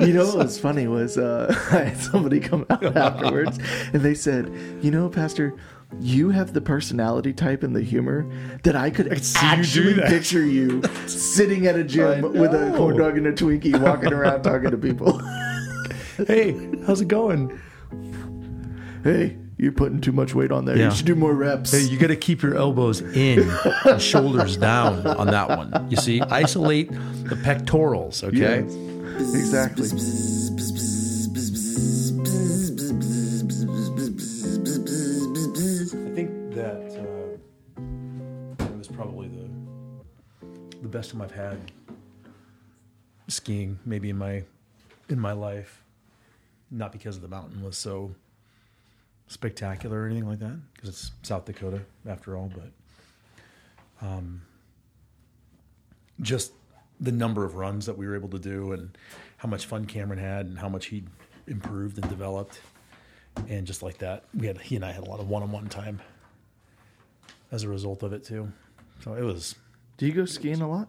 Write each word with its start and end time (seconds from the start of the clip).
You 0.00 0.12
know 0.12 0.26
what 0.34 0.38
was 0.38 0.58
funny 0.58 0.86
was 0.86 1.16
uh, 1.18 1.54
I 1.72 1.84
had 1.84 1.98
somebody 1.98 2.40
come 2.40 2.66
out 2.70 2.96
afterwards 2.96 3.58
and 3.92 4.02
they 4.02 4.14
said, 4.14 4.52
"You 4.82 4.90
know, 4.90 5.08
Pastor, 5.08 5.54
you 6.00 6.30
have 6.30 6.52
the 6.52 6.60
personality 6.60 7.32
type 7.32 7.62
and 7.62 7.74
the 7.74 7.82
humor 7.82 8.26
that 8.64 8.76
I 8.76 8.90
could 8.90 9.12
actually 9.36 9.94
that." 9.94 10.08
picture 10.08 10.44
you 10.44 10.82
sitting 11.06 11.66
at 11.66 11.76
a 11.76 11.84
gym 11.84 12.22
with 12.22 12.54
a 12.54 12.72
corn 12.76 12.96
dog 12.96 13.16
and 13.16 13.26
a 13.26 13.32
Twinkie, 13.32 13.80
walking 13.80 14.12
around 14.12 14.42
talking 14.42 14.70
to 14.70 14.78
people. 14.78 15.18
hey, 16.26 16.70
how's 16.86 17.00
it 17.00 17.08
going? 17.08 17.60
hey, 19.04 19.36
you're 19.58 19.72
putting 19.72 20.00
too 20.00 20.12
much 20.12 20.34
weight 20.34 20.50
on 20.50 20.64
there. 20.64 20.76
Yeah. 20.76 20.88
You 20.88 20.96
should 20.96 21.06
do 21.06 21.14
more 21.14 21.34
reps. 21.34 21.70
Hey, 21.72 21.82
you 21.82 21.98
got 21.98 22.08
to 22.08 22.16
keep 22.16 22.42
your 22.42 22.56
elbows 22.56 23.00
in 23.00 23.48
and 23.84 24.00
shoulders 24.00 24.56
down 24.56 25.06
on 25.06 25.26
that 25.28 25.48
one. 25.48 25.88
You 25.90 25.96
see, 25.96 26.20
isolate 26.22 26.90
the 26.90 27.36
pectorals. 27.36 28.24
Okay. 28.24 28.64
Yes, 28.64 28.72
exactly. 29.16 29.86
I 29.86 29.90
think 36.14 36.30
that 36.54 36.96
uh, 36.98 38.66
was 38.76 38.88
probably 38.88 39.28
the 39.28 39.48
the 40.82 40.88
best 40.88 41.10
time 41.10 41.22
I've 41.22 41.30
had 41.32 41.58
skiing, 43.28 43.78
maybe 43.84 44.10
in 44.10 44.18
my 44.18 44.44
in 45.08 45.18
my 45.20 45.32
life. 45.32 45.82
Not 46.70 46.92
because 46.92 47.20
the 47.20 47.28
mountain 47.28 47.62
was 47.62 47.76
so 47.78 48.14
spectacular 49.28 50.02
or 50.02 50.06
anything 50.06 50.26
like 50.28 50.40
that, 50.40 50.58
because 50.74 50.88
it's 50.88 51.12
South 51.22 51.44
Dakota 51.44 51.82
after 52.06 52.36
all, 52.36 52.50
but 52.54 52.72
um, 54.04 54.42
just 56.20 56.52
the 57.00 57.12
number 57.12 57.44
of 57.44 57.54
runs 57.56 57.86
that 57.86 57.96
we 57.98 58.06
were 58.06 58.14
able 58.14 58.28
to 58.30 58.38
do 58.38 58.72
and 58.72 58.96
how 59.38 59.48
much 59.48 59.66
fun 59.66 59.84
Cameron 59.86 60.18
had 60.18 60.46
and 60.46 60.58
how 60.58 60.68
much 60.68 60.86
he 60.86 61.04
improved 61.46 61.98
and 61.98 62.08
developed 62.08 62.60
and 63.48 63.66
just 63.66 63.82
like 63.82 63.98
that, 63.98 64.24
we 64.32 64.46
had 64.46 64.58
he 64.60 64.76
and 64.76 64.84
I 64.84 64.92
had 64.92 65.02
a 65.06 65.10
lot 65.10 65.18
of 65.20 65.28
one-on-one 65.28 65.68
time 65.68 66.00
as 67.50 67.64
a 67.64 67.68
result 67.68 68.02
of 68.04 68.12
it 68.12 68.22
too. 68.24 68.52
So 69.02 69.14
it 69.14 69.22
was. 69.22 69.56
Do 69.96 70.06
you 70.06 70.12
go 70.12 70.24
skiing 70.24 70.60
a 70.60 70.68
lot? 70.70 70.88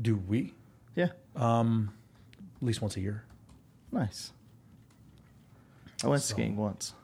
Do 0.00 0.16
we 0.16 0.54
Yeah. 0.94 1.08
Um, 1.34 1.92
at 2.60 2.62
least 2.66 2.80
once 2.82 2.96
a 2.96 3.00
year? 3.00 3.24
Nice. 3.92 4.32
I 6.04 6.06
went 6.08 6.22
So- 6.22 6.34
skiing 6.34 6.56
once. 6.56 6.94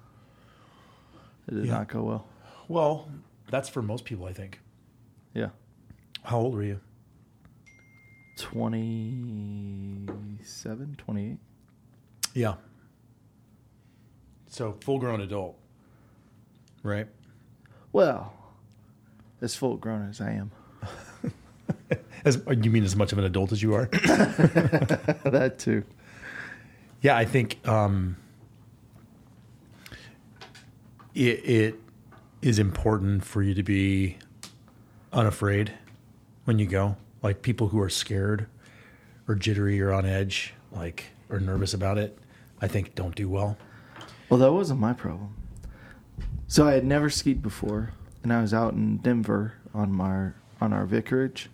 It 1.48 1.54
did 1.54 1.66
Yeah. 1.66 1.72
not 1.78 1.88
go 1.88 2.02
well. 2.04 2.26
Well, 2.68 3.08
that's 3.50 3.68
for 3.68 3.82
most 3.82 4.04
people, 4.04 4.26
I 4.26 4.32
think. 4.32 4.60
Yeah. 5.34 5.50
How 6.22 6.38
old 6.38 6.54
were 6.54 6.62
you? 6.62 6.80
27, 8.36 10.96
28. 10.98 11.38
Yeah. 12.34 12.54
So 14.48 14.76
full-grown 14.80 15.20
adult, 15.20 15.56
right? 16.82 17.06
Well, 17.92 18.32
as 19.40 19.54
full 19.54 19.76
grown 19.76 20.08
as 20.08 20.20
I 20.20 20.32
am. 20.32 20.50
As 22.24 22.42
you 22.48 22.72
mean 22.72 22.82
as 22.82 22.96
much 22.96 23.12
of 23.12 23.18
an 23.18 23.24
adult 23.24 23.52
as 23.52 23.62
you 23.62 23.72
are? 23.74 23.86
that 23.86 25.54
too. 25.58 25.84
Yeah, 27.00 27.16
I 27.16 27.24
think 27.24 27.64
um, 27.68 28.16
it, 31.14 31.48
it 31.48 31.80
is 32.42 32.58
important 32.58 33.24
for 33.24 33.42
you 33.42 33.54
to 33.54 33.62
be 33.62 34.16
unafraid 35.12 35.72
when 36.44 36.58
you 36.58 36.66
go. 36.66 36.96
Like 37.26 37.42
people 37.42 37.66
who 37.66 37.80
are 37.80 37.88
scared 37.88 38.46
or 39.26 39.34
jittery 39.34 39.80
or 39.80 39.92
on 39.92 40.06
edge, 40.06 40.54
like 40.70 41.06
or 41.28 41.40
nervous 41.40 41.74
about 41.74 41.98
it, 41.98 42.16
I 42.62 42.68
think 42.68 42.94
don't 42.94 43.16
do 43.16 43.28
well. 43.28 43.58
Well, 44.30 44.38
that 44.38 44.52
wasn't 44.52 44.78
my 44.78 44.92
problem. 44.92 45.34
So 46.46 46.68
I 46.68 46.74
had 46.74 46.84
never 46.84 47.10
skied 47.10 47.42
before, 47.42 47.90
and 48.22 48.32
I 48.32 48.40
was 48.40 48.54
out 48.54 48.74
in 48.74 48.98
Denver 48.98 49.54
on 49.74 49.90
my 49.90 50.30
on 50.60 50.72
our 50.72 50.86
vicarage, 50.86 51.50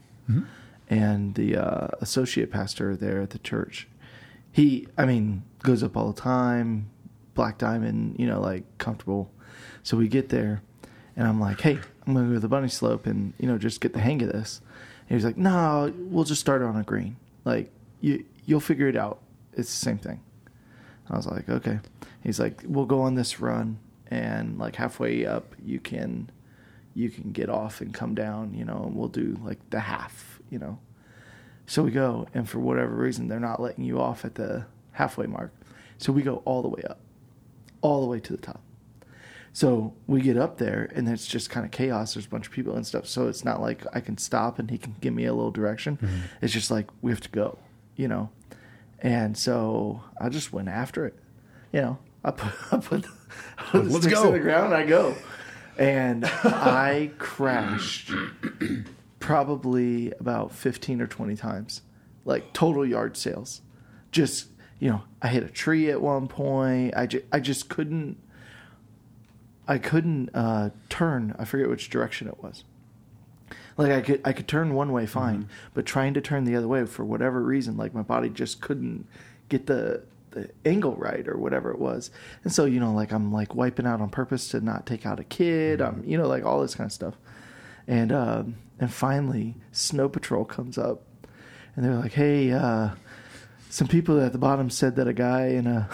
and 0.91 1.35
the 1.37 1.57
uh, 1.57 1.89
associate 2.03 2.51
pastor 2.51 2.95
there 2.95 3.23
at 3.23 3.31
the 3.31 3.39
church, 3.39 3.89
he, 4.51 4.87
I 4.99 5.07
mean, 5.07 5.43
goes 5.63 5.83
up 5.83 5.97
all 5.97 6.13
the 6.13 6.21
time, 6.21 6.91
black 7.33 7.57
diamond, 7.57 8.17
you 8.19 8.27
know, 8.27 8.43
like 8.43 8.65
comfortable. 8.77 9.31
So 9.85 9.97
we 9.97 10.07
get 10.09 10.29
there, 10.29 10.61
and 11.17 11.27
I'm 11.27 11.41
like, 11.41 11.63
hey, 11.63 11.79
I'm 12.07 12.13
gonna 12.13 12.29
go 12.29 12.35
to 12.35 12.41
the 12.41 12.49
bunny 12.49 12.69
slope 12.69 13.07
and 13.07 13.33
you 13.39 13.49
know 13.49 13.57
just 13.57 13.81
get 13.81 13.95
the 13.95 14.01
hang 14.01 14.21
of 14.21 14.31
this. 14.31 14.61
He's 15.13 15.27
like, 15.27 15.37
no, 15.37 15.93
we'll 15.97 16.25
just 16.25 16.41
start 16.41 16.63
on 16.63 16.75
a 16.77 16.83
green. 16.83 17.17
Like 17.45 17.71
you, 18.01 18.25
you'll 18.47 18.61
figure 18.61 18.89
it 18.89 18.97
out. 18.97 19.21
It's 19.53 19.69
the 19.69 19.85
same 19.85 19.99
thing. 19.99 20.21
I 21.11 21.17
was 21.17 21.27
like, 21.27 21.49
okay. 21.51 21.81
He's 22.23 22.41
like, 22.41 22.63
we'll 22.65 22.87
go 22.87 23.03
on 23.03 23.15
this 23.15 23.39
run, 23.39 23.79
and 24.11 24.59
like 24.59 24.77
halfway 24.77 25.27
up, 25.27 25.55
you 25.63 25.81
can, 25.81 26.31
you 26.95 27.11
can 27.11 27.33
get 27.33 27.51
off 27.51 27.83
and 27.83 27.93
come 27.93 28.15
down, 28.15 28.55
you 28.55 28.65
know, 28.65 28.85
and 28.87 28.97
we'll 28.97 29.09
do 29.09 29.39
like 29.45 29.59
the 29.69 29.81
half, 29.81 30.41
you 30.49 30.59
know. 30.59 30.79
So 31.67 31.83
we 31.83 31.91
go, 31.91 32.27
and 32.33 32.49
for 32.49 32.59
whatever 32.61 32.95
reason, 32.95 33.29
they're 33.29 33.41
not 33.41 33.61
letting 33.61 33.85
you 33.85 34.01
off 34.01 34.25
at 34.25 34.37
the 34.37 34.65
halfway 34.93 35.27
mark. 35.27 35.53
So 35.99 36.13
we 36.13 36.23
go 36.23 36.43
all 36.47 36.63
the 36.63 36.69
way 36.69 36.83
up, 36.89 37.01
all 37.83 38.01
the 38.01 38.07
way 38.07 38.21
to 38.21 38.33
the 38.33 38.41
top. 38.41 38.63
So 39.55 39.93
we 40.07 40.23
get 40.23 40.39
up 40.39 40.57
there, 40.57 40.91
and 40.95 41.07
it's 41.09 41.27
just 41.27 41.51
kind 41.51 41.67
of 41.67 41.73
chaos. 41.73 42.15
There's 42.15 42.27
a 42.27 42.29
bunch 42.29 42.47
of 42.47 42.53
people 42.53 42.75
and 42.75 42.87
stuff. 42.87 43.07
So 43.07 43.29
it's 43.29 43.45
not 43.45 43.61
like 43.61 43.85
I 43.93 44.01
can 44.01 44.17
stop 44.17 44.59
and 44.59 44.71
he 44.71 44.79
can 44.79 44.97
give 45.01 45.13
me 45.13 45.27
a 45.27 45.35
little 45.35 45.51
direction. 45.51 45.99
Mm-hmm. 45.99 46.21
It's 46.41 46.53
just 46.53 46.71
like 46.71 46.89
we 47.03 47.11
have 47.13 47.21
to 47.21 47.29
go, 47.29 47.59
you 47.97 48.09
know. 48.09 48.31
And 49.01 49.37
so 49.37 50.03
I 50.21 50.31
just 50.31 50.53
went 50.53 50.69
after 50.69 51.05
it. 51.05 51.15
You 51.73 51.81
know, 51.83 51.99
I 52.25 52.31
put, 52.31 52.53
I 52.73 52.77
put, 52.79 53.05
I 53.59 53.63
put 53.63 53.85
the 53.85 53.91
Let's 53.91 54.07
sticks 54.07 54.21
go. 54.21 54.29
in 54.29 54.33
the 54.33 54.41
ground. 54.41 54.73
And 54.73 54.75
I 54.75 54.87
go, 54.87 55.15
and 55.77 56.25
I 56.25 57.11
crashed 57.19 58.11
probably 59.19 60.13
about 60.19 60.53
fifteen 60.53 61.01
or 61.03 61.07
twenty 61.07 61.37
times, 61.37 61.83
like 62.25 62.55
total 62.55 62.87
yard 62.87 63.19
sales. 63.19 63.61
Just 64.13 64.47
you 64.79 64.91
know, 64.91 65.03
I 65.21 65.29
hit 65.29 65.43
a 65.43 65.49
tree 65.49 65.91
at 65.91 66.01
one 66.01 66.27
point. 66.27 66.95
I 66.97 67.07
just, 67.07 67.25
I 67.31 67.39
just 67.39 67.69
couldn't. 67.69 68.17
I 69.73 69.79
couldn't 69.79 70.29
uh, 70.35 70.69
turn. 70.91 71.35
I 71.39 71.47
forget 71.47 71.67
which 71.67 71.89
direction 71.89 72.29
it 72.29 72.43
was. 72.43 72.65
Like 73.79 73.91
I 73.91 74.03
could, 74.03 74.21
I 74.23 74.35
could 74.35 74.47
turn 74.47 74.75
one 74.75 74.93
way 74.93 75.07
fine, 75.07 75.49
but 75.73 75.87
trying 75.87 76.13
to 76.13 76.21
turn 76.21 76.45
the 76.45 76.55
other 76.57 76.69
way 76.69 76.85
for 76.85 77.07
whatever 77.07 77.41
reason, 77.41 77.79
like 77.79 77.95
my 77.95 78.03
body 78.03 78.29
just 78.29 78.61
couldn't 78.61 79.07
get 79.49 79.67
the 79.67 80.03
the 80.33 80.51
angle 80.67 80.95
right 80.97 81.27
or 81.27 81.39
whatever 81.39 81.71
it 81.71 81.79
was. 81.79 82.11
And 82.45 82.53
so 82.53 82.67
you 82.67 82.81
know, 82.81 82.93
like 82.93 83.13
I'm 83.13 83.33
like 83.33 83.55
wiping 83.55 83.87
out 83.87 84.03
on 84.03 84.11
purpose 84.11 84.49
to 84.49 84.61
not 84.61 84.85
take 84.85 85.07
out 85.07 85.19
a 85.19 85.25
kid. 85.25 85.81
I'm 85.81 86.05
you 86.05 86.19
know 86.19 86.29
like 86.29 86.45
all 86.45 86.61
this 86.61 86.75
kind 86.75 86.89
of 86.89 86.93
stuff. 86.93 87.15
And 87.87 88.13
um, 88.13 88.57
and 88.79 88.93
finally, 88.93 89.55
snow 89.71 90.07
patrol 90.07 90.45
comes 90.45 90.77
up, 90.77 91.03
and 91.77 91.83
they're 91.83 91.95
like, 91.95 92.13
"Hey, 92.13 92.53
uh, 92.53 92.91
some 93.71 93.89
people 93.89 94.21
at 94.21 94.33
the 94.33 94.39
bottom 94.39 94.69
said 94.69 94.97
that 94.97 95.09
a 95.09 95.15
guy 95.15 95.47
in 95.47 95.67
a 95.67 95.89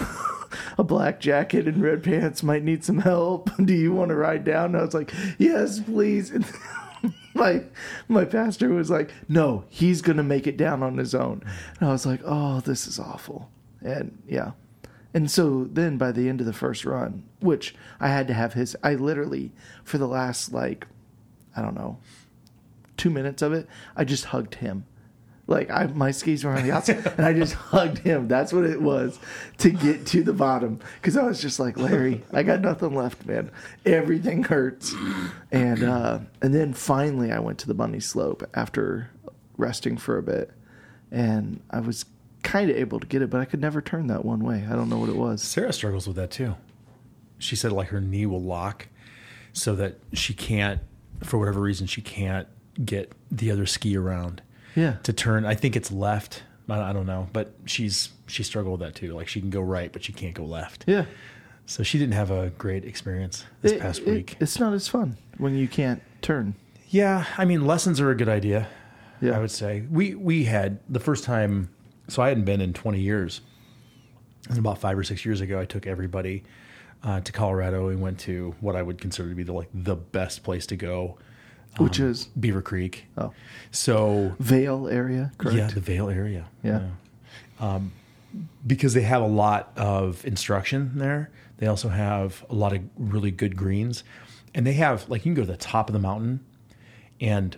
a 0.76 0.84
black 0.84 1.20
jacket 1.20 1.66
and 1.69 1.82
red 1.82 2.03
pants 2.03 2.42
might 2.42 2.64
need 2.64 2.84
some 2.84 2.98
help. 2.98 3.50
Do 3.64 3.75
you 3.75 3.92
want 3.92 4.10
to 4.10 4.16
ride 4.16 4.44
down?" 4.44 4.66
And 4.66 4.76
I 4.76 4.82
was 4.82 4.94
like, 4.94 5.12
"Yes, 5.38 5.81
please." 5.81 6.31
And 6.31 6.44
my 7.34 7.64
my 8.09 8.25
pastor 8.25 8.70
was 8.70 8.91
like, 8.91 9.10
"No, 9.28 9.64
he's 9.69 10.03
gonna 10.03 10.22
make 10.22 10.47
it 10.47 10.56
down 10.56 10.82
on 10.82 10.98
his 10.98 11.14
own." 11.14 11.42
And 11.81 11.88
I 11.88 11.92
was 11.92 12.06
like, 12.06 12.20
"Oh, 12.25 12.60
this 12.60 12.87
is 12.87 12.98
awful." 12.98 13.50
And 13.82 14.22
yeah. 14.26 14.53
And 15.14 15.31
so 15.31 15.64
then 15.64 15.97
by 15.97 16.12
the 16.12 16.28
end 16.28 16.41
of 16.41 16.47
the 16.47 16.53
first 16.53 16.84
run, 16.84 17.25
which 17.41 17.75
I 17.98 18.08
had 18.08 18.26
to 18.28 18.34
have 18.34 18.53
his 18.53 18.76
I 18.82 18.94
literally 18.94 19.53
for 19.84 19.98
the 19.98 20.08
last 20.08 20.53
like 20.53 20.87
I 21.56 21.62
don't 21.62 21.75
know, 21.75 21.98
2 22.98 23.10
minutes 23.10 23.42
of 23.42 23.53
it, 23.53 23.66
I 23.97 24.04
just 24.04 24.26
hugged 24.26 24.56
him. 24.56 24.84
Like 25.49 25.71
I, 25.71 25.87
my 25.87 26.11
skis 26.11 26.45
were 26.45 26.53
on 26.53 26.62
the 26.62 26.73
outside, 26.73 27.06
and 27.17 27.25
I 27.25 27.33
just 27.33 27.55
hugged 27.73 27.99
him. 27.99 28.29
That's 28.29 28.53
what 28.53 28.65
it 28.65 28.83
was 28.83 29.19
to 29.59 29.71
get 29.71 30.05
to 30.09 30.23
the 30.23 30.35
bottom. 30.35 30.79
Because 30.97 31.17
I 31.17 31.25
was 31.25 31.41
just 31.41 31.59
like, 31.59 31.79
Larry, 31.79 32.23
I 32.33 32.43
got 32.43 32.61
nothing 32.61 32.95
left, 32.95 33.25
man. 33.25 33.50
Everything 33.87 34.45
hurts. 34.45 34.95
And 35.50 35.83
uh, 35.83 36.21
and 36.43 36.55
then 36.55 36.75
finally, 36.75 37.33
I 37.33 37.39
went 37.39 37.59
to 37.61 37.67
the 37.67 37.73
bunny 37.73 37.99
slope 37.99 38.49
after 38.53 39.11
resting 39.56 39.97
for 39.97 40.19
a 40.19 40.23
bit, 40.23 40.53
and 41.11 41.62
I 41.71 41.81
was 41.81 42.05
kind 42.43 42.71
of 42.71 42.77
able 42.77 43.00
to 43.00 43.06
get 43.06 43.23
it, 43.23 43.31
but 43.31 43.41
I 43.41 43.47
could 43.47 43.61
never 43.61 43.81
turn 43.81 44.09
that 44.09 44.27
one 44.27 44.41
way. 44.41 44.67
I 44.71 44.77
don't 44.77 44.91
know 44.91 44.99
what 44.99 45.09
it 45.09 45.17
was. 45.17 45.43
Sarah 45.43 45.73
struggles 45.73 46.06
with 46.06 46.17
that 46.17 46.31
too. 46.31 46.56
She 47.39 47.56
said 47.56 47.73
like 47.73 47.89
her 47.89 48.03
knee 48.03 48.27
will 48.27 48.43
lock 48.43 48.89
so 49.55 49.75
that 49.77 49.99
she 50.12 50.35
can't, 50.35 50.81
for 51.23 51.39
whatever 51.39 51.61
reason, 51.61 51.87
she 51.87 52.03
can't 52.03 52.49
get 52.85 53.12
the 53.31 53.50
other 53.50 53.65
ski 53.65 53.97
around 53.97 54.43
Yeah. 54.75 54.97
to 55.05 55.12
turn. 55.12 55.44
I 55.44 55.55
think 55.55 55.76
it's 55.76 55.91
left. 55.91 56.43
I 56.69 56.91
I 56.91 56.93
don't 56.93 57.06
know, 57.06 57.29
but 57.32 57.55
she's 57.65 58.11
she 58.26 58.43
struggled 58.43 58.81
with 58.81 58.88
that 58.88 58.94
too. 58.99 59.15
Like 59.15 59.29
she 59.29 59.41
can 59.41 59.50
go 59.50 59.61
right, 59.61 59.93
but 59.93 60.05
she 60.05 60.12
can't 60.12 60.35
go 60.35 60.44
left. 60.44 60.85
Yeah. 60.87 61.06
So 61.67 61.82
she 61.82 61.99
didn't 61.99 62.15
have 62.15 62.31
a 62.31 62.50
great 62.50 62.85
experience 62.85 63.44
this 63.62 63.73
It- 63.73 63.81
past 63.81 64.00
it- 64.00 64.06
week. 64.06 64.37
it's 64.41 64.59
not 64.59 64.73
as 64.73 64.88
fun 64.88 65.17
when 65.38 65.55
you 65.55 65.69
can't 65.69 66.03
turn. 66.23 66.55
Yeah, 66.88 67.26
I 67.37 67.44
mean 67.44 67.67
lessons 67.67 68.00
are 68.00 68.11
a 68.11 68.15
good 68.15 68.29
idea. 68.29 68.69
Yeah. 69.20 69.37
I 69.37 69.41
would 69.41 69.50
say 69.50 69.82
we 69.91 70.15
we 70.15 70.44
had 70.44 70.79
the 70.88 71.00
first 71.00 71.25
time 71.25 71.69
so 72.09 72.23
I 72.23 72.29
hadn't 72.29 72.44
been 72.44 72.61
in 72.62 72.73
20 72.73 73.00
years. 73.00 73.41
And 74.49 74.59
about 74.59 74.79
five 74.79 74.97
or 74.97 75.05
six 75.05 75.26
years 75.26 75.43
ago, 75.43 75.61
I 75.61 75.67
took 75.67 75.87
everybody 75.87 76.43
uh, 77.03 77.21
to 77.21 77.32
Colorado. 77.32 77.87
We 77.88 77.97
went 77.97 78.19
to 78.21 78.55
what 78.61 78.76
I 78.76 78.82
would 78.82 78.99
consider 78.99 79.29
to 79.29 79.35
be 79.35 79.43
the 79.43 79.53
like 79.53 79.69
the 79.75 79.94
best 79.97 80.43
place 80.43 80.64
to 80.69 80.76
go, 80.76 81.19
Which 81.78 82.00
is 82.00 82.26
Beaver 82.38 82.62
Creek. 82.62 83.06
oh 83.16 83.32
So 83.70 84.34
Vail 84.38 84.88
area, 84.88 85.32
correct? 85.38 85.56
yeah, 85.56 85.66
the 85.69 85.80
Vail 85.80 86.10
area. 86.10 86.48
Yeah. 86.62 86.88
Um, 87.60 87.92
because 88.66 88.94
they 88.94 89.02
have 89.02 89.22
a 89.22 89.26
lot 89.26 89.72
of 89.76 90.25
instruction 90.25 90.92
there. 90.98 91.30
They 91.58 91.66
also 91.66 91.88
have 91.88 92.44
a 92.50 92.54
lot 92.54 92.72
of 92.72 92.82
really 92.96 93.30
good 93.30 93.56
greens, 93.56 94.04
and 94.54 94.66
they 94.66 94.75
have 94.75 95.08
like 95.08 95.20
you 95.25 95.34
can 95.34 95.34
go 95.34 95.42
to 95.42 95.52
the 95.52 95.56
top 95.56 95.88
of 95.88 95.92
the 95.92 95.98
mountain, 95.98 96.40
and 97.20 97.56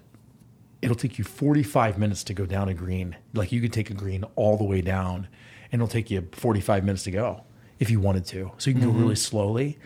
it'll 0.81 0.97
take 0.97 1.19
you 1.19 1.25
45 1.25 1.99
minutes 1.99 2.25
to 2.25 2.35
go 2.35 2.47
down 2.47 2.69
a 2.69 2.75
green. 2.75 3.17
Like 3.35 3.53
you 3.53 3.61
could 3.61 3.73
take 3.73 3.91
a 3.91 3.95
green 3.95 4.25
all 4.37 4.57
the 4.57 4.65
way 4.65 4.81
down, 4.81 5.29
and 5.71 5.81
it'll 5.83 5.91
take 5.91 6.11
you 6.11 6.27
45 6.33 6.85
minutes 6.85 7.05
to 7.05 7.11
go 7.11 7.43
if 7.79 7.91
you 7.91 8.01
wanted 8.01 8.25
to. 8.27 8.53
So 8.59 8.71
you 8.71 8.77
can 8.79 8.91
go 8.91 8.97
really 8.97 9.17
slowly, 9.17 9.79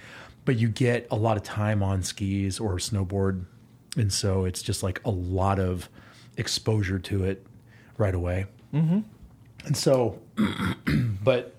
but 0.45 0.57
you 0.57 0.69
get 0.69 1.07
a 1.11 1.17
lot 1.17 1.37
of 1.37 1.43
time 1.43 1.83
on 1.83 2.03
skis 2.03 2.61
or 2.61 2.77
snowboard, 2.77 3.47
and 3.97 4.13
so 4.13 4.45
it's 4.45 4.63
just 4.63 4.83
like 4.83 5.01
a 5.05 5.11
lot 5.11 5.59
of 5.59 5.89
exposure 6.37 6.99
to 6.99 7.25
it 7.25 7.47
right 7.99 8.15
away. 8.15 8.47
Mm-hmm. 8.73 9.01
And 9.67 9.77
so, 9.77 10.21
but 11.23 11.55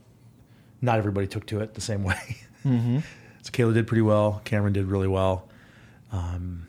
not 0.82 0.98
everybody 0.98 1.28
took 1.28 1.46
to 1.48 1.62
it 1.62 1.74
the 1.74 1.82
same 1.82 2.04
way. 2.06 2.38
Mm-hmm. 2.66 3.00
So 3.42 3.52
Kayla 3.52 3.74
did 3.74 3.88
pretty 3.88 4.02
well. 4.02 4.42
Cameron 4.44 4.74
did 4.74 4.86
really 4.86 5.08
well. 5.08 5.48
Um, 6.12 6.68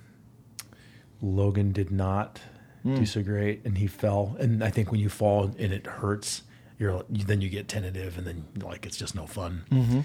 Logan 1.22 1.72
did 1.72 1.90
not 1.90 2.40
do 2.84 3.06
so 3.06 3.22
great, 3.22 3.64
and 3.64 3.78
he 3.78 3.86
fell. 3.86 4.36
And 4.38 4.62
I 4.62 4.70
think 4.70 4.92
when 4.92 5.00
you 5.00 5.08
fall 5.08 5.44
and 5.58 5.72
it 5.72 5.86
hurts, 5.86 6.42
you're 6.78 7.04
then 7.08 7.40
you 7.40 7.48
get 7.48 7.68
tentative, 7.68 8.16
and 8.16 8.26
then 8.26 8.44
like 8.62 8.86
it's 8.86 8.96
just 8.96 9.14
no 9.14 9.26
fun. 9.26 9.64
Mm-hmm. 9.70 10.00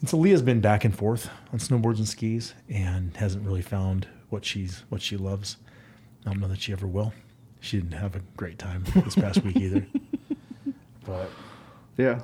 And 0.00 0.08
so 0.08 0.16
Leah's 0.16 0.42
been 0.42 0.60
back 0.60 0.84
and 0.84 0.96
forth 0.96 1.28
on 1.52 1.58
snowboards 1.58 1.98
and 1.98 2.08
skis, 2.08 2.54
and 2.68 3.14
hasn't 3.16 3.44
really 3.44 3.62
found 3.62 4.06
what 4.30 4.44
she's 4.44 4.82
what 4.88 5.02
she 5.02 5.16
loves. 5.16 5.56
I 6.24 6.30
don't 6.30 6.40
know 6.40 6.48
that 6.48 6.60
she 6.60 6.72
ever 6.72 6.86
will. 6.86 7.12
She 7.60 7.78
didn't 7.78 7.92
have 7.92 8.16
a 8.16 8.20
great 8.36 8.58
time 8.58 8.84
this 8.94 9.14
past 9.14 9.42
week 9.44 9.56
either. 9.56 9.86
But 11.04 11.30
Yeah. 11.96 12.22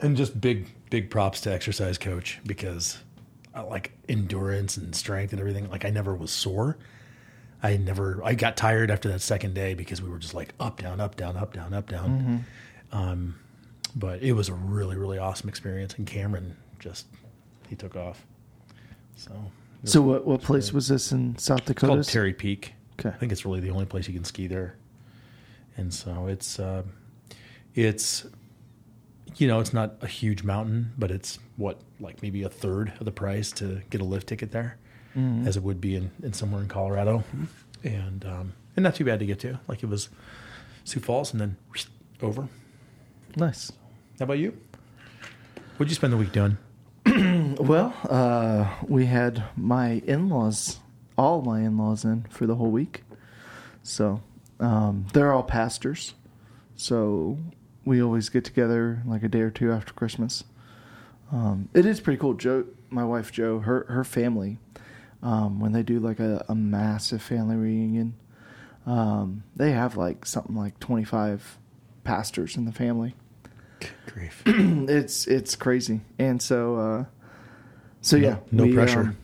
and 0.00 0.16
just 0.16 0.40
big 0.40 0.66
big 0.90 1.10
props 1.10 1.42
to 1.42 1.52
exercise 1.52 1.98
coach 1.98 2.40
because 2.46 2.98
I 3.54 3.60
like 3.60 3.92
endurance 4.08 4.76
and 4.78 4.94
strength 4.94 5.32
and 5.32 5.40
everything. 5.40 5.68
Like 5.70 5.84
I 5.84 5.90
never 5.90 6.14
was 6.14 6.30
sore. 6.30 6.76
I 7.62 7.76
never 7.76 8.20
I 8.24 8.34
got 8.34 8.56
tired 8.56 8.90
after 8.90 9.08
that 9.10 9.20
second 9.20 9.54
day 9.54 9.74
because 9.74 10.00
we 10.02 10.08
were 10.08 10.18
just 10.18 10.34
like 10.34 10.54
up 10.58 10.80
down 10.80 11.00
up 11.00 11.16
down 11.16 11.36
up 11.36 11.52
down 11.52 11.74
up 11.74 11.88
down. 11.88 12.44
Um, 12.92 13.34
but 13.94 14.22
it 14.22 14.32
was 14.32 14.48
a 14.48 14.54
really 14.54 14.96
really 14.96 15.18
awesome 15.18 15.48
experience 15.50 15.94
and 15.98 16.06
Cameron 16.06 16.56
just 16.78 17.06
he 17.68 17.76
took 17.76 17.94
off. 17.94 18.24
So 19.16 19.32
So 19.84 20.00
what 20.02 20.26
what 20.26 20.42
place 20.42 20.72
was 20.72 20.88
this 20.88 21.12
in 21.12 21.36
South 21.38 21.60
it's 21.60 21.68
Dakota? 21.68 21.94
called 21.94 22.08
Terry 22.08 22.32
Peak. 22.32 22.74
Okay. 22.98 23.10
I 23.10 23.12
think 23.12 23.32
it's 23.32 23.44
really 23.44 23.60
the 23.60 23.70
only 23.70 23.86
place 23.86 24.08
you 24.08 24.14
can 24.14 24.24
ski 24.24 24.46
there. 24.46 24.76
And 25.76 25.92
so 25.92 26.26
it's 26.26 26.58
uh, 26.58 26.82
it's 27.74 28.26
you 29.36 29.48
know, 29.48 29.60
it's 29.60 29.72
not 29.72 29.96
a 30.00 30.06
huge 30.06 30.44
mountain, 30.44 30.92
but 30.96 31.10
it's 31.10 31.38
what 31.56 31.80
like 32.00 32.22
maybe 32.22 32.42
a 32.44 32.48
third 32.48 32.92
of 32.98 33.04
the 33.04 33.10
price 33.12 33.50
to 33.52 33.82
get 33.90 34.00
a 34.00 34.04
lift 34.04 34.28
ticket 34.28 34.52
there 34.52 34.78
as 35.46 35.56
it 35.56 35.62
would 35.62 35.80
be 35.80 35.94
in, 35.94 36.10
in 36.22 36.32
somewhere 36.32 36.60
in 36.60 36.68
Colorado. 36.68 37.22
And 37.84 38.24
um, 38.24 38.52
and 38.76 38.82
not 38.82 38.94
too 38.94 39.04
bad 39.04 39.18
to 39.20 39.26
get 39.26 39.38
to. 39.40 39.60
Like 39.68 39.82
it 39.82 39.86
was 39.86 40.08
Sioux 40.84 41.00
Falls 41.00 41.32
and 41.32 41.40
then 41.40 41.56
over. 42.22 42.48
Nice. 43.36 43.70
How 44.18 44.24
about 44.24 44.38
you? 44.38 44.56
What'd 45.76 45.90
you 45.90 45.96
spend 45.96 46.12
the 46.12 46.16
week 46.16 46.32
doing? 46.32 46.56
Well, 47.58 47.94
uh, 48.08 48.74
we 48.86 49.06
had 49.06 49.44
my 49.56 50.02
in-laws, 50.06 50.78
all 51.16 51.42
my 51.42 51.60
in-laws 51.60 52.04
in 52.04 52.26
for 52.30 52.46
the 52.46 52.54
whole 52.56 52.70
week. 52.70 53.02
So 53.82 54.22
um, 54.60 55.06
they're 55.12 55.32
all 55.32 55.42
pastors. 55.42 56.14
So 56.76 57.38
we 57.84 58.02
always 58.02 58.28
get 58.28 58.44
together 58.44 59.02
like 59.06 59.22
a 59.22 59.28
day 59.28 59.40
or 59.40 59.50
two 59.50 59.72
after 59.72 59.92
Christmas. 59.92 60.44
Um, 61.32 61.68
it 61.74 61.86
is 61.86 62.00
pretty 62.00 62.18
cool. 62.18 62.34
Joe, 62.34 62.64
my 62.90 63.04
wife 63.04 63.32
Joe, 63.32 63.60
her 63.60 63.86
her 63.88 64.04
family, 64.04 64.58
um, 65.22 65.60
when 65.60 65.72
they 65.72 65.82
do 65.82 65.98
like 65.98 66.20
a, 66.20 66.44
a 66.48 66.54
massive 66.54 67.22
family 67.22 67.56
reunion, 67.56 68.14
um, 68.86 69.44
they 69.56 69.72
have 69.72 69.96
like 69.96 70.26
something 70.26 70.54
like 70.54 70.78
twenty 70.80 71.04
five 71.04 71.58
pastors 72.04 72.56
in 72.56 72.66
the 72.66 72.72
family 72.72 73.14
Grief. 74.06 74.42
it's 74.46 75.26
it's 75.26 75.56
crazy 75.56 76.00
and 76.18 76.40
so 76.40 76.76
uh 76.76 77.04
so 78.04 78.16
No- 78.18 78.28
yeah 78.28 78.36
no 78.52 78.72
pressure. 78.72 79.00
um, 79.00 79.16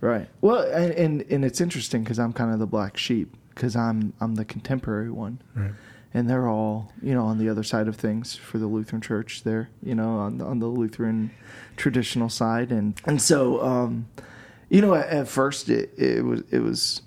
right 0.00 0.28
well 0.40 0.62
and 0.62 0.92
and, 0.92 1.22
and 1.30 1.44
it's 1.44 1.60
interesting 1.60 2.02
because 2.04 2.18
i'm 2.18 2.32
kind 2.32 2.52
of 2.52 2.58
the 2.58 2.66
black 2.66 2.96
sheep 2.96 3.36
because 3.54 3.74
i'm 3.76 4.12
i'm 4.20 4.34
the 4.36 4.44
contemporary 4.44 5.10
one 5.10 5.40
Right. 5.54 5.72
and 6.14 6.28
they're 6.30 6.48
all 6.48 6.92
you 7.02 7.14
know 7.14 7.24
on 7.24 7.38
the 7.38 7.48
other 7.48 7.62
side 7.62 7.88
of 7.88 7.96
things 7.96 8.34
for 8.36 8.58
the 8.58 8.66
lutheran 8.66 9.00
church 9.02 9.42
there 9.44 9.70
you 9.82 9.94
know 9.94 10.10
on 10.18 10.38
the, 10.38 10.44
on 10.44 10.58
the 10.60 10.66
lutheran 10.68 11.30
traditional 11.76 12.28
side 12.28 12.70
and 12.70 13.00
and 13.06 13.20
so 13.20 13.62
um 13.64 14.06
you 14.68 14.80
know 14.80 14.94
at, 14.94 15.08
at 15.08 15.28
first 15.28 15.68
it 15.68 15.90
it 15.96 16.24
was 16.24 16.42
it 16.50 16.60
was 16.60 17.02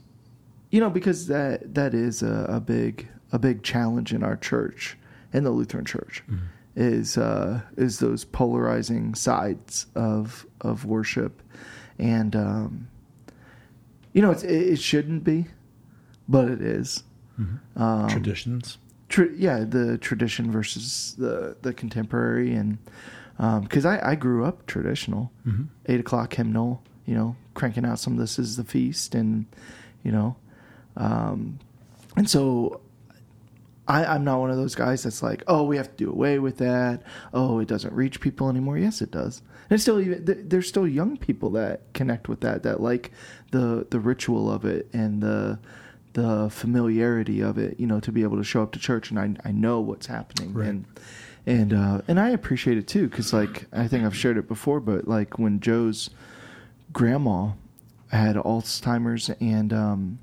you 0.69 0.79
know 0.79 0.89
because 0.89 1.27
that 1.27 1.73
that 1.75 1.93
is 1.93 2.21
a, 2.23 2.45
a 2.49 2.59
big 2.59 3.07
a 3.31 3.39
big 3.39 3.63
challenge 3.63 4.13
in 4.13 4.23
our 4.23 4.35
church 4.35 4.97
in 5.31 5.45
the 5.45 5.49
Lutheran 5.51 5.85
church 5.85 6.21
is 6.75 7.17
uh, 7.17 7.61
is 7.77 7.99
those 7.99 8.25
polarizing 8.25 9.15
sides 9.15 9.85
of 9.95 10.45
of 10.61 10.85
worship 10.85 11.41
and 11.99 12.35
um, 12.35 12.87
you 14.13 14.21
know 14.21 14.31
it's, 14.31 14.43
it, 14.43 14.51
it 14.73 14.79
shouldn't 14.79 15.23
be 15.23 15.45
but 16.29 16.47
it 16.49 16.61
is 16.61 17.03
um, 17.75 18.07
Traditions. 18.07 18.77
Tra- 19.09 19.33
yeah, 19.35 19.65
the 19.67 19.97
tradition 19.97 20.51
versus 20.51 21.15
the 21.17 21.57
the 21.63 21.73
contemporary, 21.73 22.53
and 22.53 22.77
because 23.63 23.83
I, 23.85 24.11
I 24.11 24.15
grew 24.15 24.45
up 24.45 24.65
traditional, 24.67 25.31
Mm-hmm. 25.47 25.63
eight 25.87 25.99
o'clock 25.99 26.33
hymnal, 26.35 26.81
you 27.07 27.15
know, 27.15 27.35
cranking 27.55 27.83
out 27.83 27.97
some 27.99 28.13
of 28.13 28.19
"This 28.19 28.37
Is 28.39 28.55
the 28.57 28.63
Feast," 28.63 29.15
and 29.15 29.47
you 30.03 30.11
know, 30.11 30.35
um, 30.95 31.57
and 32.15 32.29
so 32.29 32.79
I, 33.87 34.05
I'm 34.05 34.23
not 34.23 34.39
one 34.39 34.51
of 34.51 34.57
those 34.57 34.75
guys 34.75 35.03
that's 35.03 35.23
like, 35.23 35.43
oh, 35.47 35.63
we 35.63 35.75
have 35.77 35.89
to 35.89 35.95
do 36.05 36.09
away 36.11 36.37
with 36.39 36.57
that. 36.57 37.01
Oh, 37.33 37.57
it 37.59 37.67
doesn't 37.67 37.93
reach 37.93 38.21
people 38.21 38.47
anymore. 38.49 38.77
Yes, 38.77 39.01
it 39.01 39.09
does. 39.11 39.41
And 39.71 39.75
it's 39.75 39.83
still 39.83 40.01
even 40.01 40.25
th- 40.25 40.39
there's 40.43 40.67
still 40.67 40.85
young 40.85 41.15
people 41.15 41.49
that 41.51 41.93
connect 41.93 42.27
with 42.27 42.41
that 42.41 42.63
that 42.63 42.81
like 42.81 43.11
the 43.51 43.87
the 43.89 44.01
ritual 44.01 44.51
of 44.51 44.65
it 44.65 44.89
and 44.91 45.23
the 45.23 45.59
the 46.11 46.49
familiarity 46.49 47.39
of 47.39 47.57
it. 47.57 47.79
You 47.79 47.87
know, 47.87 48.01
to 48.01 48.11
be 48.11 48.21
able 48.23 48.35
to 48.35 48.43
show 48.43 48.61
up 48.63 48.73
to 48.73 48.79
church 48.79 49.11
and 49.11 49.17
I 49.17 49.33
I 49.47 49.53
know 49.53 49.79
what's 49.79 50.07
happening 50.07 50.53
Right. 50.53 50.67
and 50.67 50.85
and 51.47 51.71
uh, 51.73 52.01
and 52.09 52.19
I 52.19 52.31
appreciate 52.31 52.77
it 52.77 52.85
too 52.85 53.07
because 53.07 53.31
like 53.31 53.67
I 53.71 53.87
think 53.87 54.03
I've 54.03 54.13
shared 54.15 54.37
it 54.37 54.45
before, 54.49 54.81
but 54.81 55.07
like 55.07 55.39
when 55.39 55.61
Joe's 55.61 56.09
grandma 56.91 57.51
had 58.09 58.35
Alzheimer's 58.35 59.29
and 59.39 59.71
um, 59.71 60.19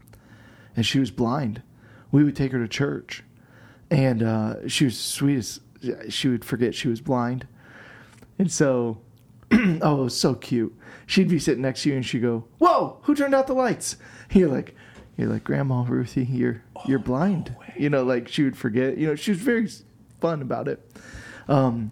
and 0.76 0.84
she 0.84 0.98
was 0.98 1.10
blind, 1.10 1.62
we 2.12 2.22
would 2.22 2.36
take 2.36 2.52
her 2.52 2.58
to 2.58 2.68
church, 2.68 3.24
and 3.90 4.22
uh, 4.22 4.68
she 4.68 4.84
was 4.84 4.98
sweet 5.00 5.38
as 5.38 5.60
she 6.10 6.28
would 6.28 6.44
forget 6.44 6.74
she 6.74 6.88
was 6.88 7.00
blind, 7.00 7.48
and 8.38 8.52
so 8.52 8.98
oh 9.82 10.00
it 10.00 10.04
was 10.04 10.18
so 10.18 10.34
cute. 10.34 10.76
She'd 11.06 11.28
be 11.28 11.38
sitting 11.38 11.62
next 11.62 11.82
to 11.82 11.90
you 11.90 11.96
and 11.96 12.04
she'd 12.04 12.22
go, 12.22 12.44
"Whoa, 12.58 12.98
who 13.02 13.14
turned 13.14 13.34
out 13.34 13.46
the 13.46 13.54
lights?" 13.54 13.96
You're 14.32 14.48
like. 14.48 14.74
You're 15.16 15.28
like 15.28 15.42
Grandma 15.42 15.82
Ruthie. 15.82 16.26
You're 16.26 16.62
you're 16.86 17.00
blind. 17.00 17.56
You 17.76 17.90
know, 17.90 18.04
like 18.04 18.28
she 18.28 18.44
would 18.44 18.56
forget. 18.56 18.98
You 18.98 19.08
know, 19.08 19.14
she 19.16 19.32
was 19.32 19.40
very 19.40 19.68
fun 20.20 20.42
about 20.42 20.68
it. 20.68 20.88
Um, 21.48 21.90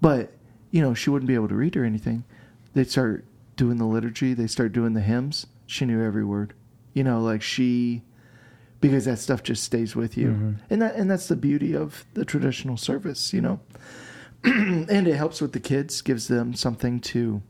but 0.00 0.32
you 0.70 0.80
know, 0.80 0.94
she 0.94 1.10
wouldn't 1.10 1.28
be 1.28 1.34
able 1.34 1.48
to 1.48 1.54
read 1.54 1.76
or 1.76 1.84
anything. 1.84 2.24
They'd 2.72 2.90
start 2.90 3.26
doing 3.56 3.76
the 3.76 3.84
liturgy. 3.84 4.32
They 4.32 4.46
start 4.46 4.72
doing 4.72 4.94
the 4.94 5.02
hymns. 5.02 5.46
She 5.66 5.84
knew 5.84 6.02
every 6.02 6.24
word. 6.24 6.54
You 6.94 7.04
know, 7.04 7.20
like 7.20 7.42
she, 7.42 8.02
because 8.80 9.04
that 9.04 9.18
stuff 9.18 9.42
just 9.42 9.62
stays 9.62 9.94
with 9.94 10.16
you, 10.16 10.56
and 10.70 10.80
that 10.82 10.94
and 10.96 11.10
that's 11.10 11.28
the 11.28 11.36
beauty 11.36 11.74
of 11.76 12.06
the 12.14 12.24
traditional 12.24 12.78
service. 12.78 13.32
You 13.34 13.42
know, 13.42 13.60
and 14.88 15.06
it 15.08 15.14
helps 15.16 15.40
with 15.40 15.52
the 15.52 15.60
kids, 15.60 16.00
gives 16.02 16.28
them 16.28 16.54
something 16.54 17.00
to. 17.00 17.42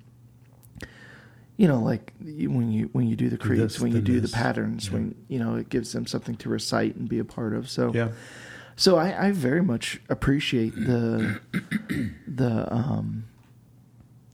You 1.57 1.69
know, 1.69 1.81
like 1.81 2.13
when 2.21 2.73
you 2.73 2.89
when 2.93 3.07
you 3.07 3.15
do 3.15 3.29
the 3.29 3.37
creeds, 3.39 3.79
when 3.79 3.93
you 3.93 4.01
do 4.01 4.21
the 4.21 4.29
patterns, 4.29 4.87
Yeah. 4.89 4.95
when 4.95 5.15
you 5.29 5.39
know 5.39 5.55
it 5.57 5.69
gives 5.69 5.93
them 5.93 6.07
something 6.07 6.35
to 6.37 6.49
recite 6.49 6.97
and 6.97 7.09
be 7.09 7.19
a 7.19 7.25
part 7.25 7.55
of. 7.55 7.69
So 7.71 7.93
Yeah. 7.95 8.09
so 8.75 8.97
I, 8.97 9.27
I 9.29 9.33
very 9.33 9.63
much 9.63 10.01
appreciate 10.09 10.75
the 10.75 11.41
the 12.27 12.73
um, 12.75 13.25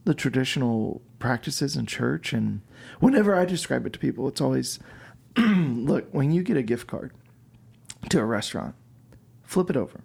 the 0.05 0.13
traditional 0.13 1.01
practices 1.19 1.75
in 1.75 1.85
church, 1.85 2.31
and 2.33 2.61
whenever 2.99 3.35
I 3.35 3.45
describe 3.45 3.85
it 3.85 3.93
to 3.93 3.99
people, 3.99 4.27
it's 4.27 4.41
always 4.41 4.79
look 5.37 6.07
when 6.11 6.31
you 6.31 6.41
get 6.41 6.57
a 6.57 6.63
gift 6.63 6.87
card 6.87 7.11
to 8.09 8.19
a 8.19 8.25
restaurant, 8.25 8.75
flip 9.43 9.69
it 9.69 9.75
over, 9.77 9.99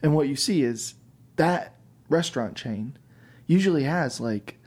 And 0.00 0.14
what 0.14 0.28
you 0.28 0.36
see 0.36 0.62
is 0.62 0.94
that 1.40 1.74
restaurant 2.10 2.54
chain 2.54 2.98
usually 3.46 3.84
has 3.84 4.20
like 4.20 4.58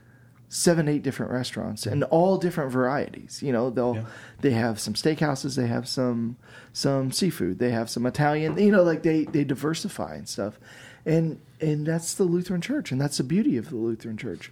seven, 0.48 0.88
eight 0.88 1.04
different 1.04 1.30
restaurants 1.30 1.86
and 1.86 2.02
mm-hmm. 2.02 2.12
all 2.12 2.36
different 2.36 2.72
varieties. 2.72 3.40
You 3.44 3.52
know, 3.52 3.70
they'll 3.70 3.94
Yeah. 3.94 4.04
they 4.40 4.50
have 4.50 4.80
some 4.80 4.94
steakhouses, 4.94 5.54
they 5.54 5.68
have 5.68 5.86
some 5.86 6.36
some 6.72 7.12
seafood, 7.12 7.60
they 7.60 7.70
have 7.70 7.88
some 7.88 8.06
Italian. 8.06 8.58
You 8.58 8.72
know, 8.72 8.82
like 8.82 9.04
they 9.04 9.22
they 9.22 9.44
diversify 9.44 10.16
and 10.16 10.28
stuff, 10.28 10.58
and 11.06 11.38
and 11.60 11.86
that's 11.86 12.14
the 12.14 12.24
Lutheran 12.24 12.60
Church, 12.60 12.90
and 12.90 13.00
that's 13.00 13.18
the 13.18 13.24
beauty 13.24 13.56
of 13.56 13.70
the 13.70 13.76
Lutheran 13.76 14.16
Church, 14.16 14.50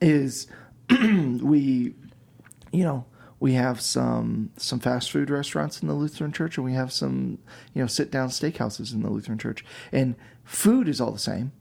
is 0.00 0.48
we, 0.90 1.94
you 2.72 2.84
know. 2.84 3.06
We 3.44 3.52
have 3.52 3.80
some 3.80 4.50
some 4.56 4.80
fast 4.80 5.10
food 5.10 5.28
restaurants 5.28 5.82
in 5.82 5.88
the 5.88 5.94
Lutheran 5.94 6.32
Church, 6.32 6.56
and 6.56 6.64
we 6.64 6.72
have 6.72 6.90
some 6.92 7.38
you 7.74 7.82
know 7.82 7.86
sit 7.86 8.10
down 8.10 8.28
steakhouses 8.30 8.94
in 8.94 9.02
the 9.02 9.10
Lutheran 9.10 9.38
Church, 9.38 9.64
and 9.92 10.14
food 10.44 10.88
is 10.88 11.00
all 11.00 11.12
the 11.12 11.18
same 11.18 11.52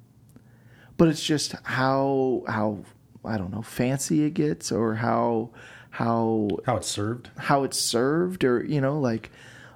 but 0.98 1.08
it's 1.08 1.24
just 1.24 1.54
how 1.64 2.44
how 2.48 2.80
I 3.26 3.38
don't 3.38 3.52
know 3.52 3.62
fancy 3.62 4.24
it 4.24 4.34
gets 4.34 4.72
or 4.72 4.96
how 4.96 5.50
how 5.90 6.50
How 6.66 6.78
it's 6.78 6.88
served. 6.88 7.30
how 7.38 7.64
it's 7.64 7.80
served 7.80 8.44
or 8.44 8.64
you 8.64 8.82
know 8.82 9.00
like 9.00 9.32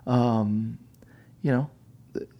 um 0.05 0.77
you 1.41 1.51
know 1.51 1.69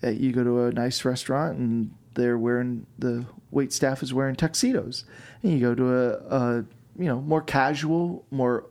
you 0.03 0.31
go 0.31 0.43
to 0.43 0.63
a 0.65 0.71
nice 0.71 1.05
restaurant 1.05 1.57
and 1.57 1.93
they're 2.15 2.37
wearing 2.37 2.85
the 2.97 3.25
wait 3.51 3.71
staff 3.71 4.01
is 4.01 4.13
wearing 4.13 4.35
tuxedos 4.35 5.05
and 5.43 5.53
you 5.53 5.59
go 5.59 5.75
to 5.75 5.93
a, 5.93 6.09
a 6.35 6.65
you 6.97 7.05
know 7.05 7.21
more 7.21 7.41
casual 7.41 8.25
more 8.31 8.65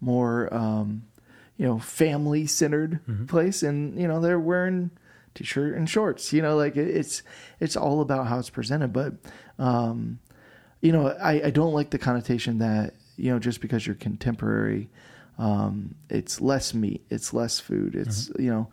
more 0.00 0.52
um 0.52 1.02
you 1.56 1.66
know 1.66 1.78
family 1.78 2.46
centered 2.46 3.00
place 3.28 3.62
and 3.62 3.98
you 3.98 4.06
know 4.06 4.20
they're 4.20 4.38
wearing 4.40 4.90
t-shirt 5.34 5.74
and 5.74 5.88
shorts 5.88 6.32
you 6.32 6.40
know 6.42 6.56
like 6.56 6.76
it's 6.76 7.22
it's 7.60 7.76
all 7.76 8.00
about 8.00 8.26
how 8.26 8.38
it's 8.38 8.50
presented. 8.50 8.92
But 8.92 9.14
um 9.58 10.18
you 10.80 10.92
know 10.92 11.08
I, 11.08 11.46
I 11.46 11.50
don't 11.50 11.72
like 11.72 11.90
the 11.90 11.98
connotation 11.98 12.58
that 12.58 12.94
you 13.16 13.30
know 13.32 13.38
just 13.38 13.60
because 13.60 13.86
you're 13.86 13.96
contemporary 13.96 14.90
um 15.38 15.94
it's 16.08 16.40
less 16.40 16.72
meat 16.74 17.04
it's 17.10 17.32
less 17.34 17.58
food 17.60 17.94
it's 17.94 18.30
you 18.38 18.50
know 18.50 18.68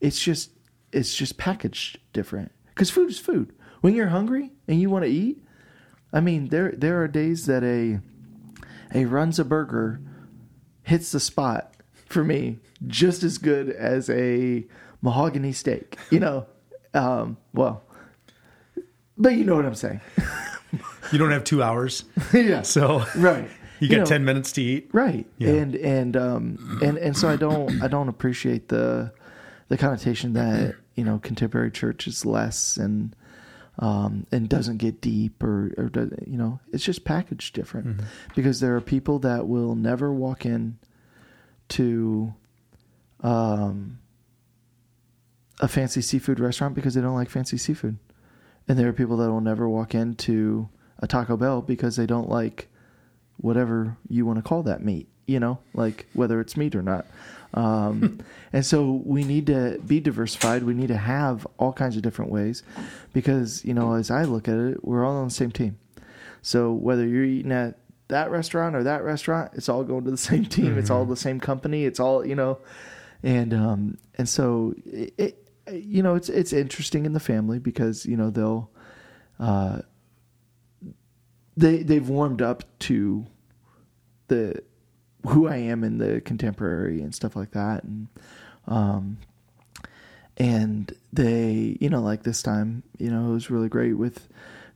it's 0.00 0.20
just 0.22 0.50
it's 0.92 1.14
just 1.14 1.36
packaged 1.36 1.98
different. 2.12 2.50
Because 2.68 2.90
food 2.90 3.10
is 3.10 3.18
food. 3.18 3.52
When 3.80 3.94
you're 3.94 4.08
hungry 4.08 4.52
and 4.66 4.80
you 4.80 4.90
want 4.90 5.04
to 5.04 5.10
eat 5.10 5.42
i 6.12 6.20
mean 6.20 6.48
there 6.48 6.72
there 6.72 7.02
are 7.02 7.08
days 7.08 7.46
that 7.46 7.62
a 7.62 8.00
a 8.94 9.04
Runza 9.04 9.46
burger 9.46 10.00
hits 10.88 11.12
the 11.12 11.20
spot 11.20 11.74
for 12.06 12.24
me 12.24 12.58
just 12.86 13.22
as 13.22 13.38
good 13.38 13.68
as 13.70 14.08
a 14.10 14.64
mahogany 15.02 15.52
steak 15.52 15.96
you 16.10 16.18
know? 16.20 16.46
Um 16.94 17.36
well 17.52 17.82
but 19.16 19.30
you 19.34 19.44
know 19.44 19.56
what 19.56 19.66
i'm 19.66 19.74
saying. 19.74 20.00
You 21.10 21.18
don't 21.18 21.30
have 21.30 21.44
two 21.44 21.62
hours, 21.62 22.04
yeah. 22.34 22.60
So 22.60 23.02
right. 23.16 23.48
you 23.80 23.88
got 23.88 23.96
know, 24.00 24.04
ten 24.04 24.26
minutes 24.26 24.52
to 24.52 24.62
eat. 24.62 24.90
right. 24.92 25.26
Yeah. 25.38 25.48
and 25.60 25.74
and 25.76 26.16
um 26.18 26.78
and 26.82 26.98
and 26.98 27.16
so 27.16 27.30
i 27.30 27.36
don't 27.36 27.82
i 27.82 27.88
don't 27.88 28.10
appreciate 28.10 28.68
the 28.68 29.10
the 29.68 29.78
connotation 29.78 30.34
that 30.34 30.74
you 30.96 31.04
know 31.04 31.18
contemporary 31.20 31.70
church 31.70 32.06
is 32.06 32.26
less 32.26 32.76
and 32.76 33.16
um 33.80 34.26
and 34.32 34.48
doesn't 34.48 34.78
get 34.78 35.00
deep 35.00 35.42
or 35.42 35.72
or 35.78 35.88
does, 35.88 36.10
you 36.26 36.36
know 36.36 36.58
it's 36.72 36.84
just 36.84 37.04
packaged 37.04 37.54
different. 37.54 38.00
Because 38.34 38.60
there 38.60 38.74
are 38.76 38.80
people 38.80 39.18
that 39.20 39.46
will 39.46 39.74
never 39.74 40.12
walk 40.12 40.44
in 40.44 40.78
to 41.68 42.34
um 43.22 43.98
a 45.60 45.68
fancy 45.68 46.00
seafood 46.00 46.40
restaurant 46.40 46.74
because 46.74 46.94
they 46.94 47.00
don't 47.00 47.14
like 47.14 47.30
fancy 47.30 47.56
seafood. 47.58 47.98
And 48.68 48.78
there 48.78 48.88
are 48.88 48.92
people 48.92 49.16
that 49.18 49.30
will 49.30 49.40
never 49.40 49.68
walk 49.68 49.94
into 49.94 50.68
a 50.98 51.06
Taco 51.06 51.36
Bell 51.36 51.62
because 51.62 51.96
they 51.96 52.06
don't 52.06 52.28
like 52.28 52.68
whatever 53.38 53.96
you 54.08 54.26
want 54.26 54.38
to 54.38 54.42
call 54.42 54.62
that 54.64 54.84
meat, 54.84 55.08
you 55.26 55.40
know, 55.40 55.58
like 55.74 56.06
whether 56.12 56.40
it's 56.40 56.56
meat 56.56 56.74
or 56.74 56.82
not. 56.82 57.06
Um, 57.54 58.20
and 58.52 58.64
so 58.64 59.02
we 59.04 59.24
need 59.24 59.46
to 59.46 59.80
be 59.86 60.00
diversified. 60.00 60.64
We 60.64 60.74
need 60.74 60.88
to 60.88 60.96
have 60.96 61.46
all 61.58 61.72
kinds 61.72 61.96
of 61.96 62.02
different 62.02 62.30
ways 62.30 62.62
because, 63.12 63.64
you 63.64 63.74
know, 63.74 63.94
as 63.94 64.10
I 64.10 64.24
look 64.24 64.48
at 64.48 64.56
it, 64.56 64.84
we're 64.84 65.04
all 65.04 65.16
on 65.16 65.28
the 65.28 65.34
same 65.34 65.50
team. 65.50 65.78
So 66.42 66.72
whether 66.72 67.06
you're 67.06 67.24
eating 67.24 67.52
at 67.52 67.78
that 68.08 68.30
restaurant 68.30 68.74
or 68.74 68.82
that 68.84 69.02
restaurant, 69.02 69.52
it's 69.54 69.68
all 69.68 69.84
going 69.84 70.04
to 70.04 70.10
the 70.10 70.16
same 70.30 70.46
team. 70.46 70.78
It's 70.78 70.90
all 70.90 71.04
the 71.04 71.16
same 71.16 71.40
company. 71.40 71.84
It's 71.84 72.00
all, 72.00 72.26
you 72.26 72.34
know, 72.34 72.58
and, 73.22 73.52
um, 73.52 73.98
and 74.16 74.28
so 74.28 74.74
it, 74.84 75.14
it 75.18 75.44
you 75.70 76.02
know, 76.02 76.14
it's, 76.14 76.28
it's 76.30 76.52
interesting 76.52 77.04
in 77.04 77.12
the 77.12 77.20
family 77.20 77.58
because, 77.58 78.06
you 78.06 78.16
know, 78.16 78.30
they'll, 78.30 78.70
uh, 79.38 79.80
they 81.58 81.82
they've 81.82 82.08
warmed 82.08 82.40
up 82.40 82.62
to 82.78 83.26
the 84.28 84.62
who 85.26 85.48
I 85.48 85.56
am 85.56 85.84
in 85.84 85.98
the 85.98 86.20
contemporary 86.20 87.00
and 87.00 87.14
stuff 87.14 87.36
like 87.36 87.52
that, 87.52 87.84
and 87.84 88.08
um, 88.66 89.18
and 90.36 90.92
they 91.12 91.76
you 91.80 91.90
know 91.90 92.00
like 92.00 92.22
this 92.22 92.42
time 92.42 92.82
you 92.98 93.10
know 93.10 93.30
it 93.30 93.32
was 93.32 93.50
really 93.50 93.68
great 93.68 93.94
with 93.94 94.28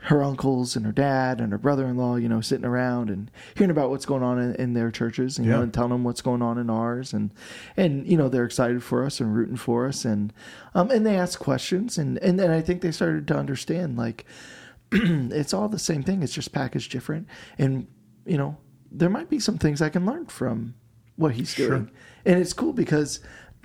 her 0.06 0.20
uncles 0.20 0.75
and 0.75 0.84
her 0.84 0.90
dad 0.90 1.40
and 1.40 1.52
her 1.52 1.58
brother-in-law 1.58 2.16
you 2.16 2.28
know 2.28 2.40
sitting 2.40 2.64
around 2.64 3.08
and 3.08 3.30
hearing 3.54 3.70
about 3.70 3.88
what's 3.88 4.04
going 4.04 4.22
on 4.22 4.37
in, 4.37 4.52
in 4.56 4.75
their 4.75 4.90
churches 4.90 5.38
and, 5.38 5.46
you 5.46 5.52
know, 5.52 5.62
and 5.62 5.72
telling 5.72 5.90
them 5.90 6.02
what's 6.02 6.22
going 6.22 6.42
on 6.42 6.58
in 6.58 6.68
ours. 6.68 7.12
And 7.12 7.30
and 7.76 8.04
you 8.06 8.16
know 8.16 8.28
they're 8.28 8.44
excited 8.44 8.82
for 8.82 9.04
us 9.04 9.20
and 9.20 9.34
rooting 9.34 9.56
for 9.56 9.87
us. 9.87 10.04
And 10.04 10.32
um 10.75 10.90
and 10.90 11.06
they 11.06 11.16
ask 11.16 11.38
questions. 11.38 11.99
And 11.99 12.18
and 12.18 12.38
then 12.38 12.50
I 12.50 12.61
think 12.61 12.80
they 12.82 12.90
started 12.90 13.28
to 13.28 13.37
understand 13.37 13.96
like 13.96 14.26
it's 14.92 15.54
all 15.54 15.68
the 15.68 15.78
same 15.78 16.02
thing. 16.02 16.22
It's 16.22 16.34
just 16.34 16.52
packaged 16.52 16.92
different. 16.92 17.26
And, 17.58 17.87
you 18.26 18.37
know, 18.37 18.58
there 18.94 19.08
might 19.11 19.28
be 19.30 19.38
some 19.38 19.58
things 19.58 19.80
I 19.82 19.88
can 19.88 20.04
learn 20.06 20.26
from 20.26 20.75
what 21.16 21.32
he's 21.32 21.50
Sure. 21.50 21.68
doing. 21.68 21.90
And 22.25 22.38
it's 22.40 22.52
cool 22.52 22.72
because 22.72 23.20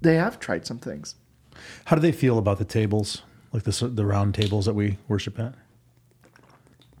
they 0.00 0.14
have 0.16 0.38
tried 0.40 0.66
some 0.66 0.78
things. 0.78 1.14
How 1.86 1.96
do 1.96 2.02
they 2.02 2.12
feel 2.12 2.38
about 2.38 2.58
the 2.58 2.64
tables, 2.64 3.22
like 3.52 3.64
the 3.64 3.88
the 3.88 4.06
round 4.06 4.34
tables 4.34 4.64
that 4.66 4.74
we 4.74 4.98
worship 5.08 5.38
at? 5.38 5.54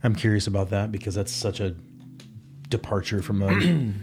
I'm 0.02 0.14
curious 0.14 0.46
about 0.46 0.70
that 0.70 0.92
because 0.92 1.14
that's 1.14 1.32
such 1.32 1.60
a 1.60 1.74
departure 2.68 3.22
from 3.22 3.38
the. 3.40 3.92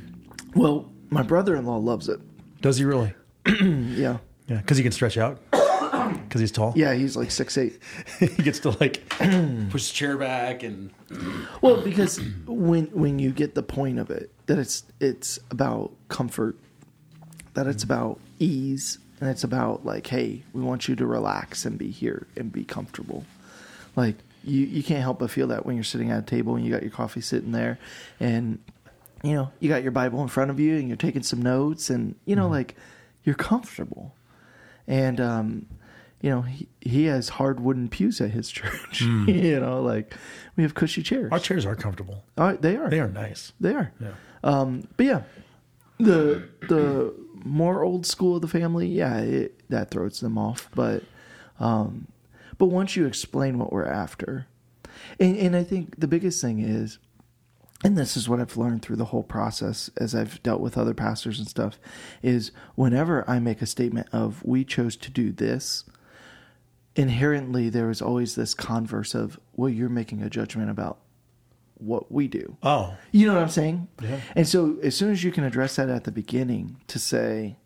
Well, 0.56 0.90
my 1.10 1.22
brother 1.22 1.58
in 1.58 1.66
law 1.66 1.76
loves 1.78 2.08
it. 2.08 2.20
does 2.62 2.78
he 2.78 2.86
really? 2.86 3.14
Yeah. 3.46 4.18
Yeah, 4.48 4.58
because 4.58 4.78
he 4.78 4.84
can 4.84 4.92
stretch 4.94 5.18
out. 5.18 5.40
Because 6.36 6.50
he's 6.50 6.52
tall. 6.52 6.74
Yeah, 6.76 6.94
he's 6.96 7.16
like 7.16 7.32
six 7.32 7.58
eight. 7.58 7.80
he 8.20 8.28
gets 8.28 8.60
to 8.60 8.72
like 8.72 9.08
push 9.70 9.84
his 9.84 9.92
chair 9.92 10.18
back 10.18 10.64
and. 10.64 10.90
Well, 11.62 11.80
because 11.80 12.20
when 12.46 12.88
when 12.88 13.20
you 13.20 13.32
get 13.32 13.56
the 13.56 13.64
point 13.64 14.00
of 14.00 14.10
it, 14.10 14.32
that 14.48 14.60
it's 14.60 14.84
it's 15.00 15.40
about 15.50 15.94
comfort, 16.10 16.58
that 17.54 17.68
it's 17.68 17.86
about 17.86 18.20
ease, 18.38 19.00
and 19.22 19.30
it's 19.30 19.46
about 19.46 19.86
like, 19.86 20.08
hey, 20.08 20.44
we 20.52 20.62
want 20.62 20.90
you 20.90 20.98
to 20.98 21.06
relax 21.06 21.64
and 21.64 21.78
be 21.78 21.90
here 21.90 22.28
and 22.36 22.52
be 22.52 22.66
comfortable. 22.66 23.24
Like 23.96 24.18
you 24.44 24.66
you 24.66 24.84
can't 24.84 25.04
help 25.04 25.20
but 25.20 25.32
feel 25.32 25.48
that 25.48 25.66
when 25.66 25.78
you're 25.78 25.86
sitting 25.86 26.12
at 26.12 26.20
a 26.20 26.22
table 26.24 26.58
and 26.58 26.66
you 26.66 26.72
got 26.74 26.82
your 26.82 26.92
coffee 26.92 27.22
sitting 27.22 27.54
there, 27.54 27.80
and 28.20 28.60
you 29.24 29.36
know 29.36 29.54
you 29.62 29.70
got 29.70 29.84
your 29.84 29.94
Bible 29.94 30.22
in 30.22 30.28
front 30.28 30.52
of 30.52 30.60
you 30.60 30.76
and 30.76 30.90
you're 30.90 30.98
taking 30.98 31.24
some 31.24 31.42
notes, 31.42 31.90
and 31.90 32.16
you 32.26 32.36
know 32.36 32.50
like 32.50 32.76
you're 33.24 33.36
comfortable, 33.36 34.14
and 34.86 35.22
um, 35.22 35.68
you 36.26 36.32
know 36.32 36.42
he 36.42 36.68
he 36.82 37.06
has 37.06 37.30
hard 37.30 37.60
wooden 37.60 37.88
pews 37.88 38.20
at 38.20 38.32
his 38.32 38.50
church. 38.60 39.02
you 39.02 39.60
know, 39.60 39.82
like 39.84 40.16
we 40.56 40.64
have 40.64 40.74
cushy 40.74 41.04
chairs. 41.04 41.32
Our 41.32 41.38
chairs 41.38 41.68
are 41.68 41.76
comfortable. 41.76 42.24
Oh, 42.36 42.54
they 42.56 42.76
are. 42.76 42.90
They 42.90 43.00
are 43.00 43.08
nice. 43.08 43.54
They 43.60 43.76
are. 43.76 43.92
Yeah. 44.00 44.14
Um, 44.44 44.88
but 44.98 45.06
yeah, 45.06 45.22
the 46.00 46.50
the 46.62 47.14
more 47.44 47.84
old 47.84 48.08
school 48.08 48.38
of 48.38 48.42
the 48.42 48.48
family, 48.48 48.88
yeah, 48.88 49.20
it, 49.20 49.70
that 49.70 49.92
throws 49.92 50.20
them 50.20 50.36
off. 50.36 50.68
But 50.74 51.04
um, 51.60 52.08
but 52.58 52.68
once 52.68 52.96
you 52.96 53.06
explain 53.06 53.60
what 53.60 53.72
we're 53.72 53.86
after, 53.86 54.48
and, 55.20 55.38
and 55.38 55.56
I 55.56 55.64
think 55.64 56.00
the 56.00 56.08
biggest 56.08 56.42
thing 56.42 56.60
is, 56.60 56.98
and 57.84 57.96
this 57.96 58.18
is 58.18 58.28
what 58.28 58.40
I've 58.40 58.58
learned 58.58 58.82
through 58.82 58.96
the 58.96 59.06
whole 59.06 59.22
process 59.22 59.92
as 59.98 60.16
I've 60.16 60.42
dealt 60.42 60.62
with 60.62 60.76
other 60.76 60.96
pastors 60.96 61.38
and 61.38 61.48
stuff, 61.48 61.78
is 62.24 62.52
whenever 62.74 63.30
I 63.30 63.38
make 63.38 63.62
a 63.62 63.68
statement 63.68 64.08
of 64.12 64.44
we 64.44 64.64
chose 64.64 64.96
to 64.98 65.12
do 65.12 65.32
this, 65.32 65.84
inherently 66.96 67.70
there 67.70 67.90
is 67.90 68.02
always 68.02 68.36
this 68.36 68.54
converse 68.54 69.14
of 69.14 69.40
well 69.56 69.70
you're 69.70 69.90
making 69.90 70.22
a 70.22 70.30
judgment 70.30 70.70
about 70.70 70.98
what 71.78 72.12
we 72.12 72.28
do. 72.28 72.58
Oh, 72.64 72.96
You 73.12 73.28
know 73.28 73.34
what 73.34 73.44
I'm 73.44 73.50
saying? 73.50 73.88
Yeah. 74.02 74.22
And 74.36 74.48
so 74.48 74.78
as 74.82 74.96
soon 74.96 75.12
as 75.12 75.24
you 75.24 75.32
can 75.32 75.44
address 75.44 75.76
that 75.76 75.90
at 75.90 76.06
the 76.06 76.12
beginning 76.12 76.78
to 76.88 77.00
say, 77.00 77.58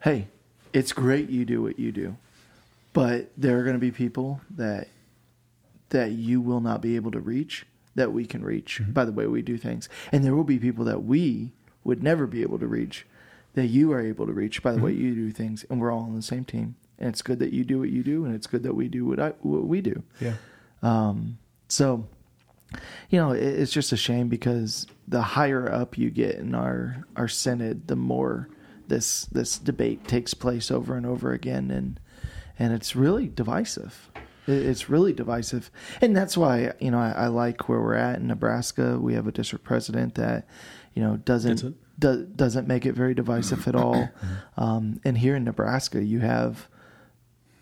hey, 0.00 0.28
it's 0.72 0.92
great 0.92 1.28
you 1.28 1.44
do 1.44 1.62
what 1.62 1.78
you 1.78 1.92
do, 1.92 2.16
but 2.92 3.30
there 3.36 3.58
are 3.58 3.62
going 3.62 3.76
to 3.76 3.80
be 3.80 3.90
people 3.90 4.40
that 4.50 4.88
that 5.90 6.12
you 6.12 6.40
will 6.40 6.60
not 6.60 6.80
be 6.80 6.96
able 6.96 7.10
to 7.10 7.20
reach 7.20 7.66
that 7.94 8.10
we 8.10 8.24
can 8.24 8.42
reach 8.42 8.80
mm-hmm. 8.80 8.92
by 8.92 9.04
the 9.04 9.12
way 9.12 9.26
we 9.26 9.42
do 9.42 9.58
things. 9.58 9.90
And 10.10 10.24
there 10.24 10.34
will 10.34 10.44
be 10.44 10.58
people 10.58 10.86
that 10.86 11.04
we 11.04 11.52
would 11.84 12.02
never 12.02 12.26
be 12.26 12.40
able 12.40 12.58
to 12.58 12.66
reach 12.66 13.06
that 13.52 13.66
you 13.66 13.92
are 13.92 14.00
able 14.00 14.26
to 14.26 14.32
reach 14.32 14.62
by 14.62 14.70
the 14.70 14.76
mm-hmm. 14.76 14.86
way 14.86 14.92
you 14.92 15.14
do 15.14 15.30
things 15.30 15.64
and 15.68 15.78
we're 15.78 15.92
all 15.92 16.04
on 16.04 16.16
the 16.16 16.22
same 16.22 16.44
team 16.46 16.76
and 17.02 17.10
it's 17.10 17.20
good 17.20 17.40
that 17.40 17.52
you 17.52 17.64
do 17.64 17.80
what 17.80 17.90
you 17.90 18.04
do, 18.04 18.24
and 18.24 18.32
it's 18.34 18.46
good 18.46 18.62
that 18.62 18.74
we 18.74 18.86
do 18.86 19.04
what 19.04 19.18
I 19.18 19.30
what 19.40 19.64
we 19.64 19.80
do. 19.80 20.02
Yeah. 20.20 20.34
Um, 20.82 21.38
so, 21.66 22.06
you 23.10 23.18
know, 23.18 23.32
it, 23.32 23.42
it's 23.42 23.72
just 23.72 23.90
a 23.90 23.96
shame 23.96 24.28
because 24.28 24.86
the 25.08 25.20
higher 25.20 25.70
up 25.70 25.98
you 25.98 26.10
get 26.10 26.36
in 26.36 26.54
our 26.54 27.04
our 27.16 27.26
synod, 27.26 27.88
the 27.88 27.96
more 27.96 28.48
this 28.86 29.26
this 29.26 29.58
debate 29.58 30.06
takes 30.06 30.32
place 30.32 30.70
over 30.70 30.96
and 30.96 31.04
over 31.04 31.32
again, 31.32 31.72
and 31.72 31.98
and 32.56 32.72
it's 32.72 32.94
really 32.94 33.26
divisive. 33.26 34.08
It, 34.46 34.62
it's 34.64 34.88
really 34.88 35.12
divisive, 35.12 35.72
and 36.00 36.16
that's 36.16 36.36
why 36.36 36.72
you 36.78 36.92
know 36.92 37.00
I, 37.00 37.10
I 37.10 37.26
like 37.26 37.68
where 37.68 37.80
we're 37.80 37.94
at 37.94 38.20
in 38.20 38.28
Nebraska. 38.28 38.96
We 39.00 39.14
have 39.14 39.26
a 39.26 39.32
district 39.32 39.64
president 39.64 40.14
that 40.14 40.46
you 40.94 41.02
know 41.02 41.16
doesn't 41.16 41.74
do, 41.98 42.28
doesn't 42.36 42.68
make 42.68 42.86
it 42.86 42.92
very 42.92 43.14
divisive 43.14 43.66
at 43.66 43.74
all. 43.74 44.08
Um, 44.54 45.00
and 45.02 45.16
here 45.16 45.34
in 45.34 45.44
Nebraska, 45.44 46.04
you 46.04 46.20
have 46.20 46.68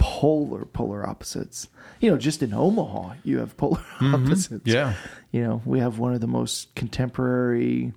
polar 0.00 0.64
polar 0.64 1.06
opposites. 1.06 1.68
You 2.00 2.10
know, 2.10 2.16
just 2.16 2.42
in 2.42 2.54
Omaha, 2.54 3.14
you 3.22 3.38
have 3.38 3.56
polar 3.56 3.76
mm-hmm. 3.98 4.14
opposites. 4.14 4.66
Yeah. 4.66 4.94
You 5.30 5.42
know, 5.44 5.62
we 5.64 5.78
have 5.78 5.98
one 5.98 6.14
of 6.14 6.20
the 6.20 6.26
most 6.26 6.74
contemporary 6.74 7.92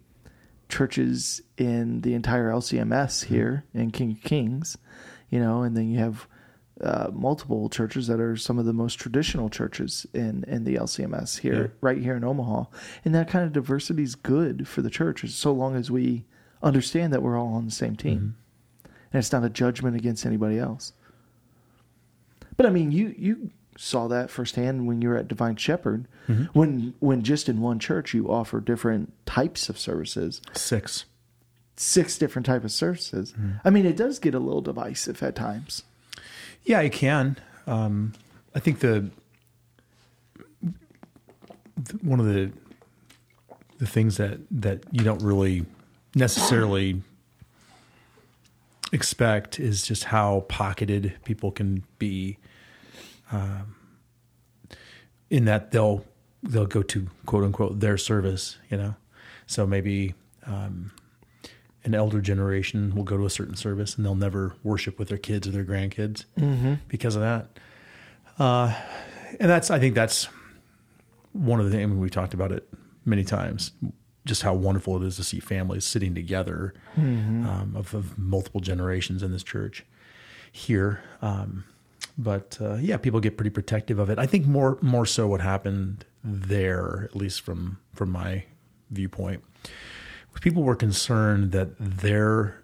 churches 0.68 1.42
in 1.58 2.02
the 2.02 2.14
entire 2.14 2.52
LCMS 2.52 3.24
mm-hmm. 3.24 3.34
here 3.34 3.66
in 3.74 3.92
King 3.92 4.12
of 4.12 4.22
Kings. 4.22 4.78
You 5.30 5.40
know, 5.40 5.64
and 5.64 5.76
then 5.76 5.90
you 5.90 5.98
have 5.98 6.28
uh, 6.82 7.10
multiple 7.14 7.70
churches 7.70 8.08
that 8.08 8.20
are 8.20 8.36
some 8.36 8.60
of 8.60 8.66
the 8.66 8.74
most 8.74 8.96
traditional 8.96 9.50
churches 9.50 10.06
in 10.14 10.44
in 10.48 10.66
the 10.66 10.76
LCMS 10.76 11.40
here, 11.40 11.62
Yeah. 11.62 11.68
right 11.82 11.98
here 11.98 12.18
in 12.18 12.24
Omaha. 12.26 12.66
And 13.06 13.16
that 13.16 13.30
kind 13.30 13.46
of 13.46 13.54
diversity 13.54 14.04
is 14.04 14.16
good 14.16 14.68
for 14.68 14.82
the 14.82 14.90
church, 14.90 15.28
so 15.30 15.54
long 15.54 15.76
as 15.76 15.90
we 15.90 16.26
understand 16.62 17.14
that 17.14 17.24
we're 17.24 17.40
all 17.40 17.54
on 17.54 17.66
the 17.66 17.72
same 17.72 17.96
team, 17.96 18.36
mm-hmm. 18.84 18.94
and 19.14 19.20
it's 19.20 19.32
not 19.32 19.46
a 19.46 19.50
judgment 19.50 19.96
against 19.96 20.26
anybody 20.26 20.60
else. 20.60 20.92
But 22.58 22.66
I 22.66 22.70
mean, 22.70 22.92
you 22.92 23.14
you 23.18 23.52
saw 23.78 24.08
that 24.08 24.30
firsthand 24.30 24.86
when 24.88 25.02
you 25.02 25.10
were 25.10 25.18
at 25.18 25.28
Divine 25.28 25.56
Shepherd, 25.56 26.08
when 26.54 26.94
when 27.00 27.24
just 27.24 27.50
in 27.50 27.60
one 27.62 27.80
church 27.80 28.14
you 28.14 28.32
offer 28.32 28.60
different 28.62 29.14
types 29.26 29.70
of 29.70 29.80
services, 29.80 30.42
Six. 30.54 31.06
six 31.76 32.18
different 32.18 32.46
type 32.46 32.64
of 32.64 32.72
services. 32.72 33.34
I 33.66 33.70
mean, 33.72 33.86
it 33.86 33.98
does 33.98 34.20
get 34.20 34.36
a 34.36 34.40
little 34.40 34.62
divisive 34.62 35.22
at 35.24 35.36
times. 35.36 35.84
Yeah, 36.64 36.82
it 36.82 36.94
can. 36.94 37.38
Um, 37.68 38.14
I 38.56 38.60
think 38.60 38.80
the, 38.80 39.10
th- 41.86 42.02
one 42.04 42.20
of 42.20 42.26
the 42.28 42.52
the 43.80 43.88
things 43.88 44.18
that 44.18 44.40
that 44.52 44.84
you 44.92 45.04
don't 45.04 45.22
really 45.22 45.66
necessarily 46.16 47.02
expect 48.94 49.60
is 49.60 49.84
just 49.84 50.06
how 50.06 50.46
pocketed 50.48 51.16
people 51.26 51.52
can 51.52 51.84
be. 52.00 52.38
Um, 53.32 53.76
in 55.30 55.46
that 55.46 55.72
they'll 55.72 56.06
they'll 56.44 56.68
go 56.68 56.84
to 56.84 57.08
quote 57.26 57.44
unquote 57.44 57.80
their 57.80 57.98
service, 57.98 58.58
you 58.70 58.78
know. 58.78 58.96
So 59.48 59.66
maybe 59.66 60.14
um, 60.46 60.92
an 61.84 61.96
elder 61.96 62.22
generation 62.22 62.96
will 62.96 63.04
go 63.04 63.18
to 63.18 63.26
a 63.26 63.30
certain 63.30 63.56
service 63.56 63.96
and 63.96 64.06
they'll 64.06 64.16
never 64.16 64.56
worship 64.64 65.00
with 65.00 65.10
their 65.10 65.18
kids 65.18 65.48
or 65.48 65.52
their 65.52 65.66
grandkids 65.66 66.26
because 66.88 67.16
of 67.16 67.22
that. 67.22 67.48
Uh, 68.40 68.74
and 69.40 69.50
that's, 69.50 69.70
I 69.70 69.80
think 69.80 69.96
that's 69.96 70.28
one 71.34 71.60
of 71.60 71.66
the 71.66 71.72
things 71.72 71.94
we 71.96 72.10
talked 72.10 72.34
about 72.34 72.52
it 72.52 72.68
many 73.06 73.24
times, 73.24 73.72
just 74.26 74.42
how 74.44 74.54
wonderful 74.54 75.02
it 75.02 75.06
is 75.06 75.16
to 75.18 75.24
see 75.24 75.40
families 75.40 75.86
sitting 75.86 76.16
together 76.16 76.74
um, 76.98 77.74
of, 77.76 77.94
of 77.94 78.18
multiple 78.18 78.62
generations 78.62 79.22
in 79.24 79.32
this 79.32 79.44
church 79.44 79.86
here. 80.52 81.02
Um, 81.22 81.66
but 82.18 82.58
uh, 82.62 82.76
yeah, 82.76 82.98
people 82.98 83.20
get 83.20 83.38
pretty 83.38 83.50
protective 83.50 84.00
of 84.00 84.10
it. 84.10 84.20
I 84.20 84.26
think 84.26 84.46
more 84.46 84.78
more 84.82 85.06
so 85.06 85.28
what 85.28 85.42
happened 85.42 86.06
there, 86.24 87.04
at 87.04 87.16
least 87.16 87.42
from 87.42 87.80
from 87.94 88.12
my 88.12 88.46
viewpoint, 88.92 89.44
people 90.42 90.64
were 90.64 90.76
concerned 90.76 91.52
that 91.52 91.76
their 91.80 92.64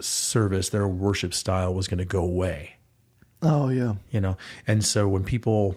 service, 0.00 0.68
their 0.68 0.86
worship 0.86 1.34
style, 1.34 1.74
was 1.74 1.88
going 1.88 1.98
to 1.98 2.04
go 2.04 2.22
away 2.22 2.78
Oh 3.42 3.68
yeah, 3.68 3.94
you 4.10 4.20
know 4.20 4.36
and 4.66 4.84
so 4.84 5.06
when 5.08 5.24
people 5.24 5.76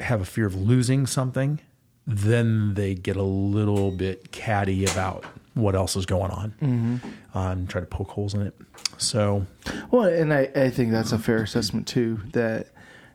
have 0.00 0.20
a 0.20 0.24
fear 0.24 0.46
of 0.46 0.54
losing 0.54 1.06
something 1.06 1.60
then 2.06 2.74
they 2.74 2.94
get 2.94 3.16
a 3.16 3.22
little 3.22 3.90
bit 3.90 4.30
catty 4.32 4.84
about 4.84 5.24
what 5.54 5.74
else 5.74 5.96
is 5.96 6.06
going 6.06 6.30
on 6.30 7.00
uh, 7.34 7.38
and 7.50 7.68
try 7.68 7.80
to 7.80 7.86
poke 7.86 8.10
holes 8.10 8.34
in 8.34 8.42
it 8.42 8.54
so 8.98 9.46
Well, 9.90 10.04
and 10.04 10.32
I, 10.32 10.50
I 10.54 10.70
think 10.70 10.92
that's 10.92 11.12
a 11.12 11.18
fair 11.18 11.42
assessment 11.42 11.86
too. 11.86 12.20
That 12.32 12.68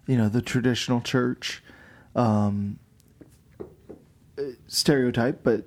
you 0.08 0.18
know 0.18 0.30
the 0.30 0.42
traditional 0.42 1.02
church, 1.02 1.64
um, 2.16 2.80
stereotype, 4.68 5.44
but 5.44 5.66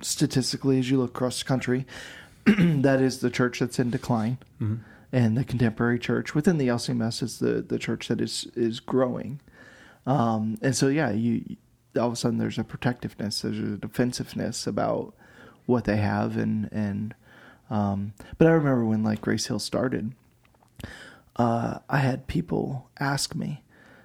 statistically, 0.00 0.78
as 0.78 0.90
you 0.90 0.98
look 0.98 1.10
across 1.10 1.38
the 1.40 1.44
country, 1.46 1.86
that 2.44 3.00
is 3.00 3.20
the 3.20 3.30
church 3.30 3.60
that's 3.60 3.78
in 3.78 3.90
decline, 3.90 4.38
and 5.12 5.36
the 5.36 5.44
contemporary 5.44 5.98
church 5.98 6.34
within 6.34 6.58
the 6.58 6.68
LCMS 6.68 7.22
is 7.22 7.38
the 7.38 7.62
the 7.62 7.78
church 7.78 8.08
that 8.08 8.20
is 8.20 8.46
is 8.54 8.80
growing. 8.80 9.40
Um, 10.06 10.56
and 10.62 10.74
so, 10.74 10.88
yeah, 10.88 11.10
you 11.10 11.56
all 11.98 12.06
of 12.06 12.12
a 12.12 12.16
sudden 12.16 12.38
there's 12.38 12.58
a 12.58 12.64
protectiveness, 12.64 13.42
there's 13.42 13.58
a 13.58 13.76
defensiveness 13.76 14.66
about 14.66 15.14
what 15.66 15.84
they 15.84 15.96
have, 15.96 16.36
and 16.36 16.68
and 16.72 17.14
um, 17.70 18.12
but 18.38 18.48
I 18.48 18.50
remember 18.50 18.84
when 18.84 19.02
like 19.02 19.20
Grace 19.20 19.46
Hill 19.46 19.58
started, 19.58 20.12
uh, 21.36 21.78
I 21.88 21.98
had 21.98 22.26
people 22.26 22.90
ask 22.98 23.34
me, 23.34 23.62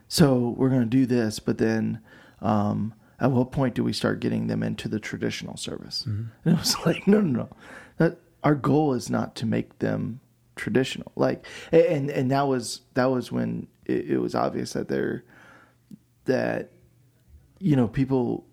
so 0.07 0.53
we're 0.57 0.69
going 0.69 0.81
to 0.81 0.85
do 0.85 1.05
this, 1.05 1.39
but 1.39 1.57
then 1.57 1.99
um, 2.41 2.93
at 3.19 3.31
what 3.31 3.51
point 3.51 3.75
do 3.75 3.83
we 3.83 3.93
start 3.93 4.19
getting 4.19 4.47
them 4.47 4.61
into 4.61 4.87
the 4.87 4.99
traditional 4.99 5.57
service? 5.57 6.05
And 6.43 6.53
it 6.53 6.59
was 6.59 6.75
like, 6.85 7.07
no, 7.07 7.21
no, 7.21 7.39
no. 7.39 7.49
That, 7.97 8.19
our 8.43 8.55
goal 8.55 8.93
is 8.93 9.09
not 9.09 9.35
to 9.37 9.45
make 9.45 9.79
them 9.79 10.19
traditional. 10.55 11.11
Like, 11.15 11.45
and 11.71 12.09
and 12.09 12.29
that 12.31 12.47
was 12.47 12.81
that 12.93 13.05
was 13.05 13.31
when 13.31 13.67
it, 13.85 14.11
it 14.11 14.17
was 14.19 14.35
obvious 14.35 14.73
that 14.73 14.87
they're 14.87 15.23
that 16.25 16.71
you 17.65 17.75
know 17.75 17.87
people 17.87 18.45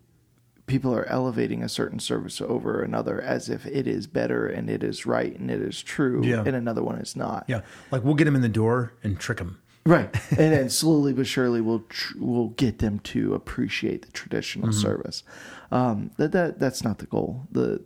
people 0.67 0.95
are 0.95 1.05
elevating 1.07 1.63
a 1.63 1.69
certain 1.69 1.99
service 1.99 2.41
over 2.41 2.83
another 2.83 3.21
as 3.21 3.49
if 3.51 3.67
it 3.67 3.87
is 3.87 4.07
better 4.07 4.47
and 4.47 4.71
it 4.71 4.83
is 4.83 5.05
right 5.05 5.39
and 5.39 5.51
it 5.51 5.61
is 5.61 5.83
true 5.83 6.25
Yeah. 6.25 6.43
and 6.47 6.57
another 6.57 6.83
one 6.83 6.97
is 6.99 7.15
not. 7.15 7.45
Yeah. 7.47 7.61
Like 7.91 8.05
we'll 8.05 8.15
get 8.15 8.25
them 8.25 8.37
in 8.37 8.43
the 8.43 8.49
door 8.63 8.95
and 9.05 9.19
trick 9.21 9.39
them 9.39 9.61
right. 9.85 10.09
And 10.31 10.53
then 10.55 10.71
slowly 10.71 11.13
but 11.13 11.27
surely 11.27 11.61
we'll 11.61 11.85
tr- 11.91 12.15
we'll 12.19 12.51
get 12.65 12.79
them 12.79 13.01
to 13.01 13.35
appreciate 13.35 14.01
the 14.07 14.13
traditional 14.13 14.73
service. 14.73 15.25
Um 15.71 16.13
that, 16.17 16.33
that 16.33 16.59
that's 16.59 16.83
not 16.83 16.99
the 16.99 17.07
goal. 17.07 17.47
The 17.51 17.83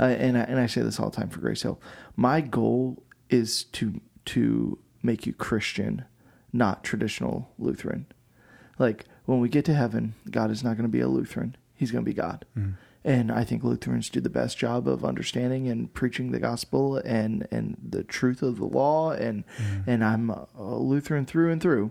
uh, 0.00 0.04
and 0.04 0.36
I, 0.36 0.42
and 0.42 0.58
I 0.60 0.66
say 0.66 0.82
this 0.82 0.98
all 1.00 1.08
the 1.10 1.16
time 1.16 1.30
for 1.30 1.40
Grace 1.40 1.62
Hill. 1.62 1.80
My 2.16 2.40
goal 2.42 3.02
is 3.30 3.64
to 3.78 4.00
to 4.34 4.78
make 5.02 5.24
you 5.26 5.32
Christian 5.32 6.04
not 6.52 6.84
traditional 6.84 7.52
Lutheran. 7.58 8.04
Like 8.78 9.04
when 9.28 9.40
we 9.40 9.50
get 9.50 9.66
to 9.66 9.74
heaven, 9.74 10.14
God 10.30 10.50
is 10.50 10.64
not 10.64 10.78
going 10.78 10.88
to 10.88 10.88
be 10.88 11.02
a 11.02 11.06
Lutheran. 11.06 11.54
He's 11.74 11.90
going 11.90 12.02
to 12.02 12.10
be 12.10 12.14
God. 12.14 12.46
Mm. 12.56 12.76
And 13.04 13.30
I 13.30 13.44
think 13.44 13.62
Lutherans 13.62 14.08
do 14.08 14.22
the 14.22 14.30
best 14.30 14.56
job 14.56 14.88
of 14.88 15.04
understanding 15.04 15.68
and 15.68 15.92
preaching 15.92 16.32
the 16.32 16.38
gospel 16.38 16.96
and, 16.96 17.46
and 17.50 17.76
the 17.86 18.04
truth 18.04 18.42
of 18.42 18.56
the 18.56 18.64
law. 18.64 19.10
And, 19.10 19.44
mm. 19.58 19.84
and 19.86 20.02
I'm 20.02 20.30
a 20.30 20.48
a 20.58 20.76
Lutheran 20.76 21.26
through 21.26 21.52
and 21.52 21.60
through. 21.60 21.90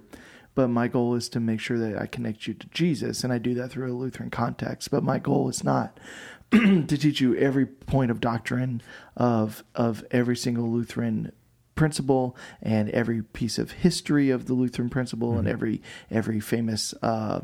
But 0.55 0.69
my 0.69 0.87
goal 0.87 1.13
is 1.13 1.29
to 1.29 1.39
make 1.39 1.59
sure 1.59 1.77
that 1.77 2.01
I 2.01 2.07
connect 2.07 2.47
you 2.47 2.55
to 2.55 2.67
Jesus. 2.69 3.23
And 3.23 3.31
I 3.31 3.37
do 3.37 3.53
that 3.53 3.69
through 3.69 3.91
a 3.91 3.93
Lutheran 3.93 4.31
context. 4.31 4.89
But 4.89 5.03
my 5.03 5.19
goal 5.19 5.47
is 5.47 5.63
not 5.63 5.99
to 6.51 6.85
teach 6.87 7.21
you 7.21 7.35
every 7.35 7.67
point 7.67 8.09
of 8.09 8.19
doctrine 8.19 8.81
of, 9.15 9.63
of 9.75 10.03
every 10.09 10.35
single 10.35 10.71
Lutheran 10.71 11.31
principle 11.77 12.35
and 12.61 12.89
every 12.89 13.21
piece 13.23 13.57
of 13.57 13.71
history 13.71 14.29
of 14.29 14.47
the 14.47 14.53
Lutheran 14.53 14.89
principle 14.89 15.37
and 15.37 15.47
every 15.47 15.81
every 16.11 16.39
famous 16.41 16.93
uh, 17.01 17.39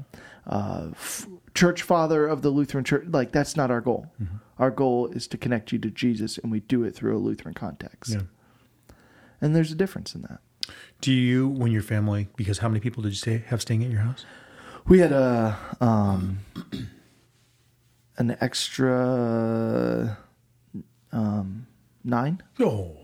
uh, 0.46 0.88
f- 0.91 1.28
church 1.54 1.82
father 1.84 2.28
of 2.28 2.41
the 2.41 2.50
Lutheran 2.50 2.84
church. 2.84 3.06
Like 3.08 3.32
that's 3.32 3.56
not 3.56 3.72
our 3.72 3.80
goal. 3.80 4.08
Our 4.60 4.72
goal 4.72 5.08
is 5.08 5.28
to 5.28 5.38
connect 5.38 5.72
you 5.72 5.80
to 5.80 5.89
Jesus, 5.89 6.38
and 6.38 6.52
we 6.52 6.60
do 6.60 6.84
it 6.84 6.93
through 6.96 7.15
a 7.17 7.19
Lutheran 7.19 7.54
context. 7.56 8.12
yeah 8.13 8.22
And 9.41 9.56
there's 9.56 9.72
a 9.72 9.76
difference 9.76 10.13
in 10.15 10.22
that. 10.24 10.39
do 11.02 11.12
you 11.12 11.48
when 11.48 11.72
your 11.72 11.82
family 11.82 12.28
because 12.36 12.60
how 12.60 12.67
many 12.67 12.80
people 12.80 13.02
did 13.04 13.10
you 13.13 13.15
say 13.30 13.43
have 13.48 13.62
staying 13.62 13.84
at 13.84 13.89
your 13.91 14.02
house 14.02 14.26
We 14.88 15.00
had 15.00 15.12
a 15.13 15.58
um, 15.82 16.39
an 18.17 18.36
extra 18.41 20.17
um, 21.12 21.67
nine 22.04 22.41
oh 22.60 22.98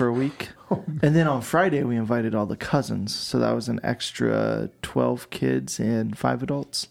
for 0.00 0.08
a 0.08 0.12
week. 0.14 0.48
Oh, 0.72 0.84
and 1.02 1.16
then 1.16 1.26
on 1.26 1.42
Friday, 1.42 1.82
we 1.82 1.96
invited 1.96 2.32
all 2.32 2.46
the 2.46 2.56
cousins. 2.56 3.12
So 3.12 3.40
that 3.40 3.56
was 3.56 3.68
an 3.68 3.80
extra 3.82 4.70
12 4.82 5.28
kids 5.30 5.80
and 5.80 6.16
five 6.16 6.44
adults 6.44 6.86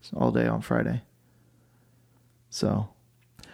So 0.00 0.16
all 0.18 0.32
day 0.32 0.48
on 0.48 0.60
Friday. 0.60 1.02
So, 2.50 2.88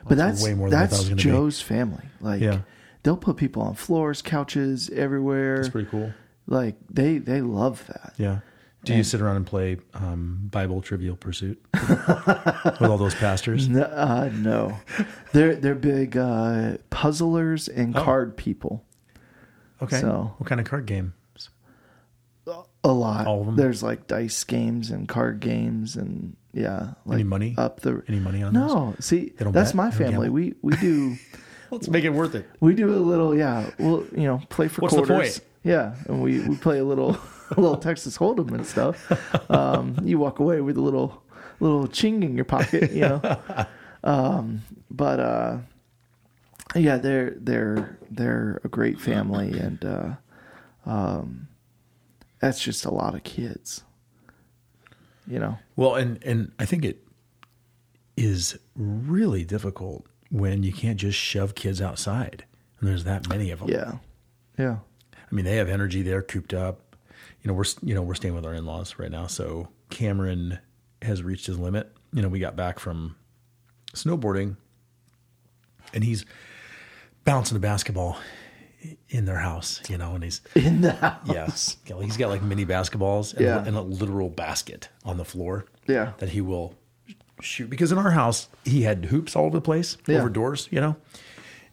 but 0.09 0.16
That's 0.16 0.38
that's, 0.40 0.45
way 0.45 0.55
more 0.55 0.71
than 0.71 0.79
I 0.79 0.87
thought 0.87 0.90
that's 0.97 1.05
gonna 1.05 1.16
be. 1.16 1.23
Joe's 1.23 1.61
family. 1.61 2.07
Like, 2.23 2.40
Yeah. 2.40 2.61
they'll 3.03 3.18
put 3.18 3.37
people 3.37 3.61
on 3.62 3.75
floors, 3.75 4.23
couches, 4.23 4.88
everywhere. 4.88 5.57
That's 5.57 5.68
pretty 5.68 5.90
cool. 5.90 6.14
Like 6.47 6.77
they 6.88 7.18
they 7.18 7.42
love 7.42 7.87
that. 7.88 8.14
Yeah. 8.16 8.38
Do 8.85 8.95
you 8.95 9.05
sit 9.05 9.21
around 9.21 9.37
and 9.37 9.47
play 9.47 9.77
um, 9.95 10.49
Bible 10.51 10.81
Trivial 10.83 11.14
Pursuit 11.16 11.62
with 11.73 12.83
all 12.83 12.99
those 12.99 13.14
pastors? 13.14 13.68
No, 13.68 13.83
uh, 13.83 14.29
no. 14.35 14.77
they're 15.33 15.55
they're 15.55 15.75
big 15.77 16.16
uh, 16.16 16.79
puzzlers 16.90 17.68
and 17.68 17.97
Oh. 17.97 18.03
card 18.03 18.37
people. 18.37 18.85
Okay. 19.81 20.01
So- 20.01 20.35
what 20.38 20.49
kind 20.49 20.61
of 20.61 20.66
card 20.66 20.87
games? 20.87 21.12
A 22.85 22.92
lot. 22.92 23.29
All 23.29 23.42
of 23.42 23.47
'em? 23.49 23.55
There's 23.57 23.81
like 23.85 24.09
dice 24.09 24.42
games 24.42 24.90
and 24.90 25.07
card 25.09 25.38
games 25.38 25.95
and 25.95 26.37
yeah. 26.53 26.95
Like 27.07 27.14
Any 27.14 27.23
money? 27.23 27.55
up 27.57 27.79
the 27.81 28.03
Any 28.09 28.18
money 28.18 28.42
on 28.42 28.53
those? 28.55 28.75
No, 28.75 28.95
see, 28.99 29.33
that's 29.38 29.53
bet? 29.71 29.75
my 29.77 29.90
family. 29.92 30.27
gamble? 30.27 30.33
We 30.33 30.55
we 30.62 30.77
do 30.79 31.16
Let's 31.71 31.88
make 31.88 32.03
it 32.03 32.11
worth 32.11 32.35
it. 32.35 32.45
we 32.59 32.75
do 32.75 32.90
a 32.92 32.99
little 32.99 33.37
yeah. 33.37 33.71
We'll 33.79 34.05
you 34.16 34.25
know 34.25 34.42
play 34.49 34.66
for 34.66 34.81
What's 34.81 34.95
quarters. 34.97 35.40
Yeah, 35.62 35.95
and 36.09 36.21
we 36.21 36.40
we 36.40 36.57
play 36.57 36.81
a 36.81 36.85
little 36.85 37.16
little 37.61 37.77
Texas 37.77 38.19
Hold'em 38.19 38.53
and 38.53 38.67
stuff. 38.67 39.51
Um, 39.51 39.97
you 40.03 40.19
walk 40.19 40.38
away 40.38 40.61
with 40.61 40.77
a 40.77 40.81
little 40.81 41.23
little 41.61 41.87
ching 41.87 42.23
in 42.23 42.35
your 42.35 42.45
pocket, 42.45 42.93
you 42.93 43.01
know. 43.01 43.38
um, 44.05 44.62
but 44.91 45.21
uh, 45.21 45.59
yeah, 46.75 46.97
they're 46.97 47.35
they're 47.38 47.99
they're 48.11 48.61
a 48.65 48.69
great 48.69 49.01
family, 49.01 49.59
and 49.59 49.85
uh, 49.85 50.11
um, 50.87 51.49
that's 52.41 52.61
just 52.61 52.85
a 52.85 52.91
lot 52.91 53.15
of 53.15 53.23
kids. 53.25 53.83
You 55.27 55.38
know. 55.38 55.59
Well, 55.77 55.95
and 55.95 56.23
and 56.25 56.53
I 56.59 56.65
think 56.65 56.85
it 56.85 57.07
is 58.17 58.59
really 58.77 59.45
difficult 59.45 60.05
when 60.31 60.62
you 60.62 60.73
can't 60.73 60.99
just 60.99 61.19
shove 61.19 61.55
kids 61.55 61.81
outside, 61.81 62.45
and 62.81 62.88
there's 62.88 63.05
that 63.05 63.29
many 63.29 63.51
of 63.51 63.61
them. 63.61 63.69
Yeah. 63.69 63.93
Yeah. 64.59 64.77
I 65.15 65.35
mean, 65.35 65.45
they 65.45 65.57
have 65.57 65.69
energy. 65.69 66.03
They're 66.03 66.23
cooped 66.23 66.53
up. 66.53 66.91
You 67.42 67.48
know, 67.48 67.55
we're 67.55 67.64
you 67.83 67.94
know 67.94 68.02
we're 68.02 68.14
staying 68.14 68.35
with 68.35 68.46
our 68.46 68.55
in 68.55 68.64
laws 68.66 68.96
right 68.98 69.11
now, 69.11 69.26
so 69.26 69.68
Cameron 69.90 70.59
has 71.02 71.22
reached 71.22 71.46
his 71.46 71.59
limit. 71.59 71.90
You 72.12 72.22
know, 72.22 72.28
we 72.28 72.38
got 72.38 72.55
back 72.57 72.78
from 72.78 73.16
snowboarding, 73.94 74.57
and 75.92 76.05
he's 76.05 76.24
bouncing 77.24 77.57
a 77.57 77.61
basketball 77.61 78.16
in 79.09 79.24
their 79.24 79.38
house. 79.38 79.81
You 79.88 79.98
know, 79.98 80.14
and 80.14 80.22
he's 80.22 80.40
In 80.55 80.83
the 80.83 80.92
house. 80.92 81.26
yes, 81.26 81.76
he's 82.00 82.16
got 82.16 82.28
like 82.28 82.42
mini 82.42 82.64
basketballs 82.64 83.33
and, 83.35 83.44
Yeah. 83.44 83.64
and 83.64 83.76
a 83.76 83.81
literal 83.83 84.28
basket 84.28 84.88
on 85.05 85.16
the 85.16 85.24
floor. 85.24 85.66
Yeah. 85.88 86.12
that 86.18 86.28
he 86.28 86.40
will 86.40 86.74
shoot 87.40 87.68
because 87.68 87.90
in 87.90 87.98
our 87.98 88.12
house 88.12 88.46
he 88.64 88.83
had 88.83 89.07
hoops 89.07 89.35
all 89.35 89.46
over 89.46 89.57
the 89.57 89.61
place 89.61 89.96
Yeah. 90.07 90.18
over 90.18 90.28
doors, 90.28 90.68
you 90.70 90.81
know. 90.81 90.94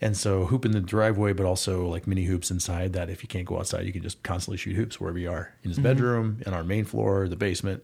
And 0.02 0.16
so 0.16 0.46
hoop 0.46 0.64
in 0.66 0.72
the 0.72 0.80
driveway, 0.80 1.34
but 1.34 1.46
also 1.46 1.86
like 1.88 2.08
mini 2.08 2.24
hoops 2.24 2.52
inside 2.52 2.94
that 2.94 3.10
if 3.10 3.22
you 3.22 3.28
can't 3.28 3.46
go 3.46 3.58
outside, 3.60 3.86
you 3.86 3.92
can 3.92 4.02
just 4.02 4.24
constantly 4.24 4.58
shoot 4.58 4.76
hoops 4.76 5.00
wherever 5.00 5.20
you 5.20 5.30
are 5.30 5.54
in 5.64 5.70
his 5.70 5.78
Mm-hmm. 5.78 5.84
bedroom, 5.84 6.42
in 6.46 6.54
our 6.54 6.64
main 6.64 6.86
floor, 6.86 7.28
the 7.28 7.36
basement. 7.36 7.84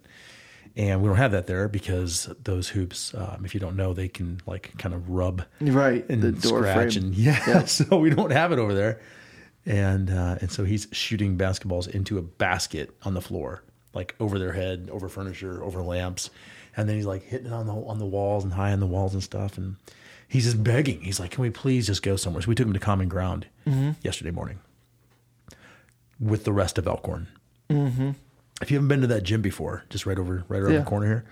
And 0.77 1.01
we 1.01 1.07
don't 1.07 1.17
have 1.17 1.31
that 1.31 1.47
there 1.47 1.67
because 1.69 2.29
those 2.43 2.69
hoops, 2.69 3.13
um, 3.13 3.43
if 3.45 3.53
you 3.53 3.59
don't 3.59 3.75
know, 3.77 3.93
they 3.93 4.07
can 4.07 4.41
like 4.45 4.73
kind 4.77 4.93
of 4.95 5.09
rub 5.09 5.43
Right. 5.61 6.05
and 6.09 6.21
the 6.21 6.31
door 6.33 6.59
scratch 6.59 6.93
frame. 6.93 7.05
and 7.05 7.15
yeah, 7.27 7.41
Yeah. 7.47 7.65
so 7.65 7.97
we 7.97 8.09
don't 8.09 8.31
have 8.31 8.51
it 8.51 8.59
over 8.59 8.73
there. 8.73 8.99
And 9.65 10.09
uh, 10.09 10.37
and 10.41 10.51
so 10.51 10.63
he's 10.63 10.87
shooting 10.91 11.37
basketballs 11.37 11.87
into 11.89 12.17
a 12.17 12.21
basket 12.21 12.95
on 13.03 13.13
the 13.13 13.21
floor, 13.21 13.63
like 13.93 14.15
over 14.19 14.37
their 14.37 14.51
head, 14.53 14.89
over 14.91 15.09
furniture, 15.09 15.63
over 15.63 15.81
lamps, 15.81 16.29
and 16.77 16.87
then 16.87 16.95
he's 16.97 17.05
like 17.07 17.23
hitting 17.23 17.47
it 17.47 17.53
on 17.53 17.65
the 17.67 17.73
on 17.73 17.97
the 17.97 18.05
walls 18.05 18.43
and 18.43 18.53
high 18.53 18.71
on 18.73 18.79
the 18.79 18.85
walls 18.85 19.13
and 19.15 19.23
stuff. 19.23 19.57
And 19.57 19.75
he's 20.27 20.45
just 20.45 20.63
begging. 20.63 21.01
He's 21.01 21.19
like, 21.19 21.31
"Can 21.31 21.41
we 21.41 21.49
please 21.49 21.87
just 21.87 22.03
go 22.03 22.15
somewhere?" 22.15 22.41
So 22.41 22.49
we 22.49 22.55
took 22.55 22.67
him 22.67 22.73
to 22.73 22.79
Common 22.79 23.07
Ground 23.09 23.47
yesterday 24.03 24.31
morning 24.31 24.59
with 26.19 26.43
the 26.43 26.53
rest 26.53 26.77
of 26.77 26.87
Elkhorn. 26.87 27.27
Mm-hmm. 27.69 28.11
If 28.61 28.71
you 28.71 28.77
haven't 28.77 28.87
been 28.87 29.01
to 29.01 29.07
that 29.07 29.23
gym 29.23 29.41
before, 29.41 29.83
just 29.89 30.05
right 30.05 30.17
over 30.17 30.43
right 30.47 30.61
around 30.61 30.73
Yeah. 30.73 30.79
the 30.79 30.85
corner 30.85 31.07
here, 31.07 31.25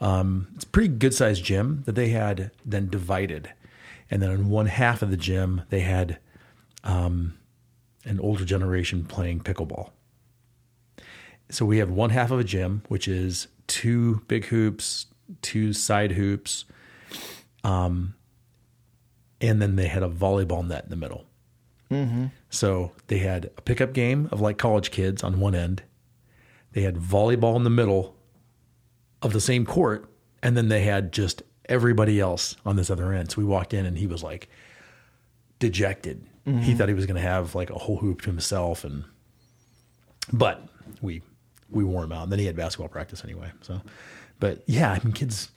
um, 0.00 0.48
it's 0.54 0.64
a 0.64 0.68
pretty 0.68 0.88
good 0.88 1.14
sized 1.14 1.44
gym 1.44 1.82
that 1.86 1.94
they 1.94 2.08
had 2.08 2.50
then 2.64 2.88
divided, 2.88 3.52
and 4.10 4.20
then 4.22 4.30
in 4.30 4.48
one 4.50 4.66
half 4.66 5.00
of 5.02 5.10
the 5.10 5.16
gym 5.16 5.62
they 5.70 5.80
had 5.80 6.18
um, 6.84 7.38
an 8.04 8.20
older 8.20 8.44
generation 8.44 9.04
playing 9.04 9.40
pickleball. 9.40 9.90
So 11.48 11.64
we 11.64 11.78
have 11.78 11.90
one 11.90 12.10
half 12.10 12.30
of 12.30 12.40
a 12.40 12.44
gym, 12.44 12.82
which 12.88 13.06
is 13.08 13.46
two 13.68 14.22
big 14.28 14.46
hoops, 14.46 15.06
two 15.42 15.72
side 15.72 16.12
hoops, 16.12 16.64
um, 17.64 18.14
and 19.40 19.60
then 19.60 19.76
they 19.76 19.86
had 19.86 20.02
a 20.02 20.08
volleyball 20.08 20.66
net 20.66 20.84
in 20.84 20.90
the 20.90 20.96
middle. 20.96 21.26
Mm-hmm. 21.90 22.26
So 22.50 22.92
they 23.06 23.18
had 23.18 23.50
a 23.56 23.62
pickup 23.62 23.92
game 23.92 24.28
of 24.32 24.40
like 24.40 24.58
college 24.58 24.90
kids 24.90 25.22
on 25.22 25.40
one 25.40 25.54
end. 25.54 25.82
They 26.72 26.82
had 26.82 26.96
volleyball 26.96 27.56
in 27.56 27.64
the 27.64 27.70
middle 27.70 28.16
of 29.22 29.32
the 29.32 29.40
same 29.40 29.64
court, 29.64 30.10
and 30.42 30.56
then 30.56 30.68
they 30.68 30.82
had 30.82 31.12
just 31.12 31.42
everybody 31.68 32.20
else 32.20 32.56
on 32.64 32.76
this 32.76 32.90
other 32.90 33.12
end. 33.12 33.30
So 33.30 33.38
we 33.38 33.44
walked 33.44 33.72
in, 33.72 33.86
and 33.86 33.96
he 33.96 34.06
was 34.06 34.22
like 34.22 34.48
dejected. 35.58 36.26
He 36.44 36.50
mm-hmm. 36.50 36.74
thought 36.74 36.88
he 36.88 36.94
was 36.94 37.06
going 37.06 37.16
to 37.16 37.28
have 37.28 37.54
like 37.54 37.70
a 37.70 37.78
whole 37.78 37.96
hoop 37.96 38.22
to 38.22 38.30
himself, 38.30 38.84
and 38.84 39.04
but 40.32 40.62
we 41.00 41.22
we 41.70 41.82
wore 41.82 42.04
him 42.04 42.12
out. 42.12 42.24
And 42.24 42.32
then 42.32 42.38
he 42.38 42.46
had 42.46 42.56
basketball 42.56 42.88
practice 42.88 43.24
anyway. 43.24 43.50
So, 43.62 43.80
but 44.38 44.62
yeah, 44.66 44.92
I 44.92 45.00
mean, 45.02 45.12
kids 45.12 45.50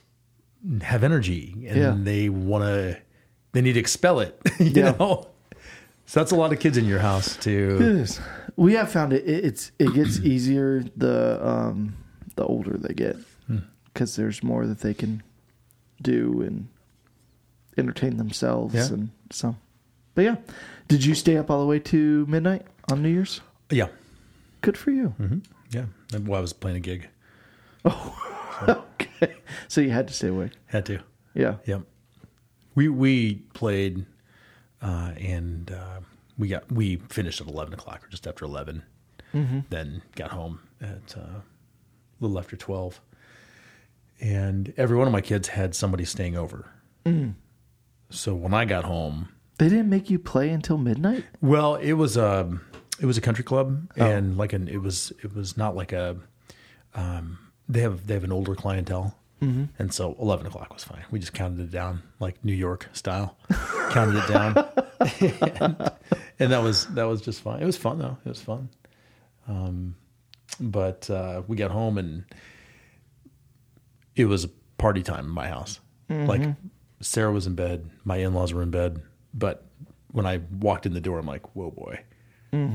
have 0.82 1.04
energy, 1.04 1.54
and 1.68 1.76
Yeah. 1.76 1.96
they 1.98 2.28
want 2.28 2.64
to. 2.64 3.00
They 3.52 3.60
need 3.62 3.74
to 3.74 3.80
expel 3.80 4.20
it. 4.20 4.40
You 4.60 4.70
Yeah. 4.70 4.90
know. 4.98 5.28
So 6.06 6.18
that's 6.20 6.32
a 6.32 6.36
lot 6.36 6.52
of 6.52 6.58
kids 6.58 6.76
in 6.76 6.84
your 6.86 6.98
house 6.98 7.36
too. 7.36 7.78
is. 7.80 8.20
We 8.56 8.74
have 8.74 8.90
found 8.90 9.12
it. 9.12 9.24
it- 9.28 9.44
It's 9.44 9.72
it 9.78 9.94
gets 9.94 10.18
easier 10.32 10.84
the 10.96 11.38
um 11.46 11.94
the 12.36 12.44
older 12.44 12.76
they 12.78 12.94
get 12.94 13.16
Hmm. 13.46 13.58
because 13.84 14.16
there's 14.16 14.42
more 14.42 14.66
that 14.66 14.80
they 14.80 14.94
can 14.94 15.22
do 16.02 16.42
and 16.42 16.68
entertain 17.78 18.16
themselves 18.16 18.74
Yeah. 18.74 18.86
and 18.94 19.10
so. 19.30 19.56
But 20.14 20.24
yeah, 20.24 20.36
did 20.88 21.04
you 21.04 21.14
stay 21.14 21.36
up 21.36 21.50
all 21.50 21.60
the 21.60 21.66
way 21.66 21.78
to 21.78 22.26
midnight 22.26 22.66
on 22.90 23.02
New 23.02 23.08
Year's? 23.08 23.40
Yeah, 23.70 23.88
Good 24.62 24.76
for 24.76 24.90
you. 24.90 25.08
hmm 25.16 25.38
yeah. 25.70 25.84
Well, 26.12 26.38
I 26.38 26.40
was 26.40 26.52
playing 26.52 26.76
a 26.76 26.80
gig. 26.80 27.08
Oh, 27.84 28.14
okay, 29.00 29.36
so 29.68 29.80
you 29.80 29.90
had 29.90 30.08
to 30.08 30.14
stay 30.14 30.28
awake. 30.28 30.52
Had 30.66 30.84
to. 30.86 30.98
Yeah. 31.34 31.54
Yep. 31.64 31.82
We 32.80 32.88
we 32.88 33.34
played, 33.52 34.06
uh, 34.80 35.12
and 35.18 35.70
uh, 35.70 36.00
we 36.38 36.48
got 36.48 36.72
we 36.72 36.96
finished 37.10 37.38
at 37.42 37.46
eleven 37.46 37.74
o'clock 37.74 38.02
or 38.02 38.08
just 38.08 38.26
after 38.26 38.46
11 38.46 38.82
Then 39.68 40.00
got 40.16 40.30
home 40.30 40.60
at 40.80 41.14
uh, 41.14 41.20
a 41.20 41.42
little 42.20 42.38
after 42.38 42.56
twelve, 42.56 43.02
and 44.18 44.72
every 44.78 44.96
one 44.96 45.06
of 45.06 45.12
my 45.12 45.20
kids 45.20 45.48
had 45.48 45.74
somebody 45.74 46.06
staying 46.06 46.38
over. 46.38 46.70
So 48.08 48.34
when 48.34 48.54
I 48.54 48.64
got 48.64 48.84
home, 48.84 49.28
They 49.58 49.68
didn't 49.68 49.90
make 49.90 50.08
you 50.08 50.18
play 50.18 50.48
until 50.48 50.78
midnight. 50.78 51.24
well, 51.42 51.74
it 51.74 51.92
was 51.92 52.16
a 52.16 52.58
it 52.98 53.04
was 53.04 53.18
a 53.18 53.20
country 53.20 53.44
club, 53.44 53.90
and 53.94 54.38
like 54.38 54.54
an 54.54 54.68
it 54.68 54.80
was 54.80 55.12
it 55.22 55.34
was 55.34 55.54
not 55.58 55.76
like 55.76 55.92
a 55.92 56.16
um, 56.94 57.38
they 57.68 57.80
have 57.82 58.06
they 58.06 58.14
have 58.14 58.24
an 58.24 58.32
older 58.32 58.54
clientele, 58.54 59.14
and 59.40 59.92
so 59.92 60.16
eleven 60.20 60.46
o'clock 60.46 60.72
was 60.72 60.84
fine. 60.84 61.04
We 61.10 61.18
just 61.18 61.32
counted 61.32 61.60
it 61.60 61.70
down 61.70 62.02
like 62.18 62.44
New 62.44 62.52
York 62.54 62.88
style, 62.92 63.36
counted 63.90 64.16
it 64.18 64.28
down, 64.28 64.56
and, 65.20 65.90
and 66.38 66.52
that 66.52 66.62
was 66.62 66.86
that 66.88 67.04
was 67.04 67.20
just 67.22 67.40
fine. 67.40 67.62
It 67.62 67.66
was 67.66 67.76
fun 67.76 67.98
though. 67.98 68.18
It 68.24 68.28
was 68.28 68.42
fun. 68.42 68.68
Um, 69.48 69.96
but 70.60 71.08
uh, 71.08 71.42
we 71.48 71.56
got 71.56 71.70
home 71.70 71.96
and 71.98 72.24
it 74.16 74.26
was 74.26 74.46
party 74.78 75.02
time 75.02 75.24
in 75.26 75.30
my 75.30 75.48
house. 75.48 75.80
Like 76.26 76.42
Sarah 77.00 77.32
was 77.32 77.46
in 77.46 77.54
bed, 77.54 77.88
my 78.04 78.16
in 78.16 78.34
laws 78.34 78.52
were 78.52 78.62
in 78.62 78.70
bed, 78.70 79.00
but 79.32 79.64
when 80.12 80.26
I 80.26 80.40
walked 80.60 80.86
in 80.86 80.92
the 80.92 81.00
door, 81.00 81.18
I'm 81.18 81.26
like, 81.26 81.54
"Whoa, 81.54 81.70
boy!" 81.70 82.00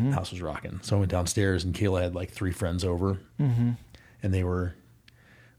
The 0.10 0.16
house 0.16 0.32
was 0.32 0.42
rocking. 0.42 0.80
So 0.84 0.96
I 0.96 1.00
went 1.00 1.12
downstairs, 1.12 1.66
and 1.66 1.76
Kayla 1.76 2.02
had 2.02 2.16
like 2.16 2.32
three 2.32 2.52
friends 2.54 2.86
over, 2.86 3.20
and 4.24 4.34
they 4.34 4.44
were 4.46 4.74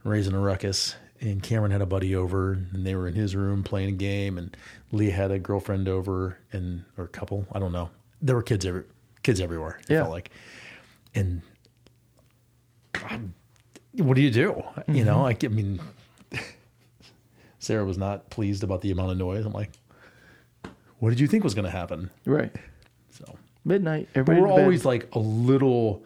raising 0.06 0.34
a 0.34 0.40
ruckus. 0.40 0.94
And 1.20 1.42
Cameron 1.42 1.70
had 1.70 1.80
a 1.80 1.86
buddy 1.86 2.14
over, 2.14 2.52
and 2.52 2.86
they 2.86 2.94
were 2.94 3.08
in 3.08 3.14
his 3.14 3.34
room 3.34 3.62
playing 3.62 3.88
a 3.88 3.92
game. 3.92 4.36
And 4.38 4.54
Leah 4.92 5.12
had 5.12 5.30
a 5.30 5.38
girlfriend 5.38 5.88
over, 5.88 6.38
and 6.52 6.84
or 6.98 7.04
a 7.04 7.08
couple. 7.08 7.46
I 7.52 7.58
don't 7.58 7.72
know. 7.72 7.88
There 8.20 8.36
were 8.36 8.42
kids 8.42 8.66
every 8.66 8.84
kids 9.22 9.40
everywhere. 9.40 9.78
It 9.88 9.92
Yeah. 9.94 10.00
felt 10.02 10.10
like, 10.10 10.30
and 11.14 11.40
God, 12.92 13.32
what 13.94 14.14
do 14.14 14.20
you 14.20 14.30
do? 14.30 14.62
You 14.88 15.04
know, 15.04 15.14
mm-hmm. 15.14 15.22
like 15.22 15.44
I 15.44 15.48
mean, 15.48 15.80
Sarah 17.58 17.84
was 17.84 17.98
not 17.98 18.28
pleased 18.30 18.62
about 18.62 18.80
the 18.82 18.90
amount 18.90 19.10
of 19.12 19.16
noise. 19.18 19.44
I'm 19.46 19.52
like, 19.52 19.70
what 20.98 21.10
did 21.10 21.20
you 21.20 21.26
think 21.26 21.44
was 21.44 21.54
going 21.54 21.64
to 21.64 21.70
happen? 21.70 22.10
Right. 22.26 22.52
So, 23.10 23.38
Midnight. 23.64 24.08
but 24.12 24.20
Everybody. 24.20 24.40
we're 24.42 24.48
to 24.48 24.54
bed. 24.56 24.62
always 24.64 24.84
like 24.84 25.08
a 25.14 25.18
little, 25.18 26.04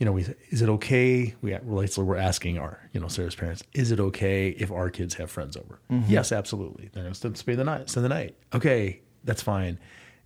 you 0.00 0.06
know, 0.06 0.10
we 0.12 0.22
is 0.48 0.62
it 0.62 0.68
okay? 0.68 1.34
We 1.42 1.56
we're, 1.62 1.86
we're 1.98 2.16
asking 2.16 2.58
our, 2.58 2.88
you 2.92 2.98
know, 3.00 3.06
Sarah's 3.06 3.36
parents, 3.36 3.62
is 3.74 3.92
it 3.92 4.00
okay 4.00 4.48
if 4.48 4.72
our 4.72 4.90
kids 4.90 5.14
have 5.14 5.30
friends 5.30 5.56
over? 5.56 5.78
Yes, 6.08 6.32
absolutely. 6.32 6.88
They're 6.92 7.04
going 7.04 7.14
to 7.14 7.36
spend 7.36 7.58
the 7.58 7.64
night. 7.64 7.88
Spend 7.90 8.04
the 8.04 8.08
night. 8.08 8.34
Okay, 8.52 9.00
that's 9.22 9.42
fine. 9.42 9.78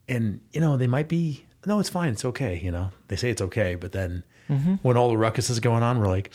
and 0.08 0.40
you 0.52 0.60
know 0.62 0.76
they 0.78 0.86
might 0.86 1.08
be 1.08 1.44
no, 1.66 1.80
it's 1.80 1.88
fine, 1.90 2.12
it's 2.12 2.24
okay. 2.24 2.58
You 2.62 2.70
know, 2.70 2.90
they 3.08 3.16
say 3.16 3.28
it's 3.30 3.42
okay, 3.42 3.74
but 3.74 3.92
then 3.92 4.22
Mm-hmm. 4.50 4.74
when 4.82 4.96
all 4.98 5.08
the 5.08 5.16
ruckus 5.16 5.48
is 5.50 5.58
going 5.58 5.82
on, 5.82 5.98
we're 5.98 6.06
like, 6.06 6.30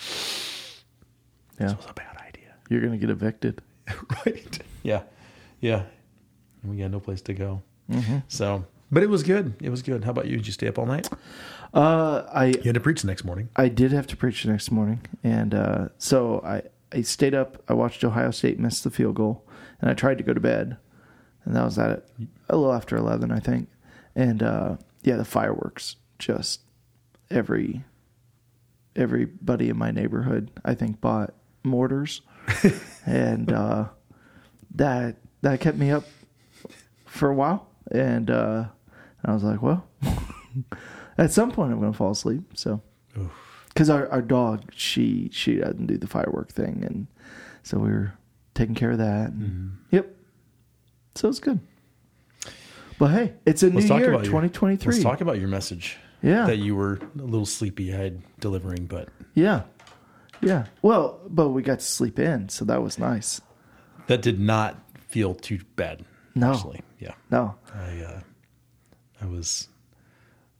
Yeah. 1.59 1.67
this 1.67 1.77
was 1.77 1.85
a 1.89 1.93
bad 1.93 2.17
idea, 2.27 2.53
You're 2.69 2.81
going 2.81 2.93
to 2.93 2.97
get 2.97 3.09
evicted. 3.11 3.61
right? 4.25 4.59
Yeah, 4.83 5.03
yeah. 5.61 5.83
And 6.63 6.71
we 6.71 6.77
got 6.77 6.89
no 6.91 6.99
place 6.99 7.21
to 7.21 7.33
go. 7.33 7.61
Mm-hmm. 7.91 8.17
So, 8.27 8.65
but 8.91 9.03
it 9.03 9.09
was 9.09 9.21
good. 9.23 9.53
It 9.61 9.69
was 9.69 9.81
good. 9.83 10.03
How 10.03 10.09
about 10.11 10.25
you? 10.27 10.37
Did 10.37 10.47
you 10.47 10.53
stay 10.53 10.67
up 10.67 10.79
all 10.79 10.85
night? 10.87 11.07
Uh, 11.73 12.23
I 12.33 12.45
You 12.47 12.63
had 12.63 12.73
to 12.73 12.79
preach 12.79 13.01
the 13.01 13.07
next 13.07 13.23
morning. 13.23 13.49
I 13.55 13.67
did 13.69 13.91
have 13.91 14.07
to 14.07 14.17
preach 14.17 14.43
the 14.43 14.51
next 14.51 14.71
morning, 14.71 15.01
and 15.23 15.53
uh, 15.53 15.89
so 15.97 16.41
I 16.43 16.63
I 16.91 17.01
stayed 17.01 17.35
up. 17.35 17.61
I 17.67 17.73
watched 17.73 18.03
Ohio 18.03 18.31
State 18.31 18.59
miss 18.59 18.81
the 18.81 18.89
field 18.89 19.15
goal, 19.15 19.45
and 19.79 19.89
I 19.89 19.93
tried 19.93 20.17
to 20.17 20.23
go 20.23 20.33
to 20.33 20.39
bed, 20.39 20.77
and 21.45 21.55
that 21.55 21.63
was 21.63 21.77
at 21.77 22.05
a 22.49 22.57
little 22.57 22.73
after 22.73 22.97
eleven, 22.97 23.31
I 23.31 23.39
think. 23.39 23.69
And 24.15 24.41
uh, 24.41 24.77
yeah, 25.03 25.15
the 25.17 25.25
fireworks 25.25 25.95
just 26.17 26.61
every 27.29 27.83
everybody 28.95 29.69
in 29.69 29.77
my 29.77 29.91
neighborhood 29.91 30.49
I 30.65 30.73
think 30.73 30.99
bought 30.99 31.33
mortars, 31.63 32.21
and 33.05 33.51
uh, 33.51 33.85
that 34.73 35.17
that 35.41 35.59
kept 35.59 35.77
me 35.77 35.91
up 35.91 36.05
for 37.05 37.29
a 37.29 37.35
while, 37.35 37.67
and 37.91 38.31
uh, 38.31 38.65
I 39.23 39.33
was 39.33 39.43
like, 39.43 39.61
well. 39.61 39.85
At 41.19 41.31
some 41.31 41.51
point, 41.51 41.71
I'm 41.71 41.79
going 41.79 41.91
to 41.91 41.97
fall 41.97 42.11
asleep. 42.11 42.41
So, 42.55 42.81
because 43.67 43.89
our, 43.89 44.07
our 44.09 44.21
dog, 44.21 44.63
she 44.75 45.29
she 45.31 45.55
doesn't 45.57 45.85
do 45.87 45.97
the 45.97 46.07
firework 46.07 46.51
thing, 46.51 46.83
and 46.85 47.07
so 47.63 47.77
we 47.77 47.89
were 47.89 48.13
taking 48.55 48.73
care 48.75 48.91
of 48.91 48.97
that. 48.99 49.29
And, 49.31 49.41
Mm-hmm. 49.41 49.95
Yep. 49.95 50.15
So 51.15 51.27
it's 51.29 51.39
good. 51.39 51.59
But 52.97 53.07
hey, 53.11 53.33
it's 53.45 53.63
a 53.63 53.69
Let's 53.69 53.89
new 53.89 53.97
year, 53.97 54.09
about 54.09 54.23
your- 54.25 54.31
2023. 54.31 54.91
Let's 54.93 55.03
talk 55.03 55.21
about 55.21 55.39
your 55.39 55.47
message. 55.49 55.97
Yeah. 56.21 56.45
That 56.47 56.57
you 56.57 56.75
were 56.75 56.99
a 57.17 57.21
little 57.21 57.45
sleepy 57.45 57.93
eyed 57.95 58.21
delivering, 58.39 58.85
but 58.87 59.07
yeah, 59.35 59.63
yeah. 60.41 60.65
Well, 60.81 61.19
but 61.29 61.49
we 61.49 61.61
got 61.61 61.79
to 61.79 61.85
sleep 61.85 62.19
in, 62.19 62.49
so 62.49 62.65
that 62.65 62.81
was 62.83 62.97
nice. 62.99 63.39
that 64.07 64.21
did 64.21 64.39
not 64.39 64.77
feel 65.07 65.33
too 65.33 65.59
bad. 65.77 66.03
No. 66.35 66.51
Actually. 66.53 66.81
Yeah. 66.99 67.13
No, 67.31 67.55
I 67.73 68.01
uh, 68.01 68.19
I 69.21 69.25
was 69.27 69.69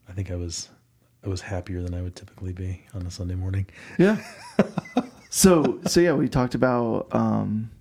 I 0.10 0.14
think 0.14 0.32
I 0.32 0.36
was 0.36 0.70
I 1.24 1.30
was 1.30 1.42
happier 1.42 1.82
than 1.82 1.94
I 1.94 2.02
would 2.02 2.16
typically 2.16 2.54
be 2.54 2.82
on 2.94 3.06
a 3.06 3.12
Sunday 3.12 3.36
morning. 3.36 3.68
yeah. 4.00 4.18
so 5.30 5.80
so 5.86 6.00
yeah, 6.00 6.14
we 6.14 6.28
talked 6.28 6.56
about 6.56 7.08
um, 7.14 7.72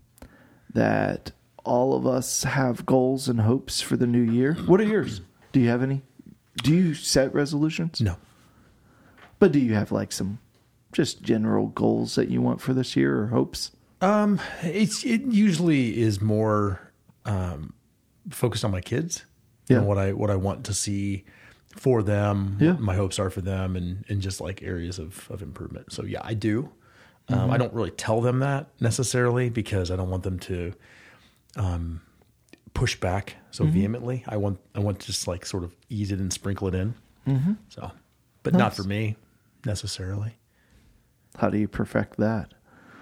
that 0.75 1.33
all 1.65 1.95
of 1.95 2.07
us 2.07 2.43
have 2.45 2.85
goals 2.87 3.29
and 3.29 3.41
hopes 3.41 3.81
for 3.81 3.97
the 3.97 4.07
new 4.07 4.21
year. 4.23 4.55
What 4.67 4.81
are 4.81 4.85
yours? 4.85 5.21
Do 5.53 5.61
you 5.61 5.69
have 5.69 5.83
any? 5.83 6.03
Do 6.63 6.75
you 6.75 6.95
set 6.95 7.33
resolutions? 7.33 8.01
No. 8.01 8.17
But 9.39 9.53
do 9.53 9.61
you 9.61 9.75
have 9.75 9.93
like 9.93 10.11
some 10.13 10.41
just 10.93 11.23
general 11.23 11.69
goals 11.69 12.15
that 12.17 12.29
you 12.29 12.41
want 12.43 12.61
for 12.61 12.75
this 12.75 12.97
year 12.97 13.23
or 13.23 13.27
hopes? 13.29 13.71
Um 14.01 14.41
it's 14.63 15.05
it 15.05 15.23
usually 15.23 15.99
is 16.01 16.21
more 16.21 16.93
um 17.25 17.73
focused 18.31 18.65
on 18.65 18.71
my 18.71 18.81
kids 18.81 19.25
Yeah. 19.69 19.79
and 19.79 19.87
what 19.87 19.99
I 19.99 20.13
what 20.13 20.31
I 20.31 20.37
want 20.37 20.65
to 20.67 20.75
see 20.75 21.25
for 21.79 22.03
them, 22.03 22.57
Yeah. 22.61 22.73
my 22.73 22.95
hopes 22.97 23.19
are 23.19 23.31
for 23.31 23.41
them 23.41 23.77
and 23.77 24.05
and 24.09 24.21
just 24.21 24.41
like 24.41 24.63
areas 24.63 24.99
of 24.99 25.31
of 25.31 25.43
improvement. 25.43 25.93
So 25.93 26.03
yeah, 26.05 26.21
I 26.25 26.35
do. 26.35 26.71
Um, 27.31 27.51
I 27.51 27.59
don't 27.59 27.75
really 27.75 27.91
tell 27.91 28.23
them 28.23 28.39
that 28.39 28.69
necessarily 28.81 29.51
because 29.51 29.91
I 29.91 29.97
don't 29.97 30.09
want 30.09 30.23
them 30.23 30.39
to 30.41 30.73
um, 31.57 32.01
push 32.73 32.97
back 32.97 33.37
so 33.51 33.65
vehemently. 33.65 34.25
I 34.27 34.39
want 34.39 34.59
I 34.75 34.81
want 34.81 35.01
to 35.01 35.07
just 35.07 35.29
like 35.29 35.45
sort 35.45 35.63
of 35.63 35.77
ease 35.91 36.11
it 36.11 36.21
and 36.21 36.33
sprinkle 36.33 36.69
it 36.69 36.75
in. 36.75 36.95
Mm-hmm. 37.27 37.53
So, 37.69 37.91
but 38.43 38.55
not 38.55 38.75
for 38.75 38.83
me 38.83 39.17
necessarily. 39.67 40.37
How 41.37 41.51
do 41.51 41.59
you 41.59 41.69
perfect 41.69 42.17
that? 42.17 42.55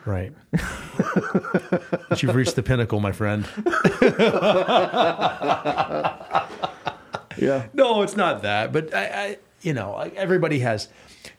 Right. 0.05 0.33
but 2.09 2.23
you've 2.23 2.35
reached 2.35 2.57
the 2.57 2.62
pinnacle, 2.62 3.01
my 3.01 3.12
friend. 3.12 3.47
Yeah. 7.38 7.66
No, 7.75 8.03
it's 8.03 8.16
not 8.16 8.42
that. 8.42 8.72
But 8.72 8.94
I, 8.94 9.05
I 9.05 9.38
you 9.62 9.72
know, 9.72 9.96
everybody 10.16 10.61
has, 10.61 10.88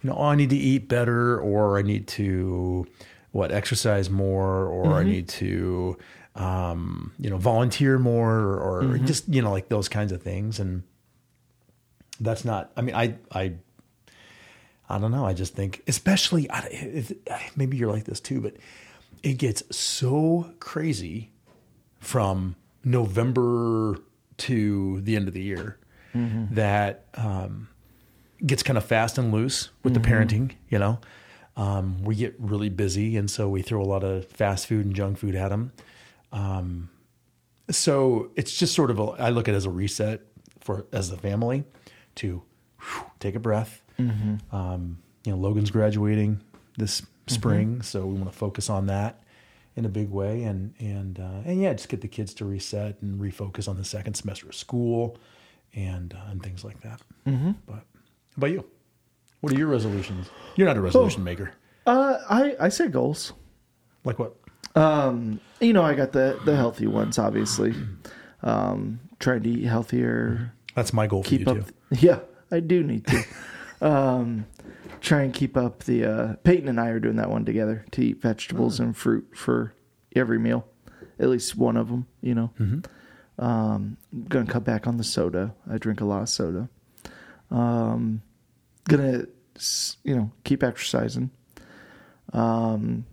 you 0.01 0.09
know, 0.09 0.15
oh, 0.17 0.25
I 0.25 0.35
need 0.35 0.49
to 0.49 0.57
eat 0.57 0.87
better, 0.87 1.39
or 1.39 1.77
I 1.77 1.81
need 1.81 2.07
to 2.09 2.87
what 3.31 3.51
exercise 3.51 4.09
more, 4.09 4.65
or 4.65 4.93
I 4.93 5.03
need 5.03 5.27
to, 5.29 5.97
um, 6.35 7.13
you 7.19 7.29
know, 7.29 7.37
volunteer 7.37 7.97
more, 7.99 8.35
or, 8.35 8.91
or 8.93 8.97
just 8.97 9.27
you 9.29 9.41
know, 9.41 9.51
like 9.51 9.69
those 9.69 9.89
kinds 9.89 10.11
of 10.11 10.21
things. 10.21 10.59
And 10.59 10.83
that's 12.19 12.43
not. 12.45 12.71
I 12.75 12.81
mean, 12.81 12.95
I 12.95 13.15
I. 13.31 13.53
I 14.89 14.99
don't 14.99 15.11
know. 15.11 15.25
I 15.25 15.33
just 15.33 15.53
think, 15.53 15.83
especially, 15.85 16.49
maybe 17.57 17.75
you're 17.75 17.91
like 17.91 18.05
this 18.05 18.21
too, 18.21 18.39
but 18.39 18.55
it 19.21 19.33
gets 19.33 19.61
so 19.75 20.53
crazy 20.61 21.31
from 21.99 22.55
November 22.85 23.99
to 24.37 25.01
the 25.01 25.17
end 25.17 25.27
of 25.27 25.33
the 25.33 25.41
year 25.41 25.77
that 26.51 27.05
um, 27.15 27.67
gets 28.45 28.63
kind 28.63 28.77
of 28.77 28.85
fast 28.85 29.17
and 29.17 29.31
loose 29.33 29.69
with 29.83 29.93
the 29.93 29.99
parenting. 29.99 30.51
You 30.69 30.79
know, 30.79 30.99
um, 31.55 32.03
we 32.03 32.15
get 32.15 32.35
really 32.39 32.69
busy, 32.69 33.17
and 33.17 33.29
so 33.29 33.49
we 33.49 33.61
throw 33.61 33.81
a 33.81 33.85
lot 33.85 34.03
of 34.03 34.25
fast 34.27 34.67
food 34.67 34.85
and 34.85 34.95
junk 34.95 35.17
food 35.17 35.35
at 35.35 35.49
them. 35.49 35.71
Um, 36.31 36.89
so 37.69 38.31
it's 38.35 38.55
just 38.57 38.73
sort 38.73 38.91
of 38.91 38.99
a, 38.99 39.03
I 39.03 39.29
look 39.29 39.47
at 39.47 39.53
it 39.53 39.57
as 39.57 39.65
a 39.65 39.69
reset 39.69 40.21
for 40.59 40.85
as 40.91 41.11
a 41.11 41.17
family 41.17 41.63
to 42.15 42.41
whew, 42.79 43.05
take 43.19 43.35
a 43.35 43.39
breath. 43.39 43.81
Um, 44.51 44.99
you 45.25 45.31
know, 45.31 45.37
Logan's 45.37 45.71
graduating 45.71 46.41
this 46.77 47.01
spring, 47.27 47.81
so 47.81 48.05
we 48.05 48.13
want 48.13 48.31
to 48.31 48.37
focus 48.37 48.69
on 48.69 48.85
that 48.87 49.21
in 49.75 49.85
a 49.85 49.89
big 49.89 50.09
way, 50.09 50.43
and 50.43 50.73
and 50.79 51.19
uh, 51.19 51.41
and 51.45 51.61
yeah, 51.61 51.73
just 51.73 51.89
get 51.89 52.01
the 52.01 52.07
kids 52.07 52.33
to 52.35 52.45
reset 52.45 53.01
and 53.01 53.19
refocus 53.19 53.67
on 53.67 53.77
the 53.77 53.83
second 53.83 54.13
semester 54.13 54.47
of 54.47 54.55
school, 54.55 55.17
and 55.75 56.13
uh, 56.13 56.29
and 56.31 56.41
things 56.41 56.63
like 56.63 56.81
that. 56.81 57.01
Mm-hmm. 57.25 57.51
But 57.65 57.75
how 57.75 58.37
about 58.37 58.51
you? 58.51 58.65
What 59.41 59.53
are 59.53 59.57
your 59.57 59.67
resolutions? 59.67 60.29
You're 60.55 60.67
not 60.67 60.77
a 60.77 60.81
resolution 60.81 61.23
maker. 61.23 61.51
Uh, 61.85 62.17
I 62.29 62.55
I 62.59 62.69
set 62.69 62.91
goals. 62.91 63.33
Like 64.03 64.19
what? 64.19 64.35
Um, 64.75 65.39
you 65.59 65.73
know, 65.73 65.83
I 65.83 65.93
got 65.93 66.11
the 66.11 66.39
the 66.45 66.55
healthy 66.55 66.87
ones, 66.87 67.17
obviously. 67.19 67.73
Um, 68.43 68.99
trying 69.19 69.41
to 69.41 69.49
eat 69.49 69.63
healthier. 69.65 70.53
That's 70.75 70.93
my 70.93 71.07
goal 71.07 71.23
for 71.23 71.29
Keep 71.29 71.41
you 71.41 71.47
up. 71.47 71.57
too. 71.65 71.73
Yeah, 71.99 72.19
I 72.51 72.59
do 72.59 72.83
need 72.83 73.07
to. 73.07 73.25
um, 73.81 74.45
try 75.01 75.23
and 75.23 75.33
keep 75.33 75.57
up 75.57 75.83
the. 75.85 76.05
Uh, 76.05 76.35
Peyton 76.43 76.69
and 76.69 76.79
I 76.79 76.89
are 76.89 76.99
doing 76.99 77.15
that 77.15 77.31
one 77.31 77.45
together 77.45 77.83
to 77.91 78.01
eat 78.03 78.21
vegetables 78.21 78.79
and 78.79 78.95
fruit 78.95 79.27
for 79.35 79.73
every 80.15 80.37
meal, 80.37 80.67
at 81.19 81.29
least 81.29 81.57
one 81.57 81.77
of 81.77 81.89
them. 81.89 82.05
You 82.21 82.35
know. 82.35 82.51
Um, 83.39 83.97
gonna 84.27 84.45
cut 84.45 84.63
back 84.63 84.87
on 84.87 84.97
the 84.97 85.03
soda. 85.03 85.53
I 85.69 85.77
drink 85.77 86.01
a 86.01 86.05
lot 86.05 86.23
of 86.23 86.29
soda. 86.29 86.69
Um, 87.51 88.21
gonna 88.87 89.25
you 90.03 90.15
know 90.15 90.31
keep 90.43 90.63
exercising. 90.63 91.31
Um, 92.33 93.05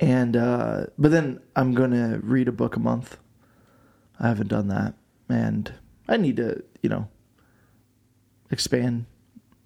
and 0.00 0.36
uh, 0.36 0.86
but 0.98 1.10
then 1.10 1.40
I'm 1.54 1.74
gonna 1.74 2.18
read 2.22 2.48
a 2.48 2.52
book 2.52 2.76
a 2.76 2.80
month. 2.80 3.18
I 4.18 4.28
haven't 4.28 4.48
done 4.48 4.68
that, 4.68 4.94
and 5.28 5.72
I 6.08 6.16
need 6.16 6.36
to 6.36 6.64
you 6.82 6.88
know 6.88 7.08
expand 8.50 9.06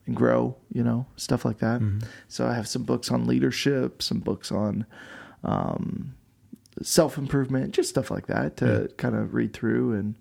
and 0.07 0.15
grow, 0.15 0.57
you 0.73 0.83
know, 0.85 1.07
stuff 1.17 1.45
like 1.45 1.59
that. 1.59 1.81
So 2.29 2.47
I 2.47 2.55
have 2.55 2.69
some 2.69 2.85
books 2.85 3.11
on 3.11 3.27
leadership, 3.27 4.03
some 4.03 4.21
books 4.21 4.53
on 4.53 4.87
um, 5.43 6.15
self 6.83 7.19
improvement, 7.19 7.73
just 7.73 7.91
stuff 7.91 8.11
like 8.11 8.27
that 8.27 8.57
to 8.59 8.91
kind 8.97 9.15
of 9.15 9.35
read 9.35 9.53
through 9.53 9.95
and 9.95 10.15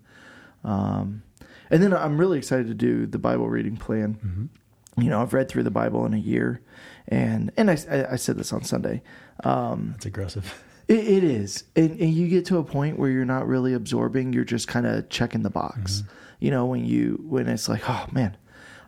um, 0.64 1.22
and 1.70 1.82
then 1.82 1.94
I'm 1.94 2.18
really 2.18 2.38
excited 2.38 2.68
to 2.68 2.74
do 2.74 3.06
the 3.06 3.20
Bible 3.20 3.48
reading 3.50 3.78
plan. 3.78 4.50
You 4.98 5.10
know, 5.10 5.22
I've 5.22 5.34
read 5.34 5.50
through 5.50 5.64
the 5.64 5.72
Bible 5.72 6.06
in 6.06 6.14
a 6.14 6.18
year, 6.18 6.62
and 7.08 7.52
and 7.58 7.70
I, 7.70 7.78
I, 7.90 8.14
I 8.14 8.16
said 8.16 8.38
this 8.38 8.54
on 8.54 8.64
Sunday. 8.64 9.04
Um, 9.44 9.90
That's 9.94 10.06
aggressive. 10.06 10.64
it, 10.88 11.00
it 11.00 11.24
is, 11.24 11.66
and, 11.76 12.00
and 12.00 12.14
you 12.14 12.28
get 12.30 12.46
to 12.48 12.58
a 12.58 12.64
point 12.64 12.98
where 12.98 13.10
you're 13.10 13.26
not 13.26 13.48
really 13.48 13.74
absorbing; 13.74 14.34
you're 14.34 14.46
just 14.46 14.68
kind 14.68 14.86
of 14.86 15.10
checking 15.10 15.44
the 15.44 15.50
box. 15.50 16.04
You 16.40 16.52
know, 16.52 16.66
when 16.66 16.86
you 16.86 17.24
when 17.28 17.48
it's 17.48 17.68
like, 17.68 17.90
oh 17.90 18.06
man, 18.12 18.38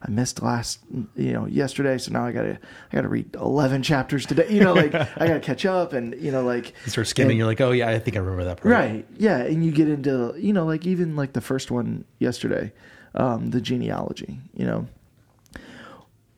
I 0.01 0.09
missed 0.11 0.41
last, 0.43 0.79
you 1.15 1.33
know, 1.33 1.45
yesterday, 1.47 1.97
so 1.97 2.11
now 2.11 2.25
I 2.25 2.31
gotta 2.31 2.59
I 2.91 2.95
gotta 2.95 3.07
read 3.07 3.35
eleven 3.35 3.81
chapters 3.83 4.25
today. 4.25 4.47
You 4.49 4.61
know, 4.61 4.73
like 4.73 4.93
I 4.95 5.27
gotta 5.27 5.39
catch 5.39 5.65
up, 5.65 5.93
and 5.93 6.13
you 6.21 6.31
know, 6.31 6.43
like 6.43 6.73
You 6.85 6.91
start 6.91 7.07
skimming, 7.07 7.31
and- 7.31 7.37
you're 7.39 7.47
like, 7.47 7.61
oh 7.61 7.71
yeah, 7.71 7.89
I 7.89 7.99
think 7.99 8.15
I 8.15 8.19
remember 8.19 8.43
that 8.45 8.61
part. 8.61 8.71
Right. 8.73 9.05
Yeah, 9.17 9.37
and 9.39 9.65
you 9.65 9.71
get 9.71 9.87
into 9.89 10.33
you 10.37 10.53
know 10.53 10.65
like 10.65 10.85
even 10.85 11.15
like 11.15 11.33
the 11.33 11.41
first 11.41 11.71
one 11.71 12.05
yesterday, 12.19 12.73
um, 13.15 13.49
the 13.51 13.59
genealogy. 13.61 14.39
You 14.53 14.65
know, 14.65 14.87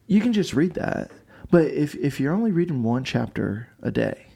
you 0.08 0.22
can 0.22 0.34
just 0.34 0.54
read 0.54 0.74
that, 0.76 1.12
but 1.52 1.66
if 1.66 1.96
if 1.96 2.20
you're 2.20 2.34
only 2.34 2.52
reading 2.52 2.82
one 2.84 3.04
chapter 3.04 3.70
a 3.82 3.92
day, 3.92 4.28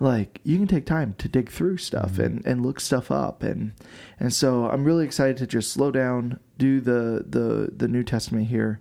like 0.00 0.40
you 0.44 0.58
can 0.58 0.66
take 0.66 0.86
time 0.86 1.14
to 1.18 1.28
dig 1.28 1.50
through 1.50 1.76
stuff 1.78 2.18
and, 2.18 2.44
and 2.44 2.64
look 2.66 2.80
stuff 2.80 3.10
up 3.10 3.42
and 3.42 3.72
and 4.18 4.32
so 4.32 4.68
I'm 4.68 4.84
really 4.84 5.04
excited 5.04 5.36
to 5.38 5.46
just 5.46 5.72
slow 5.72 5.90
down, 5.90 6.40
do 6.58 6.80
the 6.80 7.24
the 7.28 7.72
the 7.76 7.88
New 7.88 8.02
Testament 8.02 8.46
here, 8.46 8.80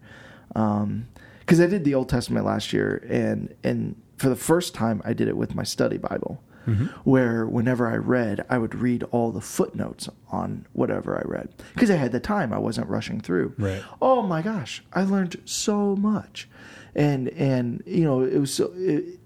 um, 0.56 1.08
because 1.40 1.60
I 1.60 1.68
did 1.68 1.84
the 1.84 1.96
Old 1.96 2.10
Testament 2.10 2.46
last 2.46 2.74
year 2.74 3.06
and 3.10 3.54
and 3.64 3.96
for 4.18 4.30
the 4.30 4.36
first 4.36 4.74
time 4.74 5.02
I 5.04 5.14
did 5.14 5.28
it 5.28 5.36
with 5.36 5.56
my 5.56 5.64
study 5.64 5.98
Bible, 5.98 6.42
mm-hmm. 6.68 6.86
where 7.04 7.46
whenever 7.46 7.88
I 7.88 7.96
read 7.96 8.46
I 8.50 8.58
would 8.58 8.76
read 8.76 9.04
all 9.12 9.32
the 9.32 9.42
footnotes 9.42 10.10
on 10.30 10.66
whatever 10.74 11.18
I 11.18 11.22
read 11.26 11.50
because 11.74 11.90
I 11.90 11.96
had 11.96 12.12
the 12.12 12.20
time 12.20 12.54
I 12.54 12.58
wasn't 12.58 12.90
rushing 12.90 13.20
through. 13.20 13.54
Right. 13.58 13.84
Oh 14.02 14.22
my 14.22 14.42
gosh, 14.42 14.84
I 14.94 15.04
learned 15.04 15.42
so 15.46 15.96
much, 15.96 16.48
and 16.96 17.30
and 17.30 17.84
you 17.86 18.04
know 18.04 18.22
it 18.22 18.38
was 18.38 18.54
so. 18.54 18.72
It, 18.76 19.20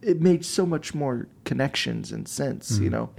it 0.00 0.20
made 0.20 0.44
so 0.44 0.66
much 0.66 0.94
more 0.94 1.28
connections 1.44 2.10
and 2.10 2.26
sense, 2.26 2.72
you 2.72 2.86
mm-hmm. 2.86 2.90
know, 2.90 3.10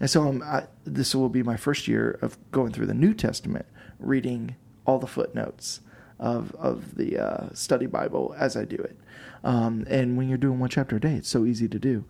and 0.00 0.10
so 0.10 0.26
I'm, 0.26 0.42
I, 0.42 0.66
this 0.84 1.14
will 1.14 1.28
be 1.28 1.42
my 1.42 1.56
first 1.56 1.86
year 1.86 2.18
of 2.20 2.36
going 2.50 2.72
through 2.72 2.86
the 2.86 2.94
New 2.94 3.14
Testament, 3.14 3.66
reading 4.02 4.56
all 4.84 4.98
the 4.98 5.06
footnotes 5.06 5.80
of 6.18 6.54
of 6.56 6.96
the 6.96 7.18
uh, 7.18 7.48
study 7.52 7.86
Bible 7.86 8.34
as 8.38 8.56
I 8.56 8.64
do 8.64 8.76
it. 8.76 8.96
Um, 9.44 9.84
and 9.90 10.16
when 10.16 10.28
you're 10.28 10.38
doing 10.38 10.60
one 10.60 10.70
chapter 10.70 10.96
a 10.96 11.00
day, 11.00 11.14
it's 11.14 11.28
so 11.28 11.44
easy 11.44 11.66
to 11.68 11.78
do, 11.78 12.04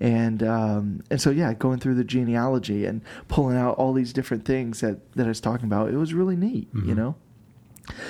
and 0.00 0.42
um, 0.42 1.02
and 1.10 1.20
so 1.20 1.30
yeah, 1.30 1.52
going 1.52 1.78
through 1.80 1.96
the 1.96 2.04
genealogy 2.04 2.86
and 2.86 3.02
pulling 3.28 3.58
out 3.58 3.76
all 3.76 3.92
these 3.92 4.12
different 4.14 4.46
things 4.46 4.80
that 4.80 5.12
that 5.12 5.26
I 5.26 5.28
was 5.28 5.40
talking 5.40 5.66
about, 5.66 5.90
it 5.90 5.96
was 5.96 6.14
really 6.14 6.36
neat, 6.36 6.68
you 6.86 6.94
know? 6.94 7.14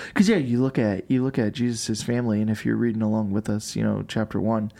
Because 0.08 0.28
yeah 0.28 0.36
you 0.36 0.60
look 0.60 0.78
at 0.78 1.08
you 1.08 1.22
look 1.22 1.38
at 1.38 1.52
jesus' 1.52 2.02
family 2.02 2.40
and 2.40 2.50
if 2.50 2.66
you're 2.66 2.74
reading 2.76 3.00
along 3.02 3.30
with 3.30 3.48
us 3.48 3.76
you 3.76 3.82
know 3.84 4.04
chapter 4.08 4.40
one 4.40 4.72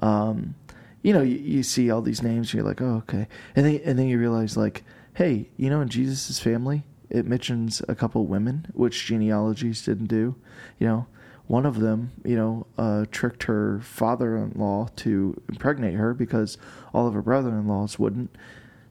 um, 0.00 0.54
you 1.02 1.12
know 1.14 1.22
you, 1.22 1.36
you 1.38 1.62
see 1.62 1.90
all 1.90 2.02
these 2.02 2.22
names 2.22 2.52
you're 2.52 2.62
like 2.62 2.82
oh 2.82 2.96
okay. 2.98 3.28
And 3.56 3.64
then 3.64 3.80
and 3.84 3.98
then 3.98 4.08
you 4.08 4.18
realize 4.18 4.56
like 4.56 4.84
hey 5.14 5.48
you 5.56 5.70
know 5.70 5.80
in 5.80 5.88
jesus' 5.88 6.38
family 6.38 6.84
it 7.12 7.26
mentions 7.26 7.82
a 7.88 7.94
couple 7.94 8.26
women 8.26 8.66
which 8.72 9.06
genealogies 9.06 9.84
didn't 9.84 10.06
do 10.06 10.34
you 10.78 10.86
know 10.86 11.06
one 11.46 11.66
of 11.66 11.80
them 11.80 12.12
you 12.24 12.36
know 12.36 12.66
uh, 12.78 13.04
tricked 13.10 13.44
her 13.44 13.80
father-in-law 13.80 14.88
to 14.96 15.40
impregnate 15.48 15.94
her 15.94 16.14
because 16.14 16.58
all 16.92 17.06
of 17.06 17.14
her 17.14 17.22
brother-in-laws 17.22 17.98
wouldn't 17.98 18.34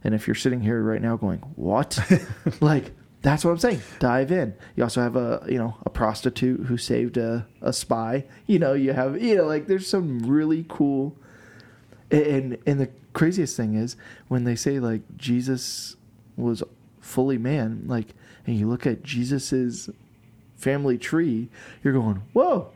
and 0.03 0.13
if 0.13 0.27
you're 0.27 0.35
sitting 0.35 0.61
here 0.61 0.81
right 0.81 1.01
now 1.01 1.17
going 1.17 1.39
what 1.55 1.99
like 2.61 2.91
that's 3.21 3.45
what 3.45 3.51
I'm 3.51 3.59
saying. 3.59 3.81
Dive 3.99 4.31
in. 4.31 4.55
You 4.75 4.83
also 4.83 5.01
have 5.01 5.15
a 5.15 5.45
you 5.47 5.57
know 5.57 5.77
a 5.85 5.89
prostitute 5.89 6.61
who 6.65 6.77
saved 6.77 7.17
a, 7.17 7.45
a 7.61 7.71
spy. 7.71 8.25
You 8.47 8.59
know 8.59 8.73
you 8.73 8.93
have 8.93 9.21
you 9.21 9.35
know 9.35 9.45
like 9.45 9.67
there's 9.67 9.87
some 9.87 10.19
really 10.19 10.65
cool. 10.67 11.15
And 12.09 12.57
and 12.65 12.79
the 12.79 12.89
craziest 13.13 13.55
thing 13.55 13.75
is 13.75 13.95
when 14.27 14.43
they 14.43 14.55
say 14.55 14.79
like 14.79 15.01
Jesus 15.17 15.95
was 16.35 16.63
fully 17.11 17.37
man, 17.37 17.83
like 17.87 18.07
and 18.47 18.55
you 18.57 18.67
look 18.67 18.87
at 18.87 19.03
Jesus's 19.03 19.89
family 20.55 20.97
tree, 20.97 21.49
you're 21.83 21.93
going 21.93 22.21
whoa. 22.33 22.69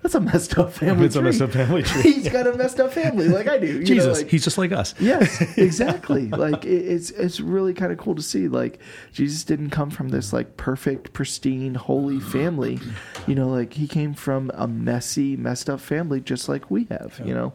That's 0.00 0.14
a 0.14 0.20
messed 0.20 0.56
up 0.56 0.72
family. 0.72 1.06
It's 1.06 1.16
a 1.16 1.22
messed 1.22 1.42
up 1.42 1.50
family 1.50 1.82
tree. 1.88 2.02
He's 2.02 2.28
got 2.28 2.46
a 2.46 2.54
messed 2.56 2.78
up 2.78 2.92
family, 2.92 3.26
like 3.28 3.48
I 3.48 3.58
do. 3.58 3.66
you 3.66 3.78
know, 3.80 3.84
Jesus, 3.84 4.18
like- 4.18 4.28
he's 4.30 4.44
just 4.44 4.56
like 4.56 4.70
us. 4.70 4.94
Yes, 5.00 5.40
exactly. 5.58 6.28
like 6.28 6.64
it, 6.64 6.68
it's 6.94 7.10
it's 7.10 7.40
really 7.40 7.74
kind 7.74 7.90
of 7.90 7.98
cool 7.98 8.14
to 8.14 8.22
see. 8.22 8.46
Like 8.46 8.78
Jesus 9.12 9.42
didn't 9.42 9.70
come 9.70 9.90
from 9.90 10.10
this 10.10 10.32
like 10.32 10.56
perfect, 10.56 11.12
pristine, 11.12 11.74
holy 11.74 12.20
family. 12.20 12.78
You 13.26 13.34
know, 13.34 13.48
like 13.48 13.72
he 13.72 13.88
came 13.88 14.14
from 14.14 14.52
a 14.54 14.68
messy, 14.68 15.36
messed 15.36 15.68
up 15.68 15.80
family, 15.80 16.20
just 16.20 16.48
like 16.48 16.70
we 16.70 16.84
have. 16.90 17.20
You 17.24 17.34
know, 17.34 17.52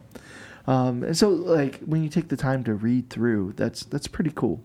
um, 0.66 1.02
and 1.02 1.16
so 1.16 1.30
like 1.30 1.80
when 1.80 2.02
you 2.02 2.10
take 2.10 2.28
the 2.28 2.36
time 2.36 2.62
to 2.64 2.74
read 2.74 3.08
through, 3.08 3.54
that's 3.56 3.84
that's 3.84 4.06
pretty 4.06 4.32
cool. 4.34 4.60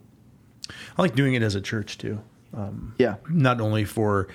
I 0.98 1.02
like 1.02 1.16
doing 1.16 1.34
it 1.34 1.42
as 1.42 1.56
a 1.56 1.62
church 1.62 1.98
too. 1.98 2.22
Um, 2.54 2.96
Yeah, 2.98 3.16
not 3.30 3.62
only 3.62 3.86
for 3.86 4.28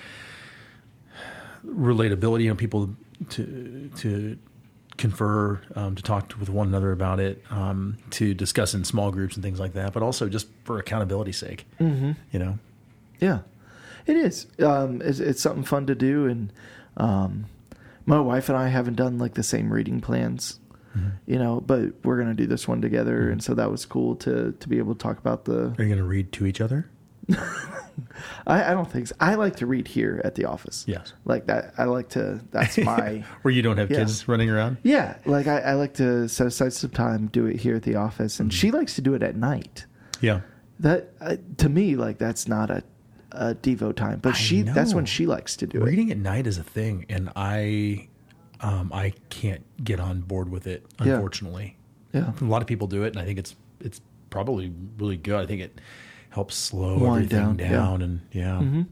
relatability, 1.65 2.43
you 2.43 2.49
know, 2.49 2.55
people 2.55 2.95
to 3.31 3.89
to 3.97 4.37
confer, 4.97 5.61
um, 5.75 5.95
to 5.95 6.01
talk 6.01 6.29
to, 6.29 6.37
with 6.39 6.49
one 6.49 6.67
another 6.67 6.91
about 6.91 7.19
it, 7.19 7.43
um, 7.49 7.97
to 8.11 8.33
discuss 8.33 8.73
in 8.73 8.85
small 8.85 9.11
groups 9.11 9.35
and 9.35 9.43
things 9.43 9.59
like 9.59 9.73
that, 9.73 9.91
but 9.93 10.01
also 10.01 10.29
just 10.29 10.47
for 10.63 10.79
accountability's 10.79 11.37
sake. 11.37 11.65
Mm-hmm. 11.79 12.11
You 12.31 12.39
know, 12.39 12.59
yeah, 13.19 13.39
it 14.05 14.15
is. 14.15 14.47
Um, 14.59 15.01
it's, 15.01 15.19
it's 15.19 15.41
something 15.41 15.63
fun 15.63 15.85
to 15.87 15.95
do, 15.95 16.27
and 16.27 16.53
um, 16.97 17.45
my 18.05 18.19
wife 18.19 18.49
and 18.49 18.57
I 18.57 18.69
haven't 18.69 18.95
done 18.95 19.17
like 19.17 19.33
the 19.33 19.43
same 19.43 19.71
reading 19.71 19.99
plans. 20.01 20.59
Mm-hmm. 20.95 21.09
You 21.25 21.39
know, 21.39 21.61
but 21.61 21.93
we're 22.03 22.17
gonna 22.17 22.33
do 22.33 22.47
this 22.47 22.67
one 22.67 22.81
together, 22.81 23.29
and 23.29 23.41
mm-hmm. 23.41 23.51
so 23.51 23.55
that 23.55 23.69
was 23.69 23.85
cool 23.85 24.15
to 24.17 24.53
to 24.53 24.69
be 24.69 24.77
able 24.77 24.95
to 24.95 24.99
talk 24.99 25.17
about 25.17 25.45
the 25.45 25.75
are 25.77 25.83
you 25.83 25.87
going 25.87 25.97
to 25.97 26.03
read 26.03 26.31
to 26.33 26.45
each 26.45 26.61
other? 26.61 26.89
I, 28.47 28.71
I 28.71 28.73
don't 28.73 28.89
think 28.89 29.07
so. 29.07 29.15
I 29.19 29.35
like 29.35 29.55
to 29.57 29.65
read 29.65 29.87
here 29.87 30.21
at 30.23 30.35
the 30.35 30.45
office. 30.45 30.85
Yes. 30.87 31.13
Like 31.25 31.47
that. 31.47 31.73
I 31.77 31.85
like 31.85 32.09
to, 32.09 32.41
that's 32.51 32.77
my, 32.77 33.23
Where 33.41 33.53
you 33.53 33.61
don't 33.61 33.77
have 33.77 33.89
Yeah. 33.89 33.99
kids 33.99 34.27
running 34.27 34.49
around? 34.49 34.77
yeah. 34.83 35.17
Like 35.25 35.47
I, 35.47 35.59
I 35.59 35.73
like 35.73 35.93
to 35.95 36.27
set 36.27 36.47
aside 36.47 36.73
some 36.73 36.91
time, 36.91 37.27
do 37.27 37.45
it 37.45 37.59
here 37.59 37.75
at 37.75 37.83
the 37.83 37.95
office. 37.95 38.39
And 38.39 38.51
mm-hmm. 38.51 38.57
she 38.57 38.71
likes 38.71 38.95
to 38.95 39.01
do 39.01 39.13
it 39.13 39.23
at 39.23 39.35
night. 39.35 39.85
Yeah. 40.21 40.41
That, 40.79 41.13
uh, 41.21 41.37
to 41.57 41.69
me, 41.69 41.95
like 41.95 42.17
that's 42.17 42.47
not 42.47 42.69
a, 42.69 42.83
a 43.31 43.55
Devo 43.55 43.95
time, 43.95 44.19
but 44.19 44.33
I 44.33 44.37
she, 44.37 44.61
that's 44.61 44.93
when 44.93 45.05
she 45.05 45.25
likes 45.25 45.55
to 45.57 45.67
do 45.67 45.81
it. 45.81 45.85
Reading 45.85 46.11
at 46.11 46.17
night 46.17 46.47
is 46.47 46.57
a 46.57 46.63
thing, 46.63 47.05
and 47.09 47.31
I, 47.35 48.09
um, 48.61 48.91
I 48.93 49.13
can't 49.29 49.63
get 49.83 49.99
on 49.99 50.21
board 50.21 50.49
with 50.49 50.67
it. 50.67 50.85
Unfortunately, 50.99 51.77
Yeah. 52.13 52.31
a 52.39 52.43
lot 52.45 52.61
of 52.61 52.67
people 52.67 52.87
do 52.87 53.03
it, 53.03 53.07
and 53.13 53.19
I 53.19 53.25
think 53.25 53.39
it's 53.39 53.55
it's 53.81 54.01
probably 54.29 54.71
really 54.97 55.17
good. 55.17 55.35
I 55.41 55.45
think 55.45 55.61
it 55.61 55.79
helps 56.29 56.55
slow 56.55 56.97
Wind 56.97 57.31
everything 57.33 57.57
down, 57.57 57.99
yeah. 57.99 58.05
and 58.05 58.21
yeah, 58.31 58.59
Mhm. 58.61 58.85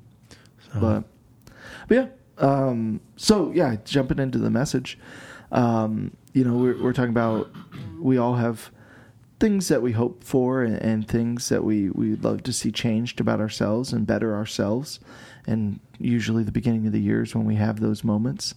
So, 0.74 0.80
But, 0.80 1.04
but 1.88 1.96
yeah. 1.96 2.08
Um, 2.38 3.00
so 3.16 3.52
yeah, 3.54 3.76
jumping 3.86 4.20
into 4.20 4.38
the 4.40 4.50
message, 4.50 4.98
um, 5.52 6.12
you 6.34 6.44
know, 6.44 6.58
we're, 6.58 6.82
we're 6.82 6.94
talking 6.94 7.12
about 7.12 7.50
we 8.00 8.18
all 8.18 8.36
have 8.36 8.72
things 9.40 9.68
that 9.68 9.82
we 9.82 9.92
hope 9.92 10.24
for 10.24 10.64
and, 10.64 10.78
and 10.78 11.08
things 11.08 11.50
that 11.50 11.64
we 11.64 11.90
we'd 11.92 12.24
love 12.24 12.44
to 12.44 12.54
see 12.54 12.72
changed 12.72 13.20
about 13.20 13.40
ourselves 13.40 13.94
and 13.94 14.08
better 14.08 14.34
ourselves. 14.36 15.00
And 15.46 15.80
usually, 16.00 16.44
the 16.44 16.52
beginning 16.52 16.86
of 16.88 16.94
the 16.94 17.02
year 17.02 17.22
is 17.24 17.36
when 17.36 17.46
we 17.46 17.56
have 17.56 17.80
those 17.82 18.04
moments 18.04 18.56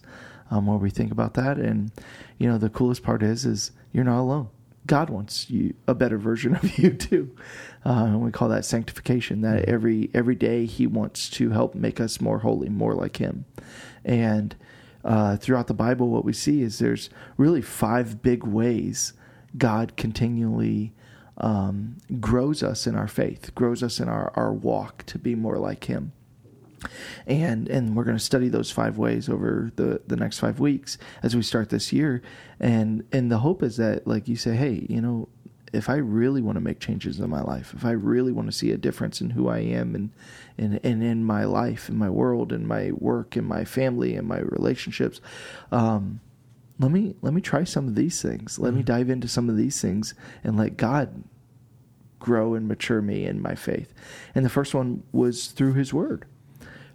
um, 0.51 0.67
where 0.67 0.77
we 0.77 0.89
think 0.89 1.11
about 1.11 1.33
that. 1.35 1.57
And 1.57 1.91
you 2.37 2.47
know, 2.47 2.57
the 2.57 2.69
coolest 2.69 3.03
part 3.03 3.23
is 3.23 3.45
is 3.45 3.71
you're 3.91 4.03
not 4.03 4.19
alone. 4.19 4.49
God 4.85 5.09
wants 5.09 5.49
you 5.49 5.73
a 5.87 5.93
better 5.93 6.17
version 6.17 6.55
of 6.63 6.77
you 6.77 6.91
too. 6.91 7.35
Uh, 7.85 8.05
and 8.05 8.21
we 8.21 8.31
call 8.31 8.49
that 8.49 8.65
sanctification. 8.65 9.41
That 9.41 9.65
every 9.65 10.09
every 10.13 10.35
day 10.35 10.65
He 10.65 10.87
wants 10.87 11.29
to 11.31 11.51
help 11.51 11.75
make 11.75 11.99
us 11.99 12.21
more 12.21 12.39
holy, 12.39 12.69
more 12.69 12.93
like 12.93 13.17
Him. 13.17 13.45
And 14.03 14.55
uh, 15.03 15.37
throughout 15.37 15.67
the 15.67 15.73
Bible, 15.73 16.09
what 16.09 16.25
we 16.25 16.33
see 16.33 16.61
is 16.61 16.79
there's 16.79 17.09
really 17.37 17.61
five 17.61 18.21
big 18.21 18.43
ways 18.43 19.13
God 19.57 19.95
continually 19.95 20.93
um, 21.37 21.97
grows 22.19 22.63
us 22.63 22.87
in 22.87 22.95
our 22.95 23.07
faith, 23.07 23.53
grows 23.53 23.83
us 23.83 23.99
in 23.99 24.09
our, 24.09 24.31
our 24.35 24.51
walk 24.51 25.05
to 25.05 25.19
be 25.19 25.35
more 25.35 25.57
like 25.57 25.85
Him 25.85 26.13
and 27.25 27.67
and 27.67 27.95
we're 27.95 28.03
going 28.03 28.17
to 28.17 28.23
study 28.23 28.49
those 28.49 28.71
five 28.71 28.97
ways 28.97 29.29
over 29.29 29.71
the 29.75 30.01
the 30.07 30.15
next 30.15 30.39
five 30.39 30.59
weeks 30.59 30.97
as 31.23 31.35
we 31.35 31.41
start 31.41 31.69
this 31.69 31.91
year. 31.91 32.21
And 32.59 33.03
and 33.11 33.31
the 33.31 33.39
hope 33.39 33.63
is 33.63 33.77
that 33.77 34.07
like 34.07 34.27
you 34.27 34.35
say 34.35 34.55
hey 34.55 34.85
you 34.89 35.01
know 35.01 35.29
if 35.73 35.89
i 35.89 35.95
really 35.95 36.41
want 36.41 36.55
to 36.55 36.61
make 36.61 36.79
changes 36.79 37.19
in 37.19 37.29
my 37.29 37.41
life 37.41 37.73
if 37.75 37.83
i 37.83 37.91
really 37.91 38.31
want 38.31 38.47
to 38.47 38.53
see 38.53 38.71
a 38.71 38.77
difference 38.77 39.19
in 39.19 39.31
who 39.31 39.49
i 39.49 39.59
am 39.59 39.95
and 39.95 40.11
and 40.57 40.79
and 40.81 41.03
in 41.03 41.25
my 41.25 41.43
life 41.43 41.89
in 41.89 41.97
my 41.97 42.09
world 42.09 42.53
in 42.53 42.65
my 42.65 42.89
work 42.93 43.35
in 43.35 43.43
my 43.43 43.65
family 43.65 44.15
and 44.15 44.25
my 44.25 44.39
relationships 44.39 45.19
um 45.73 46.21
let 46.79 46.91
me 46.91 47.15
let 47.21 47.33
me 47.33 47.41
try 47.41 47.63
some 47.63 47.87
of 47.87 47.95
these 47.95 48.21
things. 48.21 48.59
Let 48.59 48.73
me 48.73 48.83
dive 48.83 49.09
into 49.09 49.27
some 49.27 49.49
of 49.49 49.57
these 49.57 49.81
things 49.81 50.13
and 50.43 50.57
let 50.57 50.77
god 50.77 51.23
grow 52.19 52.53
and 52.53 52.67
mature 52.67 53.01
me 53.01 53.25
in 53.25 53.41
my 53.41 53.55
faith. 53.55 53.93
And 54.35 54.43
the 54.45 54.49
first 54.49 54.73
one 54.73 55.03
was 55.11 55.47
through 55.47 55.73
his 55.73 55.93
word 55.93 56.25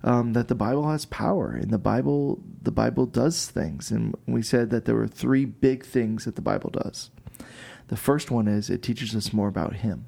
um, 0.05 0.33
that 0.33 0.49
the 0.49 0.55
Bible 0.55 0.89
has 0.91 1.05
power 1.05 1.51
and 1.51 1.71
the 1.71 1.79
Bible 1.79 2.41
the 2.63 2.73
Bible 2.73 3.07
does 3.07 3.49
things 3.49 3.91
and 3.91 4.15
we 4.27 4.43
said 4.43 4.71
that 4.71 4.85
there 4.85 4.95
were 4.95 5.09
three 5.09 5.45
big 5.45 5.85
things 5.85 6.25
that 6.25 6.37
the 6.37 6.43
Bible 6.43 6.71
does. 6.71 7.11
The 7.89 7.97
first 7.97 8.31
one 8.31 8.49
is 8.49 8.71
it 8.71 8.83
teaches 8.83 9.15
us 9.15 9.33
more 9.33 9.49
about 9.49 9.77
him. 9.77 10.07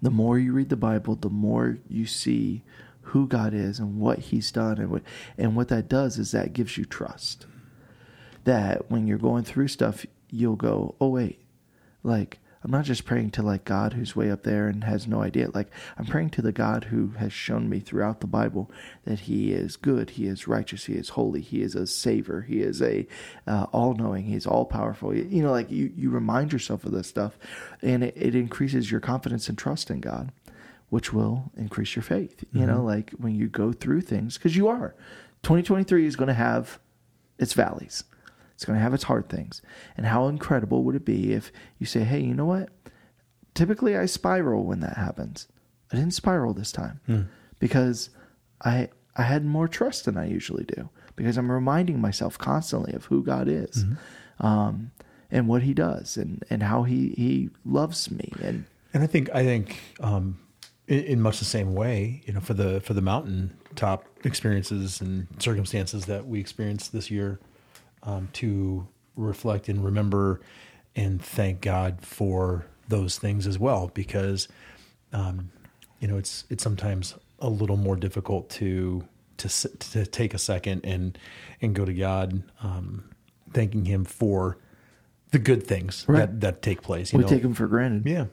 The 0.00 0.10
more 0.10 0.38
you 0.38 0.52
read 0.52 0.68
the 0.68 0.76
Bible, 0.76 1.16
the 1.16 1.28
more 1.28 1.78
you 1.88 2.06
see 2.06 2.62
who 3.02 3.26
God 3.26 3.54
is 3.54 3.78
and 3.78 3.98
what 3.98 4.18
he's 4.18 4.52
done 4.52 4.78
and 4.78 4.90
what 4.90 5.02
and 5.36 5.56
what 5.56 5.68
that 5.68 5.88
does 5.88 6.18
is 6.18 6.32
that 6.32 6.52
gives 6.52 6.76
you 6.76 6.84
trust. 6.84 7.46
That 8.44 8.90
when 8.90 9.06
you're 9.06 9.18
going 9.18 9.44
through 9.44 9.68
stuff, 9.68 10.06
you'll 10.30 10.56
go, 10.56 10.94
"Oh 11.00 11.08
wait, 11.08 11.40
like 12.02 12.38
I'm 12.62 12.70
not 12.70 12.84
just 12.84 13.04
praying 13.04 13.30
to 13.32 13.42
like 13.42 13.64
God 13.64 13.92
who's 13.92 14.16
way 14.16 14.30
up 14.30 14.42
there 14.42 14.68
and 14.68 14.84
has 14.84 15.06
no 15.06 15.22
idea. 15.22 15.50
Like 15.54 15.68
I'm 15.96 16.06
praying 16.06 16.30
to 16.30 16.42
the 16.42 16.52
God 16.52 16.84
who 16.84 17.10
has 17.18 17.32
shown 17.32 17.68
me 17.68 17.80
throughout 17.80 18.20
the 18.20 18.26
Bible 18.26 18.70
that 19.04 19.20
He 19.20 19.52
is 19.52 19.76
good, 19.76 20.10
He 20.10 20.26
is 20.26 20.48
righteous, 20.48 20.86
He 20.86 20.94
is 20.94 21.10
holy, 21.10 21.40
He 21.40 21.62
is 21.62 21.74
a 21.74 21.86
savior, 21.86 22.42
He 22.42 22.60
is 22.60 22.82
a 22.82 23.06
uh, 23.46 23.66
all 23.72 23.94
knowing, 23.94 24.24
He's 24.24 24.46
all 24.46 24.64
powerful. 24.64 25.14
You 25.14 25.42
know, 25.42 25.52
like 25.52 25.70
you 25.70 25.92
you 25.96 26.10
remind 26.10 26.52
yourself 26.52 26.84
of 26.84 26.92
this 26.92 27.08
stuff, 27.08 27.38
and 27.82 28.02
it, 28.02 28.14
it 28.16 28.34
increases 28.34 28.90
your 28.90 29.00
confidence 29.00 29.48
and 29.48 29.56
trust 29.56 29.90
in 29.90 30.00
God, 30.00 30.32
which 30.88 31.12
will 31.12 31.52
increase 31.56 31.94
your 31.94 32.02
faith. 32.02 32.44
You 32.52 32.66
know, 32.66 32.82
like 32.82 33.10
when 33.18 33.34
you 33.34 33.48
go 33.48 33.72
through 33.72 34.02
things 34.02 34.36
because 34.36 34.56
you 34.56 34.68
are. 34.68 34.94
2023 35.44 36.04
is 36.04 36.16
going 36.16 36.28
to 36.28 36.34
have 36.34 36.80
its 37.38 37.52
valleys. 37.52 38.04
It's 38.58 38.64
going 38.64 38.76
to 38.76 38.82
have 38.82 38.92
its 38.92 39.04
hard 39.04 39.28
things. 39.28 39.62
And 39.96 40.04
how 40.04 40.26
incredible 40.26 40.82
would 40.82 40.96
it 40.96 41.04
be 41.04 41.32
if 41.32 41.52
you 41.78 41.86
say, 41.86 42.00
hey, 42.00 42.18
you 42.18 42.34
know 42.34 42.44
what? 42.44 42.70
Typically 43.54 43.96
I 43.96 44.06
spiral 44.06 44.64
when 44.64 44.80
that 44.80 44.96
happens. 44.96 45.46
I 45.92 45.96
didn't 45.96 46.12
spiral 46.14 46.54
this 46.54 46.72
time 46.72 46.98
because 47.60 48.10
I 48.64 48.88
I 49.14 49.22
had 49.22 49.44
more 49.44 49.68
trust 49.68 50.06
than 50.06 50.16
I 50.16 50.26
usually 50.26 50.64
do 50.64 50.88
because 51.14 51.36
I'm 51.38 51.52
reminding 51.52 52.00
myself 52.00 52.36
constantly 52.36 52.94
of 52.94 53.04
who 53.04 53.22
God 53.22 53.46
is 53.46 53.84
um, 54.40 54.90
and 55.30 55.46
what 55.46 55.62
he 55.62 55.72
does 55.72 56.16
and, 56.16 56.42
and 56.50 56.64
how 56.64 56.82
he, 56.82 57.10
he 57.10 57.50
loves 57.64 58.10
me. 58.10 58.32
And 58.42 58.64
And 58.92 59.04
I 59.04 59.06
think 59.06 59.30
I 59.32 59.44
think 59.44 59.78
um, 60.00 60.40
in, 60.88 61.04
in 61.04 61.20
much 61.20 61.38
the 61.38 61.44
same 61.44 61.74
way, 61.74 62.22
you 62.26 62.32
know, 62.32 62.40
for 62.40 62.54
the 62.54 62.80
for 62.80 62.92
the 62.92 63.02
mountaintop 63.02 64.04
experiences 64.24 65.00
and 65.00 65.28
circumstances 65.38 66.06
that 66.06 66.26
we 66.26 66.40
experienced 66.40 66.92
this 66.92 67.08
year, 67.08 67.38
um, 68.08 68.28
to 68.34 68.86
reflect 69.16 69.68
and 69.68 69.84
remember 69.84 70.40
and 70.96 71.22
thank 71.22 71.60
God 71.60 72.00
for 72.00 72.66
those 72.88 73.18
things 73.18 73.46
as 73.46 73.58
well, 73.58 73.90
because 73.94 74.48
um, 75.12 75.50
you 76.00 76.08
know 76.08 76.16
it's 76.16 76.44
it's 76.50 76.62
sometimes 76.62 77.14
a 77.40 77.48
little 77.48 77.76
more 77.76 77.96
difficult 77.96 78.48
to 78.50 79.04
to 79.36 79.48
to 79.78 80.06
take 80.06 80.34
a 80.34 80.38
second 80.38 80.80
and 80.84 81.18
and 81.62 81.74
go 81.74 81.84
to 81.84 81.92
God, 81.92 82.42
um, 82.62 83.04
thanking 83.52 83.84
Him 83.84 84.04
for 84.04 84.58
the 85.30 85.38
good 85.38 85.62
things 85.66 86.04
Right. 86.08 86.20
that 86.20 86.40
that 86.40 86.62
take 86.62 86.80
place. 86.82 87.12
You 87.12 87.18
we 87.18 87.24
know? 87.24 87.28
take 87.30 87.42
them 87.42 87.54
for 87.54 87.66
granted. 87.68 88.06
yeah. 88.06 88.26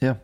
Yeah. 0.00 0.14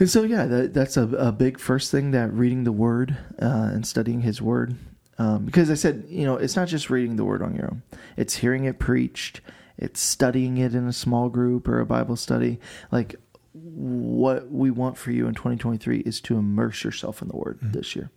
And 0.00 0.10
so, 0.10 0.24
yeah, 0.24 0.46
that, 0.46 0.74
that's 0.74 0.96
a, 0.96 1.04
a 1.04 1.30
big 1.30 1.60
first 1.60 1.92
thing 1.92 2.10
that 2.10 2.32
reading 2.32 2.64
the 2.64 2.72
Word 2.72 3.16
uh, 3.40 3.70
and 3.72 3.86
studying 3.86 4.22
His 4.22 4.42
Word. 4.42 4.74
Um, 5.18 5.44
because 5.44 5.70
I 5.70 5.74
said, 5.74 6.06
you 6.08 6.24
know, 6.24 6.36
it's 6.36 6.56
not 6.56 6.68
just 6.68 6.90
reading 6.90 7.16
the 7.16 7.24
Word 7.24 7.42
on 7.42 7.54
your 7.54 7.66
own, 7.66 7.82
it's 8.16 8.36
hearing 8.36 8.64
it 8.64 8.78
preached, 8.78 9.40
it's 9.76 10.00
studying 10.00 10.58
it 10.58 10.74
in 10.74 10.86
a 10.88 10.92
small 10.92 11.28
group 11.28 11.68
or 11.68 11.80
a 11.80 11.86
Bible 11.86 12.16
study. 12.16 12.58
Like, 12.90 13.16
what 13.52 14.50
we 14.50 14.70
want 14.70 14.98
for 14.98 15.12
you 15.12 15.28
in 15.28 15.34
2023 15.34 16.00
is 16.00 16.20
to 16.22 16.36
immerse 16.36 16.82
yourself 16.82 17.22
in 17.22 17.28
the 17.28 17.36
Word 17.36 17.58
this 17.62 17.94
year. 17.94 18.10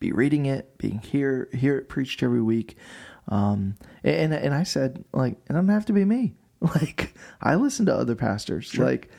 Be 0.00 0.10
reading 0.10 0.46
it, 0.46 0.76
being 0.78 0.98
here, 0.98 1.48
hear 1.52 1.78
it 1.78 1.88
preached 1.88 2.22
every 2.24 2.42
week. 2.42 2.76
Um, 3.28 3.76
and 4.02 4.34
and 4.34 4.52
I 4.52 4.64
said, 4.64 5.04
like, 5.12 5.34
it 5.48 5.52
doesn't 5.52 5.68
have 5.68 5.86
to 5.86 5.92
be 5.92 6.04
me. 6.04 6.34
Like, 6.60 7.14
I 7.40 7.56
listen 7.56 7.86
to 7.86 7.94
other 7.94 8.14
pastors. 8.14 8.78
Like, 8.78 9.10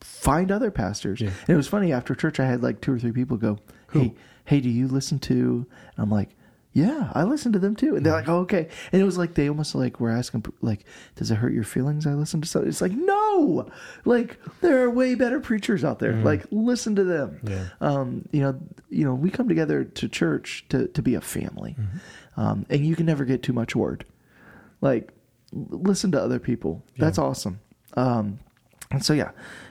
find 0.00 0.50
other 0.50 0.70
pastors. 0.70 1.20
Yeah. 1.20 1.28
And 1.28 1.50
it 1.50 1.56
was 1.56 1.68
funny 1.68 1.92
after 1.92 2.14
church, 2.14 2.40
I 2.40 2.46
had 2.46 2.62
like 2.62 2.80
two 2.80 2.92
or 2.92 2.98
three 2.98 3.12
people 3.12 3.36
go, 3.36 3.58
"Hey, 3.92 4.14
hey, 4.44 4.60
do 4.60 4.68
you 4.68 4.88
listen 4.88 5.18
to?" 5.20 5.66
And 5.96 5.98
I'm 5.98 6.10
like, 6.10 6.30
"Yeah, 6.72 7.10
I 7.14 7.24
listen 7.24 7.52
to 7.52 7.58
them 7.58 7.76
too." 7.76 7.96
And 7.96 8.04
they're 8.04 8.12
like, 8.12 8.28
"Oh, 8.28 8.38
okay." 8.40 8.68
And 8.92 9.02
it 9.02 9.04
was 9.04 9.18
like 9.18 9.34
they 9.34 9.48
almost 9.48 9.74
like 9.74 10.00
were 10.00 10.10
asking, 10.10 10.44
like, 10.62 10.84
"Does 11.16 11.30
it 11.30 11.36
hurt 11.36 11.52
your 11.52 11.64
feelings?" 11.64 12.06
I 12.06 12.14
listen 12.14 12.40
to 12.40 12.48
something. 12.48 12.68
It's 12.68 12.80
like, 12.80 12.92
no, 12.92 13.68
like 14.04 14.38
there 14.60 14.82
are 14.82 14.90
way 14.90 15.14
better 15.14 15.40
preachers 15.40 15.84
out 15.84 15.98
there. 15.98 16.14
Like, 16.14 16.46
listen 16.50 16.94
to 16.96 17.04
them. 17.04 17.40
Yeah. 17.42 17.66
Um, 17.80 18.28
you 18.32 18.40
know, 18.40 18.58
you 18.88 19.04
know, 19.04 19.14
we 19.14 19.30
come 19.30 19.48
together 19.48 19.84
to 19.84 20.08
church 20.08 20.64
to 20.70 20.88
to 20.88 21.02
be 21.02 21.14
a 21.14 21.20
family, 21.20 21.76
um, 22.36 22.64
and 22.70 22.86
you 22.86 22.96
can 22.96 23.06
never 23.06 23.24
get 23.24 23.42
too 23.42 23.52
much 23.52 23.76
word. 23.76 24.04
Like, 24.80 25.12
listen 25.52 26.12
to 26.12 26.22
other 26.22 26.38
people. 26.38 26.82
That's 26.96 27.18
awesome. 27.18 27.60
Um, 27.96 28.38
and 28.92 29.04
so, 29.04 29.12
yeah, 29.12 29.30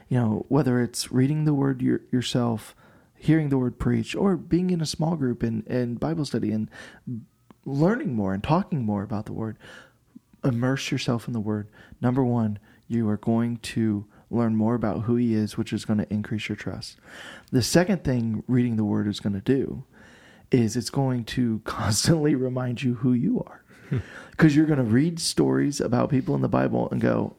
you 0.10 0.20
know, 0.20 0.45
whether 0.49 0.82
it's 0.82 1.12
reading 1.12 1.45
the 1.45 1.53
word 1.53 1.82
your, 1.82 2.01
yourself, 2.12 2.76
hearing 3.16 3.49
the 3.49 3.57
word 3.57 3.80
preached, 3.80 4.16
or 4.16 4.36
being 4.36 4.72
in 4.72 4.82
a 4.82 4.86
small 4.86 5.16
group 5.16 5.43
and, 5.43 5.66
and 5.68 5.99
Bible 5.99 6.26
study 6.26 6.51
and 6.51 6.70
learning 7.66 8.16
more 8.16 8.34
and 8.34 8.43
talking 8.43 8.84
more 8.84 9.03
about 9.03 9.28
the 9.28 9.34
word, 9.34 9.57
immerse 10.43 10.91
yourself 10.91 11.28
in 11.28 11.34
the 11.34 11.39
word. 11.39 11.68
Number 12.01 12.24
one, 12.24 12.60
you 12.88 13.07
are 13.07 13.18
going 13.18 13.57
to 13.57 14.05
learn 14.32 14.55
more 14.55 14.76
about 14.76 15.03
who 15.03 15.16
he 15.16 15.34
is, 15.34 15.57
which 15.57 15.72
is 15.72 15.86
going 15.86 15.99
to 15.99 16.12
increase 16.14 16.49
your 16.49 16.55
trust. 16.55 16.97
The 17.51 17.62
second 17.62 18.03
thing 18.03 18.43
reading 18.47 18.76
the 18.76 18.86
word 18.86 19.07
is 19.07 19.20
going 19.20 19.34
to 19.34 19.41
do 19.41 19.84
is 20.51 20.76
it's 20.76 20.89
going 20.89 21.24
to 21.26 21.60
constantly 21.66 22.36
remind 22.36 22.82
you 22.82 22.95
who 22.95 23.14
you 23.14 23.43
are. 23.45 23.64
Because 24.32 24.55
you're 24.55 24.68
going 24.68 24.80
to 24.80 24.86
read 24.86 25.20
stories 25.20 25.82
about 25.82 26.10
people 26.10 26.34
in 26.34 26.41
the 26.41 26.47
Bible 26.47 26.88
and 26.91 27.01
go, 27.01 27.36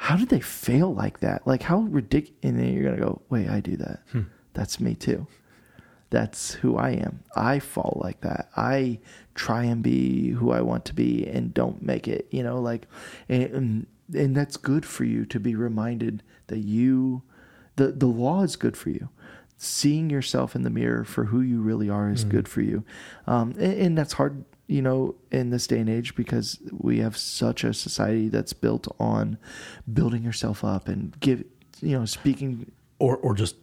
how 0.00 0.16
did 0.16 0.28
they 0.28 0.40
fail 0.40 0.94
like 0.94 1.18
that? 1.20 1.44
Like 1.44 1.62
how 1.62 1.80
ridiculous? 1.80 2.38
And 2.44 2.58
then 2.58 2.72
you're 2.72 2.84
gonna 2.84 3.02
go, 3.02 3.20
wait, 3.28 3.48
I 3.48 3.58
do 3.60 3.76
that. 3.78 4.00
That's 4.54 4.78
me 4.78 4.94
too. 4.94 5.26
That's 6.10 6.54
who 6.54 6.76
I 6.76 6.90
am. 6.90 7.24
I 7.36 7.58
fall 7.58 8.00
like 8.02 8.20
that. 8.22 8.48
I 8.56 9.00
try 9.34 9.64
and 9.64 9.82
be 9.82 10.30
who 10.30 10.52
I 10.52 10.62
want 10.62 10.84
to 10.86 10.94
be 10.94 11.26
and 11.26 11.52
don't 11.52 11.82
make 11.82 12.08
it. 12.08 12.28
You 12.30 12.42
know, 12.44 12.60
like, 12.60 12.86
and 13.28 13.86
and 14.14 14.34
that's 14.36 14.56
good 14.56 14.86
for 14.86 15.04
you 15.04 15.26
to 15.26 15.38
be 15.38 15.54
reminded 15.54 16.22
that 16.46 16.60
you, 16.60 17.22
the 17.76 17.88
the 17.88 18.06
law 18.06 18.42
is 18.42 18.56
good 18.56 18.76
for 18.76 18.90
you. 18.90 19.10
Seeing 19.58 20.08
yourself 20.08 20.54
in 20.54 20.62
the 20.62 20.70
mirror 20.70 21.04
for 21.04 21.24
who 21.24 21.40
you 21.40 21.60
really 21.60 21.90
are 21.90 22.08
is 22.08 22.22
good 22.22 22.46
for 22.46 22.62
you, 22.62 22.84
um, 23.26 23.50
and, 23.58 23.72
and 23.72 23.98
that's 23.98 24.12
hard 24.12 24.44
you 24.68 24.80
know, 24.82 25.14
in 25.32 25.50
this 25.50 25.66
day 25.66 25.78
and 25.80 25.88
age 25.88 26.14
because 26.14 26.58
we 26.70 26.98
have 26.98 27.16
such 27.16 27.64
a 27.64 27.74
society 27.74 28.28
that's 28.28 28.52
built 28.52 28.86
on 29.00 29.36
building 29.92 30.22
yourself 30.22 30.62
up 30.62 30.86
and 30.88 31.18
give, 31.20 31.42
you 31.80 31.98
know, 31.98 32.04
speaking. 32.04 32.70
or 33.00 33.16
or 33.16 33.34
just 33.34 33.56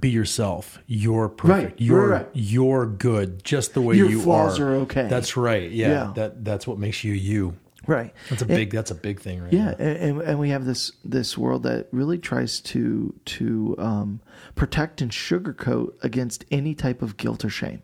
be 0.00 0.08
yourself. 0.08 0.78
You're 0.86 1.28
perfect. 1.28 1.72
Right, 1.72 1.74
You're 1.80 2.08
right. 2.08 2.28
you're 2.32 2.86
good, 2.86 3.44
just 3.44 3.74
the 3.74 3.82
way 3.82 3.96
Your 3.96 4.08
you 4.08 4.22
flaws 4.22 4.58
are. 4.58 4.68
are 4.72 4.76
okay. 4.86 5.06
That's 5.08 5.36
right. 5.36 5.70
Yeah, 5.70 5.88
Yeah. 5.88 6.12
That 6.14 6.44
that's 6.44 6.66
what 6.66 6.78
makes 6.78 7.04
you 7.04 7.12
you. 7.12 7.56
Right. 7.86 8.14
That's 8.30 8.42
a 8.42 8.44
And- 8.44 8.54
big. 8.54 8.70
that's 8.70 8.92
a 8.92 8.94
big 8.94 9.20
thing, 9.20 9.42
right? 9.42 9.52
Yeah, 9.52 9.74
and, 9.78 9.96
and 9.98 10.22
and 10.22 10.38
we 10.38 10.50
have 10.50 10.64
this 10.64 10.92
this 11.04 11.36
world 11.36 11.64
that 11.64 11.88
really 11.90 12.16
tries 12.18 12.60
to 12.60 13.12
to 13.24 13.74
um, 13.78 14.20
protect 14.54 15.02
and 15.02 15.10
sugarcoat 15.10 15.92
against 16.04 16.44
any 16.52 16.74
type 16.76 17.02
of 17.02 17.16
guilt 17.16 17.44
or 17.44 17.50
shame. 17.50 17.82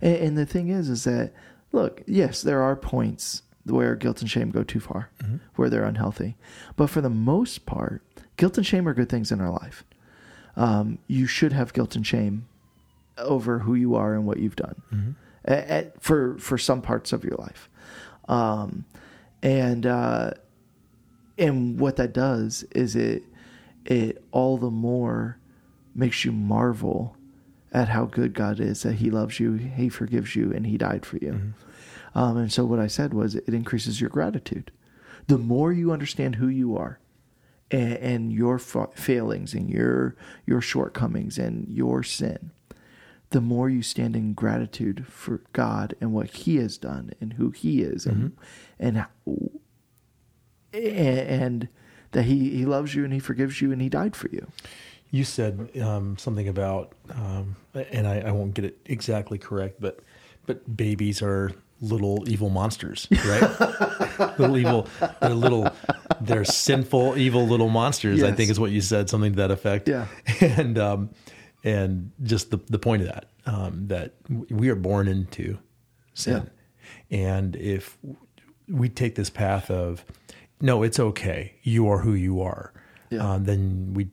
And, 0.00 0.16
and 0.16 0.38
the 0.38 0.46
thing 0.46 0.68
is, 0.68 0.88
is 0.88 1.04
that 1.04 1.32
look, 1.72 2.02
yes, 2.06 2.42
there 2.42 2.62
are 2.62 2.76
points 2.76 3.42
where 3.64 3.94
guilt 3.94 4.20
and 4.20 4.30
shame 4.30 4.50
go 4.50 4.62
too 4.62 4.80
far, 4.80 5.10
where 5.56 5.68
they're 5.70 5.84
unhealthy, 5.84 6.36
but 6.76 6.88
for 6.88 7.00
the 7.00 7.10
most 7.10 7.66
part, 7.66 8.02
guilt 8.36 8.56
and 8.56 8.66
shame 8.66 8.88
are 8.88 8.94
good 8.94 9.08
things 9.08 9.30
in 9.30 9.40
our 9.40 9.50
life. 9.50 9.84
Um, 10.56 10.98
you 11.06 11.26
should 11.26 11.52
have 11.52 11.72
guilt 11.72 11.94
and 11.94 12.06
shame 12.06 12.46
over 13.18 13.60
who 13.60 13.74
you 13.74 13.94
are 13.94 14.14
and 14.14 14.26
what 14.26 14.38
you've 14.38 14.56
done 14.56 15.16
a- 15.44 15.78
a- 15.78 15.92
for 16.00 16.36
for 16.38 16.56
some 16.58 16.80
parts 16.82 17.12
of 17.12 17.22
your 17.24 17.36
life. 17.36 17.68
Um, 18.28 18.84
and 19.42 19.86
uh, 19.86 20.32
and 21.38 21.78
what 21.78 21.96
that 21.96 22.12
does 22.12 22.64
is 22.72 22.96
it 22.96 23.22
it 23.86 24.22
all 24.32 24.56
the 24.58 24.70
more 24.70 25.38
makes 25.94 26.24
you 26.24 26.32
marvel 26.32 27.16
at 27.72 27.88
how 27.88 28.04
good 28.06 28.34
God 28.34 28.58
is 28.60 28.82
that 28.82 28.94
He 28.94 29.10
loves 29.10 29.38
you, 29.40 29.54
He 29.54 29.88
forgives 29.88 30.34
you, 30.36 30.52
and 30.52 30.66
He 30.66 30.76
died 30.76 31.06
for 31.06 31.18
you. 31.18 31.32
Um, 32.14 32.36
and 32.36 32.52
so 32.52 32.64
what 32.64 32.80
I 32.80 32.88
said 32.88 33.14
was 33.14 33.36
it 33.36 33.48
increases 33.48 34.00
your 34.00 34.10
gratitude. 34.10 34.72
The 35.28 35.38
more 35.38 35.72
you 35.72 35.92
understand 35.92 36.36
who 36.36 36.48
you 36.48 36.76
are, 36.76 36.98
and, 37.70 37.92
and 37.94 38.32
your 38.32 38.58
fa- 38.58 38.88
failings 38.94 39.54
and 39.54 39.70
your 39.70 40.16
your 40.46 40.60
shortcomings 40.60 41.38
and 41.38 41.68
your 41.68 42.02
sin, 42.02 42.50
the 43.30 43.40
more 43.40 43.70
you 43.70 43.82
stand 43.82 44.16
in 44.16 44.32
gratitude 44.34 45.06
for 45.06 45.42
God 45.52 45.94
and 46.00 46.12
what 46.12 46.30
He 46.30 46.56
has 46.56 46.76
done 46.78 47.12
and 47.20 47.34
who 47.34 47.50
He 47.50 47.82
is 47.82 48.06
and 48.06 48.36
and 48.80 49.06
and 50.72 51.68
that 52.10 52.24
He 52.24 52.50
He 52.56 52.64
loves 52.64 52.94
you 52.96 53.04
and 53.04 53.12
He 53.12 53.20
forgives 53.20 53.60
you 53.62 53.70
and 53.70 53.80
He 53.80 53.88
died 53.88 54.16
for 54.16 54.28
you. 54.30 54.48
You 55.10 55.24
said 55.24 55.70
um, 55.82 56.16
something 56.18 56.48
about, 56.48 56.92
um, 57.14 57.56
and 57.74 58.06
I, 58.06 58.20
I 58.20 58.30
won't 58.30 58.54
get 58.54 58.64
it 58.64 58.78
exactly 58.86 59.38
correct, 59.38 59.80
but 59.80 60.00
but 60.46 60.76
babies 60.76 61.22
are 61.22 61.52
little 61.80 62.28
evil 62.28 62.48
monsters, 62.48 63.08
right? 63.10 64.38
little 64.38 64.56
evil, 64.56 64.88
they're 65.20 65.30
little, 65.30 65.68
they're 66.20 66.44
sinful, 66.44 67.16
evil 67.16 67.46
little 67.46 67.68
monsters. 67.68 68.22
I 68.22 68.32
think 68.32 68.50
is 68.50 68.60
what 68.60 68.70
you 68.70 68.80
said, 68.80 69.08
something 69.08 69.32
to 69.32 69.36
that 69.36 69.50
effect. 69.50 69.88
Yeah. 69.88 70.06
and 70.40 70.78
um, 70.78 71.10
and 71.64 72.12
just 72.22 72.50
the 72.50 72.58
the 72.68 72.78
point 72.78 73.02
of 73.02 73.08
that, 73.08 73.26
um, 73.46 73.88
that 73.88 74.14
we 74.28 74.68
are 74.68 74.76
born 74.76 75.08
into 75.08 75.58
sin, 76.14 76.50
and 77.10 77.56
if 77.56 77.98
we 78.68 78.88
take 78.88 79.14
this 79.16 79.30
path 79.30 79.70
of 79.70 80.04
no, 80.60 80.82
it's 80.82 81.00
okay. 81.00 81.54
You 81.62 81.88
are 81.88 81.98
who 81.98 82.14
you 82.14 82.42
are. 82.42 82.72
Yeah. 83.10 83.28
Um, 83.28 83.44
then 83.44 83.94
we 83.94 84.10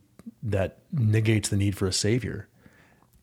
that 0.52 0.80
negates 0.92 1.50
the 1.50 1.58
need 1.58 1.76
for 1.78 1.86
a 1.88 1.94
savior, 1.94 2.48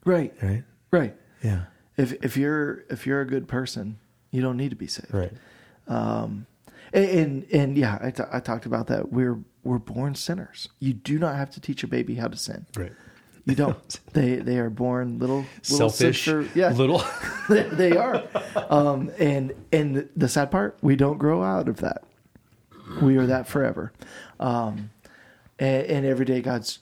Right. 0.04 0.32
right? 0.42 0.64
Right. 0.90 1.16
Yeah. 1.42 1.64
If 1.96 2.12
if 2.24 2.36
you're 2.36 2.84
if 2.90 3.06
you're 3.06 3.20
a 3.20 3.26
good 3.26 3.48
person, 3.48 3.98
you 4.30 4.42
don't 4.42 4.56
need 4.56 4.70
to 4.70 4.76
be 4.76 4.86
saved. 4.86 5.12
Right. 5.14 5.32
Um, 5.88 6.46
and 6.92 7.04
and, 7.08 7.46
and 7.52 7.76
yeah, 7.78 7.98
I, 8.02 8.10
t- 8.10 8.22
I 8.32 8.40
talked 8.40 8.66
about 8.66 8.86
that. 8.88 9.10
We're 9.12 9.38
we're 9.62 9.78
born 9.78 10.14
sinners. 10.14 10.68
You 10.80 10.92
do 10.92 11.18
not 11.18 11.36
have 11.36 11.50
to 11.50 11.60
teach 11.60 11.82
a 11.82 11.86
baby 11.86 12.16
how 12.16 12.28
to 12.28 12.36
sin. 12.36 12.66
Right. 12.76 12.92
You 13.46 13.54
don't. 13.54 14.00
they 14.12 14.36
they 14.36 14.58
are 14.58 14.70
born 14.70 15.18
little, 15.18 15.44
little 15.70 15.90
Selfish. 15.90 16.24
sister- 16.24 16.48
Yeah, 16.54 16.70
Little. 16.72 17.02
they, 17.48 17.62
they 17.62 17.96
are. 17.96 18.24
Um, 18.70 19.10
and 19.18 19.52
and 19.72 20.08
the 20.16 20.28
sad 20.28 20.50
part, 20.50 20.76
we 20.82 20.96
don't 20.96 21.18
grow 21.18 21.42
out 21.42 21.68
of 21.68 21.76
that. 21.78 22.02
We 23.00 23.16
are 23.16 23.26
that 23.26 23.46
forever. 23.48 23.92
Um, 24.40 24.90
and, 25.58 25.86
and 25.86 26.06
every 26.06 26.24
day 26.26 26.40
God's 26.42 26.80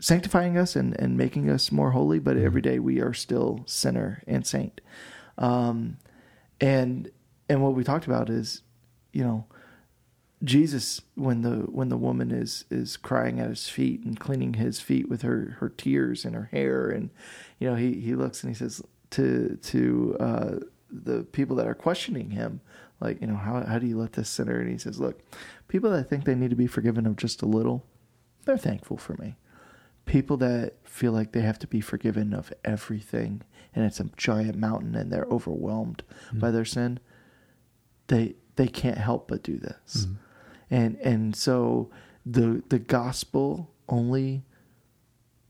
sanctifying 0.00 0.56
us 0.56 0.74
and, 0.74 0.98
and 0.98 1.16
making 1.16 1.48
us 1.50 1.70
more 1.70 1.92
holy, 1.92 2.18
but 2.18 2.36
every 2.36 2.62
day 2.62 2.78
we 2.78 3.00
are 3.00 3.12
still 3.12 3.62
sinner 3.66 4.22
and 4.26 4.46
saint. 4.46 4.80
Um, 5.38 5.98
and 6.60 7.10
and 7.48 7.62
what 7.62 7.74
we 7.74 7.84
talked 7.84 8.06
about 8.06 8.30
is, 8.30 8.62
you 9.12 9.22
know, 9.22 9.46
Jesus 10.42 11.02
when 11.14 11.42
the 11.42 11.56
when 11.70 11.90
the 11.90 11.96
woman 11.96 12.30
is 12.30 12.64
is 12.70 12.96
crying 12.96 13.40
at 13.40 13.50
his 13.50 13.68
feet 13.68 14.02
and 14.04 14.18
cleaning 14.18 14.54
his 14.54 14.80
feet 14.80 15.08
with 15.08 15.22
her 15.22 15.56
her 15.60 15.68
tears 15.68 16.24
and 16.24 16.34
her 16.34 16.48
hair 16.50 16.88
and 16.88 17.10
you 17.58 17.68
know 17.68 17.76
he 17.76 18.00
he 18.00 18.14
looks 18.14 18.42
and 18.42 18.50
he 18.50 18.58
says 18.58 18.82
to 19.10 19.58
to 19.62 20.16
uh, 20.18 20.54
the 20.90 21.24
people 21.24 21.56
that 21.56 21.66
are 21.66 21.74
questioning 21.74 22.30
him 22.30 22.62
like 23.00 23.20
you 23.20 23.26
know 23.26 23.36
how 23.36 23.62
how 23.64 23.78
do 23.78 23.86
you 23.86 23.98
let 23.98 24.14
this 24.14 24.30
sinner? 24.30 24.60
And 24.60 24.70
he 24.70 24.78
says 24.78 24.98
look 24.98 25.20
people 25.68 25.90
that 25.90 26.04
think 26.04 26.24
they 26.24 26.34
need 26.34 26.50
to 26.50 26.56
be 26.56 26.66
forgiven 26.66 27.06
of 27.06 27.16
just 27.16 27.42
a 27.42 27.46
little 27.46 27.84
they're 28.46 28.56
thankful 28.56 28.96
for 28.96 29.14
me 29.14 29.36
people 30.10 30.36
that 30.36 30.74
feel 30.84 31.12
like 31.12 31.32
they 31.32 31.40
have 31.40 31.58
to 31.58 31.66
be 31.66 31.80
forgiven 31.80 32.34
of 32.34 32.52
everything 32.64 33.42
and 33.74 33.84
it's 33.84 34.00
a 34.00 34.10
giant 34.16 34.56
mountain 34.56 34.94
and 34.94 35.12
they're 35.12 35.26
overwhelmed 35.30 36.02
mm. 36.32 36.40
by 36.40 36.50
their 36.50 36.64
sin 36.64 36.98
they 38.10 38.34
they 38.56 38.68
can't 38.68 38.98
help 38.98 39.28
but 39.28 39.42
do 39.42 39.56
this. 39.56 40.06
Mm-hmm. 40.06 40.14
And 40.70 40.96
and 40.96 41.36
so 41.36 41.90
the 42.26 42.62
the 42.68 42.78
gospel 42.78 43.70
only 43.88 44.44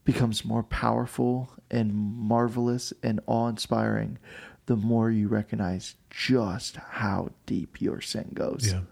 becomes 0.05 0.45
more 0.45 0.63
powerful 0.63 1.51
and 1.71 1.93
marvelous 1.95 2.93
and 3.03 3.21
awe-inspiring 3.27 4.19
the 4.67 4.77
more 4.77 5.11
you 5.11 5.29
recognize 5.29 5.97
just 6.11 6.77
how 6.77 7.31
deep 7.47 7.81
your 7.81 8.01
sin 8.01 8.31
goes. 8.35 8.71
Yeah. 8.73 8.83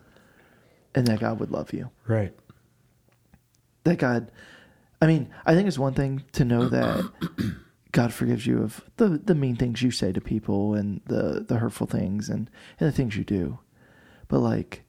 and 0.95 1.07
that 1.07 1.21
God 1.21 1.39
would 1.39 1.51
love 1.53 1.73
you. 1.73 1.91
Right. 2.07 2.35
that 3.85 3.99
God 3.99 4.31
I 5.01 5.07
mean, 5.07 5.31
I 5.47 5.55
think 5.55 5.69
it's 5.69 5.79
one 5.79 5.95
thing 5.95 6.25
to 6.33 6.45
know 6.45 6.69
that 6.69 7.05
God 7.93 8.13
forgives 8.13 8.47
you 8.47 8.63
of 8.63 8.83
the 8.97 9.09
the 9.09 9.35
mean 9.35 9.57
things 9.57 9.83
you 9.83 9.91
say 9.91 10.13
to 10.13 10.21
people 10.21 10.75
and 10.75 11.01
the 11.07 11.45
the 11.47 11.57
hurtful 11.59 11.87
things 11.87 12.29
and 12.29 12.51
and 12.81 12.89
the 12.89 12.93
things 12.93 13.17
you 13.17 13.25
do. 13.25 13.59
But 14.29 14.41
like 14.41 14.85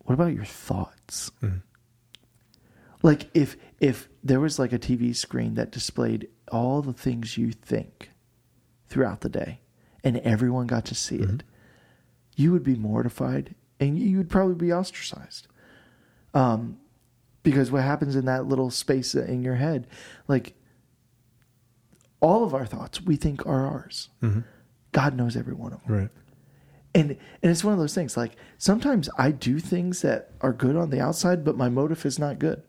what 0.00 0.14
about 0.14 0.34
your 0.34 0.44
thoughts? 0.44 1.30
Like 3.02 3.28
if 3.34 3.56
if 3.80 4.08
there 4.24 4.40
was 4.40 4.58
like 4.58 4.72
a 4.72 4.78
TV 4.78 5.14
screen 5.14 5.54
that 5.54 5.70
displayed 5.72 6.28
all 6.50 6.82
the 6.82 6.92
things 6.92 7.36
you 7.38 7.52
think 7.52 8.10
throughout 8.88 9.20
the 9.20 9.28
day 9.28 9.60
and 10.04 10.18
everyone 10.18 10.66
got 10.66 10.84
to 10.86 10.94
see 10.94 11.16
it, 11.16 11.42
you 12.36 12.52
would 12.52 12.62
be 12.62 12.74
mortified 12.76 13.54
and 13.80 13.98
you 13.98 14.16
would 14.18 14.30
probably 14.30 14.54
be 14.54 14.72
ostracized. 14.72 15.48
Um 16.34 16.78
because 17.46 17.70
what 17.70 17.82
happens 17.84 18.16
in 18.16 18.24
that 18.24 18.46
little 18.46 18.70
space 18.70 19.14
in 19.14 19.42
your 19.44 19.54
head 19.54 19.86
like 20.26 20.54
all 22.20 22.42
of 22.42 22.52
our 22.54 22.66
thoughts 22.66 23.00
we 23.00 23.14
think 23.14 23.46
are 23.46 23.66
ours. 23.66 24.08
God 24.92 25.14
knows 25.14 25.36
every 25.36 25.54
one 25.54 25.72
of 25.72 25.82
them. 25.84 25.96
Right. 25.96 26.08
and 26.92 27.10
and 27.12 27.52
it's 27.52 27.62
one 27.62 27.72
of 27.72 27.78
those 27.78 27.94
things 27.94 28.16
like 28.16 28.32
sometimes 28.58 29.08
i 29.18 29.30
do 29.30 29.60
things 29.60 30.02
that 30.02 30.30
are 30.40 30.52
good 30.52 30.74
on 30.76 30.90
the 30.90 31.00
outside 31.00 31.44
but 31.44 31.56
my 31.56 31.68
motive 31.68 32.04
is 32.04 32.18
not 32.18 32.38
good. 32.38 32.62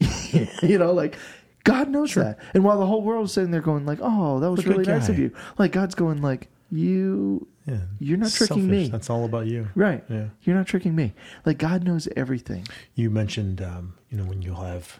You 0.62 0.78
know 0.78 0.92
like 0.92 1.18
god 1.64 1.90
knows 1.90 2.14
that. 2.14 2.38
And 2.54 2.64
while 2.64 2.78
the 2.78 2.86
whole 2.86 3.02
world 3.02 3.26
is 3.26 3.32
sitting 3.34 3.50
there 3.50 3.60
going 3.60 3.84
like 3.84 3.98
oh 4.00 4.40
that 4.40 4.50
was 4.50 4.66
really 4.66 4.84
nice 4.84 5.08
of 5.10 5.18
you 5.18 5.32
like 5.58 5.72
god's 5.72 5.94
going 5.94 6.22
like 6.22 6.48
you 6.70 7.46
Yeah. 7.66 7.78
you're 8.00 8.18
not 8.18 8.32
tricking 8.32 8.62
Selfish. 8.62 8.70
me 8.70 8.88
That's 8.88 9.08
all 9.08 9.24
about 9.24 9.46
you. 9.46 9.68
right 9.76 10.02
Yeah. 10.08 10.28
you're 10.42 10.56
not 10.56 10.66
tricking 10.66 10.96
me 10.96 11.12
like 11.46 11.58
god 11.58 11.84
knows 11.84 12.08
everything 12.16 12.66
You 12.96 13.08
mentioned, 13.08 13.62
um, 13.62 13.94
you 14.10 14.16
know, 14.18 14.24
when 14.24 14.42
you'll 14.42 14.56
have, 14.62 14.98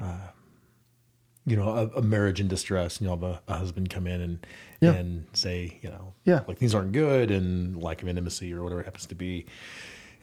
uh, 0.00 0.28
you 1.46 1.56
know, 1.56 1.68
a, 1.70 1.98
a 1.98 2.02
marriage 2.02 2.40
in 2.40 2.46
distress, 2.48 2.98
and 2.98 3.06
you'll 3.06 3.16
have 3.16 3.22
a, 3.24 3.42
a 3.48 3.56
husband 3.58 3.90
come 3.90 4.06
in 4.06 4.20
and 4.20 4.46
Yeah. 4.80 4.92
and 4.94 5.26
say, 5.32 5.78
you 5.82 5.88
know, 5.88 6.14
Yeah. 6.24 6.40
like 6.48 6.58
things 6.58 6.74
aren't 6.74 6.92
good, 6.92 7.30
and 7.30 7.80
lack 7.82 8.02
of 8.02 8.08
intimacy 8.08 8.52
or 8.52 8.62
whatever 8.62 8.80
it 8.80 8.84
happens 8.84 9.06
to 9.06 9.14
be, 9.14 9.46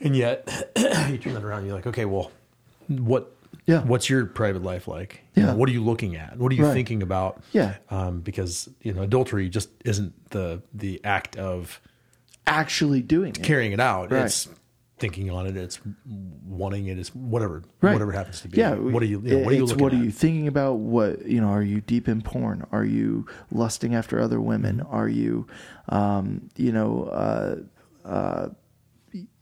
and 0.02 0.16
yet 0.16 0.48
you 0.78 1.18
turn 1.18 1.34
that 1.34 1.44
around, 1.44 1.60
and 1.60 1.68
you're 1.68 1.76
like, 1.76 1.88
okay, 1.88 2.06
well, 2.06 2.32
what? 2.88 3.34
Yeah. 3.70 3.84
What's 3.84 4.10
your 4.10 4.26
private 4.26 4.64
life 4.64 4.88
like? 4.88 5.22
You 5.36 5.44
know, 5.44 5.56
what 5.56 5.70
are 5.70 5.72
you 5.72 5.84
looking 5.84 6.16
at? 6.16 6.38
What 6.38 6.52
are 6.52 6.56
you 6.56 6.66
Right. 6.66 6.74
thinking 6.74 7.04
about? 7.04 7.44
Yeah. 7.54 7.76
Um, 7.92 8.22
because 8.22 8.68
you 8.82 8.94
know, 8.94 9.04
adultery 9.04 9.48
just 9.48 9.70
isn't 9.86 10.32
the 10.32 10.64
the 10.74 11.00
act 11.04 11.38
of 11.38 11.80
actually 12.48 13.02
doing 13.04 13.30
it 13.30 13.44
carrying 13.44 13.72
it 13.72 13.80
out. 13.80 14.12
Right. 14.12 14.26
It's 14.26 14.50
thinking 14.98 15.30
on 15.30 15.46
it. 15.46 15.56
It's 15.56 15.80
wanting 16.48 16.88
it. 16.88 16.98
It's 17.00 17.14
whatever, 17.16 17.62
Right. 17.80 17.94
whatever 17.94 18.12
happens 18.12 18.42
to 18.42 18.48
be. 18.50 18.58
Yeah. 18.58 18.74
What 18.74 19.02
are 19.04 19.06
you? 19.06 19.22
you 19.24 19.38
know, 19.38 19.44
what 19.46 19.54
are 19.54 19.56
you 19.56 19.66
looking 19.66 19.84
what 19.84 19.94
at? 19.94 20.00
are 20.02 20.04
you 20.04 20.12
thinking 20.12 20.48
about? 20.48 20.80
What 20.80 21.26
you 21.28 21.40
know? 21.40 21.50
Are 21.50 21.62
you 21.64 21.80
deep 21.82 22.08
in 22.10 22.22
porn? 22.22 22.66
Are 22.72 22.84
you 22.86 23.28
lusting 23.52 23.94
after 23.94 24.20
other 24.20 24.42
women? 24.42 24.78
Mm-hmm. 24.78 24.96
Are 24.96 25.08
you, 25.08 25.46
um, 25.90 26.50
you 26.58 26.72
know, 26.72 27.04
uh, 27.04 27.56
uh, 28.04 28.50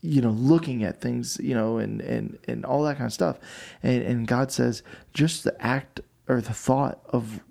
you 0.01 0.21
know, 0.21 0.31
looking 0.31 0.83
at 0.83 1.01
things, 1.01 1.37
you 1.41 1.53
know, 1.55 1.77
and 1.77 2.01
and 2.01 2.37
and 2.47 2.65
all 2.65 2.83
that 2.83 2.97
kind 2.97 3.07
of 3.07 3.13
stuff? 3.13 3.37
And 3.83 4.01
and 4.03 4.27
God 4.27 4.51
says, 4.51 4.83
just 5.13 5.43
the 5.43 5.55
act 5.63 6.01
or 6.27 6.41
the 6.41 6.53
thought 6.53 6.99
of 7.09 7.41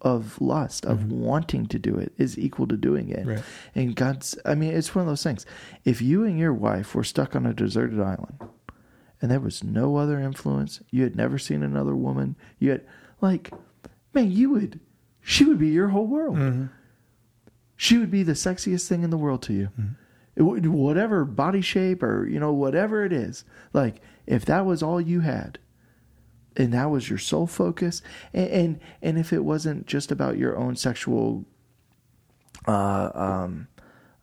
of 0.00 0.40
lust 0.40 0.84
of 0.86 1.10
wanting 1.10 1.66
to 1.66 1.76
do 1.78 1.96
it 1.96 2.12
is 2.16 2.38
equal 2.38 2.68
to 2.68 2.76
doing 2.76 3.08
it 3.08 3.18
Mm-hmm. 3.18 3.30
Right. 3.30 3.42
and 3.74 3.96
god's 3.96 4.38
i 4.44 4.54
mean 4.54 4.70
it's 4.72 4.94
one 4.94 5.02
of 5.02 5.08
those 5.08 5.24
things 5.24 5.44
if 5.84 6.00
you 6.00 6.24
and 6.24 6.38
your 6.38 6.54
wife 6.54 6.94
were 6.94 7.02
stuck 7.02 7.34
on 7.34 7.44
a 7.44 7.52
deserted 7.52 7.98
island 8.00 8.38
and 9.20 9.28
there 9.28 9.40
was 9.40 9.64
no 9.64 9.96
other 9.96 10.20
influence. 10.20 10.80
You 10.90 11.02
had 11.02 11.16
never 11.16 11.36
seen 11.36 11.64
another 11.64 11.96
woman. 11.96 12.36
You 12.60 12.70
had 12.70 12.86
like, 13.20 13.50
man, 14.14 14.30
you 14.30 14.50
would, 14.50 14.78
she 15.20 15.44
would 15.44 15.58
be 15.58 15.70
your 15.70 15.88
whole 15.88 16.06
world. 16.06 16.38
She 17.74 17.98
would 17.98 18.12
be 18.12 18.22
the 18.22 18.34
sexiest 18.34 18.86
thing 18.86 19.02
in 19.02 19.10
the 19.10 19.16
world 19.16 19.42
to 19.42 19.52
you. 19.52 19.70
Would, 19.76 19.96
whatever 20.38 21.24
body 21.24 21.60
shape 21.60 22.02
or 22.02 22.26
you 22.26 22.38
know 22.38 22.52
whatever 22.52 23.04
it 23.04 23.12
is. 23.12 23.44
Like 23.72 24.00
if 24.26 24.44
that 24.46 24.66
was 24.66 24.82
all 24.82 25.00
you 25.00 25.20
had, 25.20 25.58
and 26.56 26.72
that 26.72 26.90
was 26.90 27.08
your 27.08 27.18
sole 27.18 27.46
focus, 27.46 28.02
and 28.32 28.48
and, 28.48 28.80
and 29.02 29.18
if 29.18 29.32
it 29.32 29.44
wasn't 29.44 29.86
just 29.86 30.10
about 30.10 30.38
your 30.38 30.56
own 30.56 30.76
sexual 30.76 31.44
uh, 32.66 33.10
um, 33.14 33.68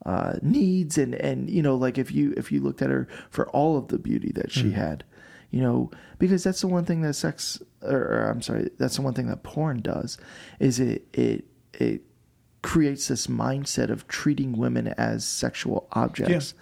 uh, 0.05 0.33
needs 0.41 0.97
and 0.97 1.15
and 1.15 1.49
you 1.49 1.61
know 1.61 1.75
like 1.75 1.97
if 1.97 2.11
you 2.11 2.33
if 2.37 2.51
you 2.51 2.61
looked 2.61 2.81
at 2.81 2.89
her 2.89 3.07
for 3.29 3.49
all 3.49 3.77
of 3.77 3.87
the 3.87 3.97
beauty 3.97 4.31
that 4.35 4.51
she 4.51 4.71
had 4.71 5.03
you 5.49 5.61
know 5.61 5.89
because 6.19 6.43
that's 6.43 6.61
the 6.61 6.67
one 6.67 6.85
thing 6.85 7.01
that 7.01 7.15
sex 7.15 7.59
or, 7.81 7.97
or 7.97 8.29
i'm 8.29 8.41
sorry 8.41 8.69
that's 8.77 8.97
the 8.97 9.01
one 9.01 9.15
thing 9.15 9.27
that 9.27 9.41
porn 9.41 9.81
does 9.81 10.19
is 10.59 10.79
it 10.79 11.07
it 11.13 11.45
it 11.73 12.03
creates 12.65 13.07
this 13.07 13.27
mindset 13.27 13.89
of 13.89 14.07
treating 14.07 14.57
women 14.57 14.87
as 14.87 15.23
sexual 15.25 15.87
objects. 15.91 16.53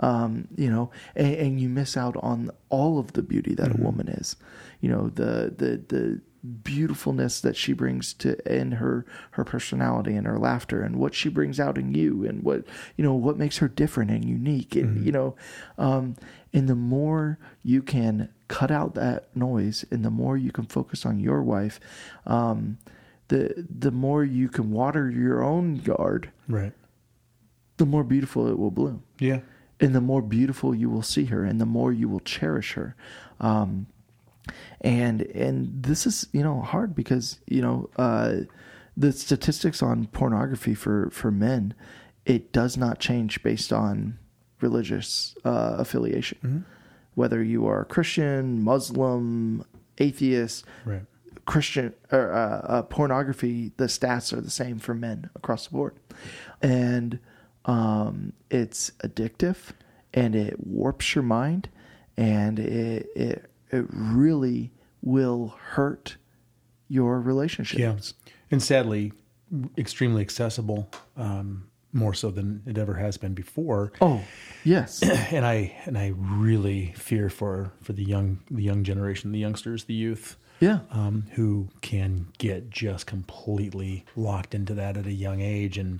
Um, 0.00 0.48
you 0.56 0.70
know, 0.70 0.90
and, 1.14 1.34
and 1.34 1.60
you 1.60 1.68
miss 1.68 1.96
out 1.96 2.16
on 2.22 2.50
all 2.70 2.98
of 2.98 3.12
the 3.12 3.22
beauty 3.22 3.54
that 3.54 3.78
a 3.78 3.82
woman 3.82 4.08
is. 4.08 4.36
You 4.80 4.88
know, 4.88 5.08
the 5.08 5.52
the 5.56 5.82
the 5.88 6.20
beautifulness 6.64 7.40
that 7.40 7.56
she 7.56 7.72
brings 7.72 8.14
to 8.14 8.36
in 8.52 8.72
her 8.72 9.06
her 9.32 9.44
personality 9.44 10.16
and 10.16 10.26
her 10.26 10.38
laughter 10.38 10.82
and 10.82 10.96
what 10.96 11.14
she 11.14 11.28
brings 11.28 11.60
out 11.60 11.78
in 11.78 11.94
you 11.94 12.24
and 12.26 12.42
what 12.42 12.64
you 12.96 13.04
know 13.04 13.14
what 13.14 13.38
makes 13.38 13.58
her 13.58 13.68
different 13.68 14.10
and 14.10 14.24
unique 14.24 14.74
and 14.74 15.04
you 15.06 15.12
know 15.12 15.36
um 15.78 16.16
and 16.52 16.68
the 16.68 16.74
more 16.74 17.38
you 17.62 17.80
can 17.80 18.28
cut 18.48 18.72
out 18.72 18.94
that 18.94 19.34
noise 19.36 19.84
and 19.92 20.04
the 20.04 20.10
more 20.10 20.36
you 20.36 20.50
can 20.50 20.66
focus 20.66 21.06
on 21.06 21.20
your 21.20 21.42
wife 21.42 21.78
um 22.26 22.76
the 23.32 23.66
the 23.86 23.90
more 23.90 24.22
you 24.24 24.48
can 24.56 24.66
water 24.70 25.04
your 25.10 25.42
own 25.52 25.76
yard 25.76 26.30
Right. 26.48 26.72
the 27.76 27.86
more 27.86 28.04
beautiful 28.04 28.46
it 28.52 28.58
will 28.58 28.70
bloom 28.70 29.02
Yeah. 29.18 29.40
and 29.80 29.94
the 29.94 30.00
more 30.00 30.22
beautiful 30.22 30.74
you 30.82 30.88
will 30.94 31.02
see 31.14 31.26
her 31.26 31.44
and 31.44 31.60
the 31.60 31.66
more 31.78 31.92
you 32.00 32.08
will 32.12 32.20
cherish 32.36 32.70
her 32.78 32.94
um, 33.40 33.86
and 34.80 35.22
and 35.46 35.82
this 35.82 36.06
is 36.06 36.26
you 36.32 36.42
know 36.42 36.60
hard 36.60 36.94
because 36.94 37.38
you 37.46 37.62
know 37.62 37.88
uh, 37.96 38.32
the 38.96 39.12
statistics 39.12 39.82
on 39.82 40.06
pornography 40.08 40.74
for 40.74 41.08
for 41.10 41.30
men 41.30 41.74
it 42.24 42.52
does 42.52 42.76
not 42.76 42.98
change 43.00 43.42
based 43.42 43.72
on 43.72 44.18
religious 44.60 45.34
uh, 45.44 45.74
affiliation, 45.78 46.64
whether 47.16 47.42
you 47.42 47.66
are 47.66 47.84
Christian, 47.84 48.62
Muslim, 48.62 49.64
atheist, 49.98 50.64
Right. 50.84 51.02
Christian 51.44 51.94
or 52.10 52.32
uh, 52.32 52.60
uh, 52.66 52.82
pornography, 52.82 53.72
the 53.76 53.86
stats 53.86 54.32
are 54.32 54.40
the 54.40 54.50
same 54.50 54.78
for 54.78 54.94
men 54.94 55.30
across 55.34 55.66
the 55.66 55.72
board, 55.72 55.94
and 56.60 57.18
um, 57.64 58.32
it's 58.50 58.90
addictive, 59.04 59.72
and 60.14 60.34
it 60.34 60.66
warps 60.66 61.14
your 61.14 61.24
mind, 61.24 61.68
and 62.16 62.58
it 62.58 63.08
it 63.14 63.50
it 63.70 63.86
really 63.90 64.72
will 65.02 65.54
hurt 65.70 66.16
your 66.88 67.20
relationships. 67.20 67.80
Yeah. 67.80 68.32
And 68.50 68.62
sadly, 68.62 69.12
extremely 69.78 70.22
accessible, 70.22 70.90
um, 71.16 71.68
more 71.92 72.14
so 72.14 72.30
than 72.30 72.62
it 72.66 72.78
ever 72.78 72.94
has 72.94 73.16
been 73.16 73.34
before. 73.34 73.92
Oh, 74.00 74.22
yes, 74.64 75.02
and 75.32 75.44
I 75.44 75.74
and 75.84 75.98
I 75.98 76.12
really 76.16 76.92
fear 76.96 77.28
for 77.28 77.72
for 77.82 77.92
the 77.92 78.04
young 78.04 78.40
the 78.50 78.62
young 78.62 78.84
generation, 78.84 79.32
the 79.32 79.38
youngsters, 79.38 79.84
the 79.84 79.94
youth, 79.94 80.36
yeah, 80.62 80.78
um, 80.92 81.26
who 81.32 81.68
can 81.80 82.28
get 82.38 82.70
just 82.70 83.04
completely 83.04 84.04
locked 84.14 84.54
into 84.54 84.74
that 84.74 84.96
at 84.96 85.06
a 85.06 85.12
young 85.12 85.40
age 85.40 85.76
and 85.76 85.98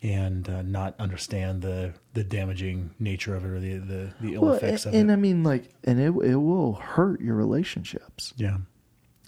and 0.00 0.48
uh, 0.48 0.62
not 0.62 0.94
understand 1.00 1.60
the 1.62 1.92
the 2.14 2.22
damaging 2.22 2.90
nature 3.00 3.34
of 3.34 3.44
it 3.44 3.48
or 3.48 3.58
the 3.58 3.78
the, 3.78 4.12
the 4.20 4.34
ill 4.34 4.42
well, 4.42 4.54
effects 4.54 4.86
and, 4.86 4.94
of 4.94 4.98
it. 4.98 5.00
and. 5.00 5.12
I 5.12 5.16
mean, 5.16 5.42
like, 5.42 5.70
and 5.82 5.98
it 5.98 6.14
it 6.24 6.36
will 6.36 6.74
hurt 6.74 7.20
your 7.20 7.34
relationships. 7.34 8.32
yeah, 8.36 8.58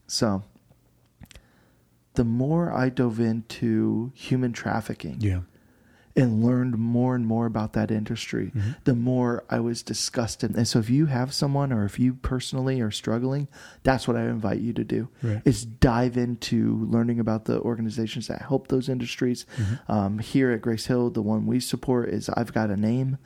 So, 0.07 0.45
the 2.14 2.24
more 2.24 2.72
I 2.72 2.89
dove 2.89 3.18
into 3.18 4.12
human 4.14 4.53
trafficking, 4.53 5.16
yeah, 5.18 5.41
and 6.19 6.45
learned 6.45 6.77
more 6.77 7.14
and 7.14 7.25
more 7.27 7.47
about 7.47 7.73
that 7.75 7.91
industry, 7.91 8.51
Mm-hmm. 8.55 8.71
the 8.85 8.95
more 8.95 9.45
I 9.49 9.61
was 9.61 9.83
disgusted. 9.83 10.57
And 10.57 10.66
so, 10.66 10.79
if 10.81 10.91
you 10.91 11.07
have 11.07 11.33
someone, 11.33 11.73
or 11.73 11.85
if 11.85 11.99
you 11.99 12.14
personally 12.14 12.81
are 12.81 12.91
struggling, 12.91 13.47
that's 13.85 14.07
what 14.09 14.16
I 14.16 14.23
invite 14.25 14.59
you 14.61 14.73
to 14.75 14.85
do: 14.85 15.09
Right. 15.23 15.41
is 15.45 15.64
dive 15.64 16.16
into 16.16 16.85
learning 16.91 17.21
about 17.21 17.45
the 17.45 17.61
organizations 17.61 18.27
that 18.29 18.43
help 18.43 18.69
those 18.69 18.89
industries. 18.89 19.47
Mm-hmm. 19.57 19.93
Um, 19.93 20.19
here 20.19 20.51
at 20.51 20.61
Grace 20.61 20.87
Hill, 20.87 21.11
the 21.11 21.23
one 21.23 21.47
we 21.47 21.61
support 21.61 22.09
is 22.11 22.29
I've 22.31 22.53
Got 22.53 22.71
a 22.71 22.77
Name, 22.77 23.19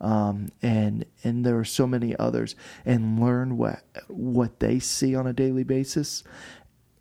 um, 0.00 0.48
and 0.62 1.04
and 1.24 1.44
there 1.44 1.58
are 1.58 1.64
so 1.64 1.86
many 1.86 2.16
others. 2.16 2.54
And 2.86 3.20
learn 3.20 3.56
what 3.58 3.82
what 4.08 4.60
they 4.60 4.78
see 4.78 5.14
on 5.14 5.26
a 5.26 5.32
daily 5.32 5.64
basis. 5.64 6.24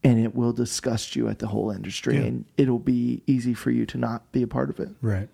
And 0.03 0.19
it 0.23 0.35
will 0.35 0.53
disgust 0.53 1.15
you 1.15 1.27
at 1.27 1.39
the 1.39 1.47
whole 1.47 1.71
industry, 1.71 2.15
Yeah. 2.15 2.25
and 2.25 2.45
it'll 2.55 2.79
be 2.79 3.23
easy 3.25 3.53
for 3.55 3.71
you 3.71 3.85
to 3.87 3.97
not 3.97 4.31
be 4.31 4.41
a 4.43 4.47
part 4.47 4.69
of 4.69 4.79
it. 4.79 4.89
right, 5.01 5.27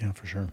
yeah, 0.00 0.12
for 0.12 0.26
sure, 0.26 0.48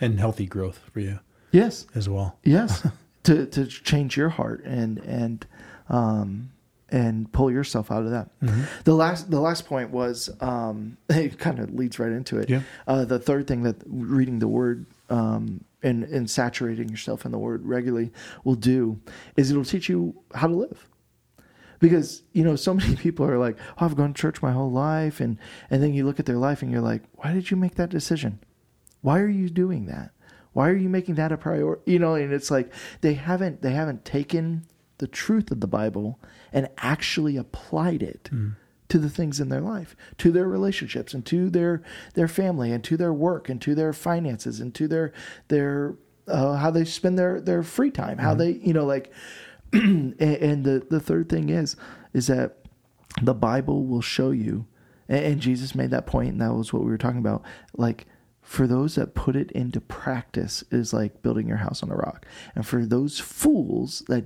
and 0.00 0.18
healthy 0.18 0.46
growth 0.46 0.78
for 0.92 1.00
you 1.00 1.18
Yes, 1.52 1.86
as 1.94 2.08
well. 2.08 2.38
yes, 2.44 2.86
to 3.24 3.46
to 3.46 3.66
change 3.66 4.16
your 4.16 4.28
heart 4.28 4.64
and 4.64 4.98
and 4.98 5.46
um 5.88 6.50
and 6.92 7.30
pull 7.32 7.50
yourself 7.50 7.90
out 7.90 8.04
of 8.04 8.10
that. 8.10 8.28
Mm-hmm. 8.42 8.62
The 8.84 8.94
last 8.94 9.30
the 9.30 9.40
last 9.40 9.66
point 9.66 9.90
was 9.90 10.30
um 10.40 10.96
it 11.08 11.38
kind 11.38 11.58
of 11.58 11.72
leads 11.74 11.98
right 11.98 12.12
into 12.12 12.38
it. 12.38 12.48
Yeah. 12.50 12.62
Uh, 12.86 13.04
the 13.04 13.18
third 13.18 13.46
thing 13.46 13.62
that 13.64 13.76
reading 13.86 14.38
the 14.38 14.48
word 14.48 14.86
um 15.08 15.64
and 15.82 16.04
and 16.04 16.28
saturating 16.30 16.88
yourself 16.88 17.24
in 17.24 17.32
the 17.32 17.38
word 17.38 17.64
regularly 17.66 18.12
will 18.44 18.54
do 18.54 19.00
is 19.36 19.50
it'll 19.50 19.64
teach 19.64 19.88
you 19.88 20.14
how 20.34 20.46
to 20.46 20.54
live. 20.54 20.86
Because 21.80 22.22
you 22.32 22.44
know, 22.44 22.56
so 22.56 22.74
many 22.82 22.96
people 22.96 23.26
are 23.26 23.38
like, 23.38 23.58
"Oh, 23.78 23.86
I've 23.86 23.96
gone 23.96 24.14
to 24.14 24.20
church 24.20 24.40
my 24.42 24.52
whole 24.52 24.70
life," 24.70 25.20
and 25.20 25.38
and 25.68 25.82
then 25.82 25.92
you 25.92 26.04
look 26.04 26.20
at 26.20 26.26
their 26.26 26.38
life 26.38 26.62
and 26.62 26.70
you're 26.70 26.80
like, 26.80 27.02
"Why 27.16 27.32
did 27.32 27.50
you 27.50 27.56
make 27.56 27.74
that 27.74 27.90
decision? 27.90 28.38
Why 29.00 29.18
are 29.20 29.28
you 29.28 29.48
doing 29.48 29.86
that? 29.86 30.12
Why 30.52 30.68
are 30.68 30.76
you 30.76 30.88
making 30.88 31.16
that 31.16 31.32
a 31.32 31.36
priority?" 31.36 31.92
You 31.92 31.98
know, 31.98 32.14
and 32.14 32.32
it's 32.32 32.50
like 32.50 32.72
they 33.00 33.14
haven't 33.14 33.62
they 33.62 33.72
haven't 33.72 34.04
taken 34.04 34.66
the 34.98 35.08
truth 35.08 35.50
of 35.50 35.60
the 35.60 35.66
Bible 35.66 36.20
and 36.52 36.68
actually 36.78 37.36
applied 37.36 38.02
it 38.02 38.28
to 38.88 38.98
the 38.98 39.08
things 39.08 39.40
in 39.40 39.48
their 39.48 39.60
life, 39.60 39.96
to 40.18 40.30
their 40.30 40.46
relationships, 40.48 41.14
and 41.14 41.24
to 41.26 41.48
their 41.48 41.82
their 42.14 42.28
family, 42.28 42.72
and 42.72 42.84
to 42.84 42.96
their 42.96 43.12
work, 43.12 43.48
and 43.48 43.60
to 43.62 43.74
their 43.74 43.92
finances, 43.92 44.60
and 44.60 44.74
to 44.74 44.86
their 44.86 45.12
their 45.48 45.94
uh, 46.28 46.56
how 46.56 46.70
they 46.70 46.84
spend 46.84 47.18
their 47.18 47.40
their 47.40 47.62
free 47.62 47.90
time, 47.90 48.18
how 48.18 48.34
they 48.34 48.50
you 48.52 48.74
know 48.74 48.84
like 48.84 49.10
and, 49.72 50.20
and 50.20 50.64
the 50.64 50.86
the 50.90 51.00
third 51.00 51.28
thing 51.28 51.48
is 51.48 51.76
is 52.12 52.26
that 52.26 52.56
the 53.22 53.34
Bible 53.34 53.84
will 53.86 54.00
show 54.00 54.30
you, 54.30 54.66
and, 55.08 55.24
and 55.24 55.40
Jesus 55.40 55.74
made 55.74 55.90
that 55.90 56.06
point, 56.06 56.30
and 56.30 56.40
that 56.40 56.54
was 56.54 56.72
what 56.72 56.82
we 56.82 56.90
were 56.90 56.98
talking 56.98 57.18
about. 57.18 57.42
Like 57.76 58.06
for 58.42 58.66
those 58.66 58.96
that 58.96 59.14
put 59.14 59.36
it 59.36 59.52
into 59.52 59.80
practice, 59.80 60.64
is 60.70 60.92
like 60.92 61.22
building 61.22 61.46
your 61.46 61.58
house 61.58 61.82
on 61.82 61.90
a 61.90 61.96
rock, 61.96 62.26
and 62.54 62.66
for 62.66 62.84
those 62.84 63.18
fools 63.18 64.02
that 64.08 64.24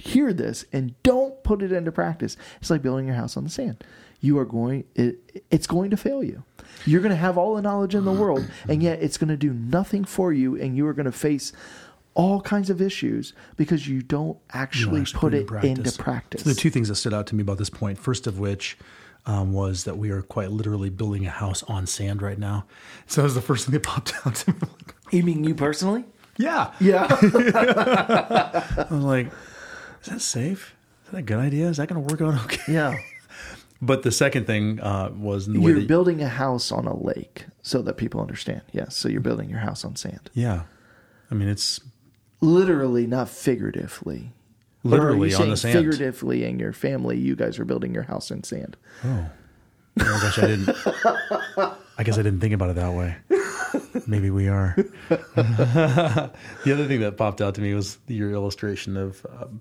hear 0.00 0.32
this 0.32 0.64
and 0.72 1.00
don't 1.02 1.42
put 1.44 1.62
it 1.62 1.72
into 1.72 1.92
practice, 1.92 2.36
it's 2.60 2.70
like 2.70 2.82
building 2.82 3.06
your 3.06 3.16
house 3.16 3.36
on 3.36 3.44
the 3.44 3.50
sand. 3.50 3.84
You 4.20 4.38
are 4.38 4.44
going 4.44 4.84
it 4.94 5.42
it's 5.50 5.66
going 5.66 5.90
to 5.90 5.96
fail 5.96 6.22
you. 6.22 6.42
You're 6.84 7.00
going 7.00 7.10
to 7.10 7.16
have 7.16 7.38
all 7.38 7.54
the 7.54 7.62
knowledge 7.62 7.94
in 7.94 8.04
the 8.04 8.12
world 8.12 8.46
and 8.68 8.82
yet 8.82 9.02
it's 9.02 9.18
going 9.18 9.28
to 9.28 9.36
do 9.36 9.52
nothing 9.52 10.04
for 10.04 10.32
you 10.32 10.60
and 10.60 10.76
you 10.76 10.86
are 10.86 10.94
going 10.94 11.06
to 11.06 11.12
face 11.12 11.52
all 12.14 12.40
kinds 12.40 12.70
of 12.70 12.80
issues 12.82 13.32
because 13.56 13.86
you 13.88 14.02
don't 14.02 14.36
actually 14.52 15.00
actually 15.02 15.18
put 15.20 15.32
put 15.32 15.34
it 15.34 15.64
it 15.64 15.64
in 15.64 15.70
into 15.70 15.82
practice. 15.82 15.96
practice. 15.96 16.42
So 16.42 16.48
the 16.50 16.54
two 16.56 16.70
things 16.70 16.88
that 16.88 16.96
stood 16.96 17.14
out 17.14 17.26
to 17.28 17.34
me 17.34 17.42
about 17.42 17.58
this 17.58 17.70
point, 17.70 17.98
first 17.98 18.26
of 18.26 18.38
which 18.38 18.76
um, 19.26 19.52
was 19.52 19.84
that 19.84 19.96
we 19.98 20.10
are 20.10 20.22
quite 20.22 20.50
literally 20.50 20.90
building 20.90 21.26
a 21.26 21.30
house 21.30 21.62
on 21.64 21.86
sand 21.86 22.20
right 22.22 22.38
now. 22.38 22.64
So 23.06 23.20
that 23.20 23.24
was 23.26 23.34
the 23.34 23.42
first 23.42 23.66
thing 23.66 23.72
that 23.74 23.82
popped 23.84 24.12
out 24.26 24.34
to 24.36 24.50
me. 24.52 24.58
I'm 24.62 25.16
you 25.18 25.22
mean 25.22 25.44
you 25.44 25.54
personally? 25.54 26.04
yeah. 26.36 26.72
Yeah. 26.80 27.06
I 27.10 28.86
was 28.90 29.04
like, 29.04 29.26
is 30.02 30.08
that 30.08 30.20
safe? 30.20 30.74
Is 31.06 31.10
that 31.12 31.18
a 31.18 31.22
good 31.22 31.38
idea? 31.38 31.66
Is 31.68 31.76
that 31.78 31.88
going 31.88 32.06
to 32.06 32.12
work 32.14 32.20
out 32.22 32.42
okay? 32.44 32.72
yeah. 32.72 32.96
But 33.82 34.02
the 34.02 34.12
second 34.12 34.46
thing 34.46 34.78
uh, 34.80 35.10
was 35.16 35.46
the 35.46 35.58
way 35.58 35.70
You're 35.70 35.80
that, 35.80 35.88
building 35.88 36.20
a 36.22 36.28
house 36.28 36.70
on 36.70 36.84
a 36.86 36.94
lake 36.94 37.46
so 37.62 37.80
that 37.80 37.94
people 37.96 38.20
understand. 38.20 38.60
Yes. 38.72 38.94
So 38.94 39.08
you're 39.08 39.22
building 39.22 39.48
your 39.48 39.60
house 39.60 39.86
on 39.86 39.96
sand. 39.96 40.28
yeah. 40.34 40.64
I 41.30 41.34
mean, 41.34 41.48
it's 41.48 41.80
Literally, 42.40 43.06
not 43.06 43.28
figuratively. 43.28 44.32
Literally 44.82 45.34
on 45.34 45.50
the 45.50 45.56
sand. 45.56 45.74
Figuratively, 45.74 46.44
in 46.44 46.58
your 46.58 46.72
family, 46.72 47.18
you 47.18 47.36
guys 47.36 47.58
are 47.58 47.64
building 47.64 47.92
your 47.92 48.04
house 48.04 48.30
in 48.30 48.42
sand. 48.44 48.76
Oh, 49.04 49.26
oh 50.00 50.20
gosh, 50.22 50.38
I 50.38 50.46
didn't. 50.46 50.70
I 51.98 52.02
guess 52.02 52.16
I 52.16 52.22
didn't 52.22 52.40
think 52.40 52.54
about 52.54 52.70
it 52.70 52.76
that 52.76 52.94
way. 52.94 53.16
Maybe 54.06 54.30
we 54.30 54.48
are. 54.48 54.74
the 55.08 56.32
other 56.66 56.86
thing 56.86 57.00
that 57.00 57.16
popped 57.16 57.40
out 57.40 57.54
to 57.56 57.60
me 57.60 57.74
was 57.74 57.98
your 58.06 58.32
illustration 58.32 58.96
of 58.96 59.24
um, 59.28 59.60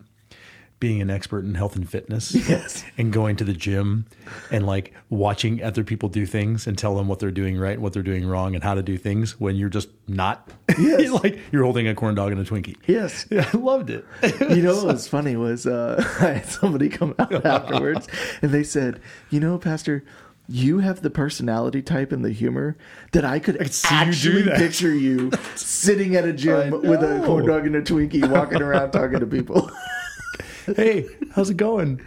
being 0.79 1.01
an 1.01 1.09
expert 1.09 1.43
in 1.43 1.55
health 1.55 1.75
and 1.75 1.89
fitness. 1.89 2.35
Yes. 2.49 2.83
And 2.97 3.13
going 3.13 3.35
to 3.35 3.43
the 3.43 3.53
gym 3.53 4.05
and 4.49 4.65
like 4.65 4.93
watching 5.09 5.61
other 5.61 5.83
people 5.83 6.09
do 6.09 6.25
things 6.25 6.65
and 6.65 6.77
tell 6.77 6.95
them 6.95 7.07
what 7.07 7.19
they're 7.19 7.29
doing 7.29 7.59
right, 7.59 7.79
what 7.79 7.93
they're 7.93 8.01
doing 8.01 8.25
wrong, 8.25 8.55
and 8.55 8.63
how 8.63 8.73
to 8.73 8.81
do 8.81 8.97
things 8.97 9.39
when 9.39 9.55
you're 9.55 9.69
just 9.69 9.89
not. 10.07 10.49
Yes. 10.79 11.11
like 11.23 11.39
you're 11.51 11.63
holding 11.63 11.87
a 11.87 11.93
corn 11.93 12.15
dog 12.15 12.31
and 12.31 12.41
a 12.41 12.43
Twinkie. 12.43 12.75
Yes. 12.87 13.27
Yeah, 13.31 13.47
I 13.53 13.57
loved 13.57 13.91
it. 13.91 14.05
You 14.39 14.63
know 14.63 14.75
what 14.77 14.87
was 14.87 15.07
funny 15.07 15.35
was 15.35 15.67
uh, 15.67 16.03
I 16.19 16.33
had 16.33 16.45
somebody 16.47 16.89
come 16.89 17.13
out 17.19 17.45
afterwards 17.45 18.07
and 18.41 18.51
they 18.51 18.63
said, 18.63 18.99
"You 19.29 19.39
know, 19.39 19.57
Pastor, 19.59 20.03
you 20.47 20.79
have 20.79 21.01
the 21.01 21.11
personality 21.11 21.81
type 21.83 22.11
and 22.11 22.25
the 22.25 22.31
humor 22.31 22.75
that 23.11 23.23
I 23.23 23.37
could 23.39 23.55
see 23.71 23.93
you 23.93 23.99
do 24.01 24.07
actually 24.09 24.41
that." 24.43 24.57
picture 24.57 24.93
you 24.93 25.31
sitting 25.55 26.15
at 26.15 26.25
a 26.25 26.33
gym 26.33 26.71
with 26.71 27.03
a 27.03 27.21
corn 27.25 27.45
dog 27.45 27.67
and 27.67 27.75
a 27.75 27.81
Twinkie, 27.81 28.27
walking 28.27 28.61
around 28.61 28.91
talking 28.91 29.19
to 29.19 29.27
people. 29.27 29.69
Hey, 30.75 31.07
how's 31.33 31.49
it 31.49 31.57
going? 31.57 32.01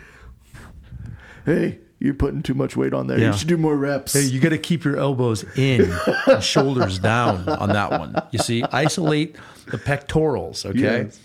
hey, 1.44 1.78
you're 1.98 2.14
putting 2.14 2.42
too 2.42 2.54
much 2.54 2.76
weight 2.76 2.92
on 2.92 3.06
there. 3.06 3.18
Yeah. 3.18 3.32
You 3.32 3.38
should 3.38 3.48
do 3.48 3.56
more 3.56 3.76
reps. 3.76 4.12
Hey, 4.12 4.22
you 4.24 4.40
got 4.40 4.50
to 4.50 4.58
keep 4.58 4.84
your 4.84 4.96
elbows 4.96 5.44
in, 5.56 5.92
and 6.26 6.42
shoulders 6.42 6.98
down 6.98 7.48
on 7.48 7.68
that 7.70 7.90
one. 7.90 8.14
You 8.32 8.38
see, 8.38 8.62
isolate 8.72 9.36
the 9.66 9.78
pectorals. 9.78 10.64
Okay. 10.66 10.80
Yes, 10.80 11.20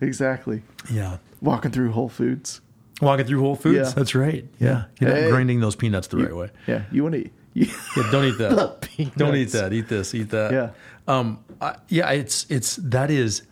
exactly. 0.00 0.62
Yeah. 0.90 1.18
Walking 1.40 1.70
through 1.70 1.92
Whole 1.92 2.08
Foods. 2.08 2.60
Walking 3.00 3.26
through 3.26 3.40
Whole 3.40 3.56
Foods. 3.56 3.88
Yeah. 3.88 3.94
That's 3.94 4.14
right. 4.14 4.44
Yeah. 4.58 4.84
You're 5.00 5.14
not 5.14 5.30
grinding 5.30 5.60
those 5.60 5.76
peanuts 5.76 6.08
the 6.08 6.18
right 6.18 6.34
way. 6.34 6.50
Yeah, 6.66 6.84
you 6.90 7.02
want 7.02 7.14
to 7.14 7.20
eat. 7.20 7.32
You, 7.54 7.66
Yeah, 7.96 8.10
don't 8.12 8.24
eat 8.24 8.38
that. 8.38 8.88
Don't 9.16 9.34
eat 9.36 9.48
that. 9.52 9.72
Eat 9.72 9.88
this. 9.88 10.14
Eat 10.14 10.30
that. 10.30 10.52
Yeah. 10.52 10.70
Um. 11.06 11.38
I, 11.60 11.76
yeah. 11.88 12.10
It's 12.10 12.46
it's 12.50 12.76
that 12.76 13.10
is 13.10 13.42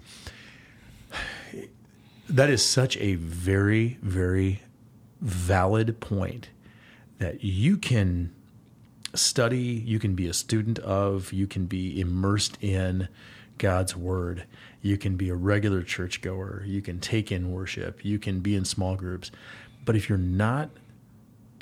that 2.29 2.51
is 2.51 2.65
such 2.65 2.97
a 2.99 3.15
very 3.17 3.99
very 4.03 4.63
valid 5.21 6.01
point 6.01 6.51
that 7.19 7.43
you 7.43 7.77
can 7.77 8.35
study, 9.15 9.83
you 9.87 9.99
can 9.99 10.15
be 10.15 10.27
a 10.27 10.35
student 10.35 10.79
of, 10.81 11.33
you 11.33 11.47
can 11.47 11.67
be 11.67 11.99
immersed 11.99 12.59
in 12.61 13.09
God's 13.59 13.97
word. 13.97 14.45
You 14.83 14.99
can 14.99 15.17
be 15.17 15.31
a 15.31 15.35
regular 15.35 15.83
churchgoer. 15.83 16.63
You 16.67 16.83
can 16.83 17.01
take 17.01 17.33
in 17.33 17.51
worship. 17.51 18.05
You 18.05 18.19
can 18.19 18.41
be 18.41 18.55
in 18.55 18.65
small 18.67 18.97
groups. 18.97 19.31
But 19.87 19.97
if 19.97 20.09
you're 20.09 20.19
not 20.19 20.69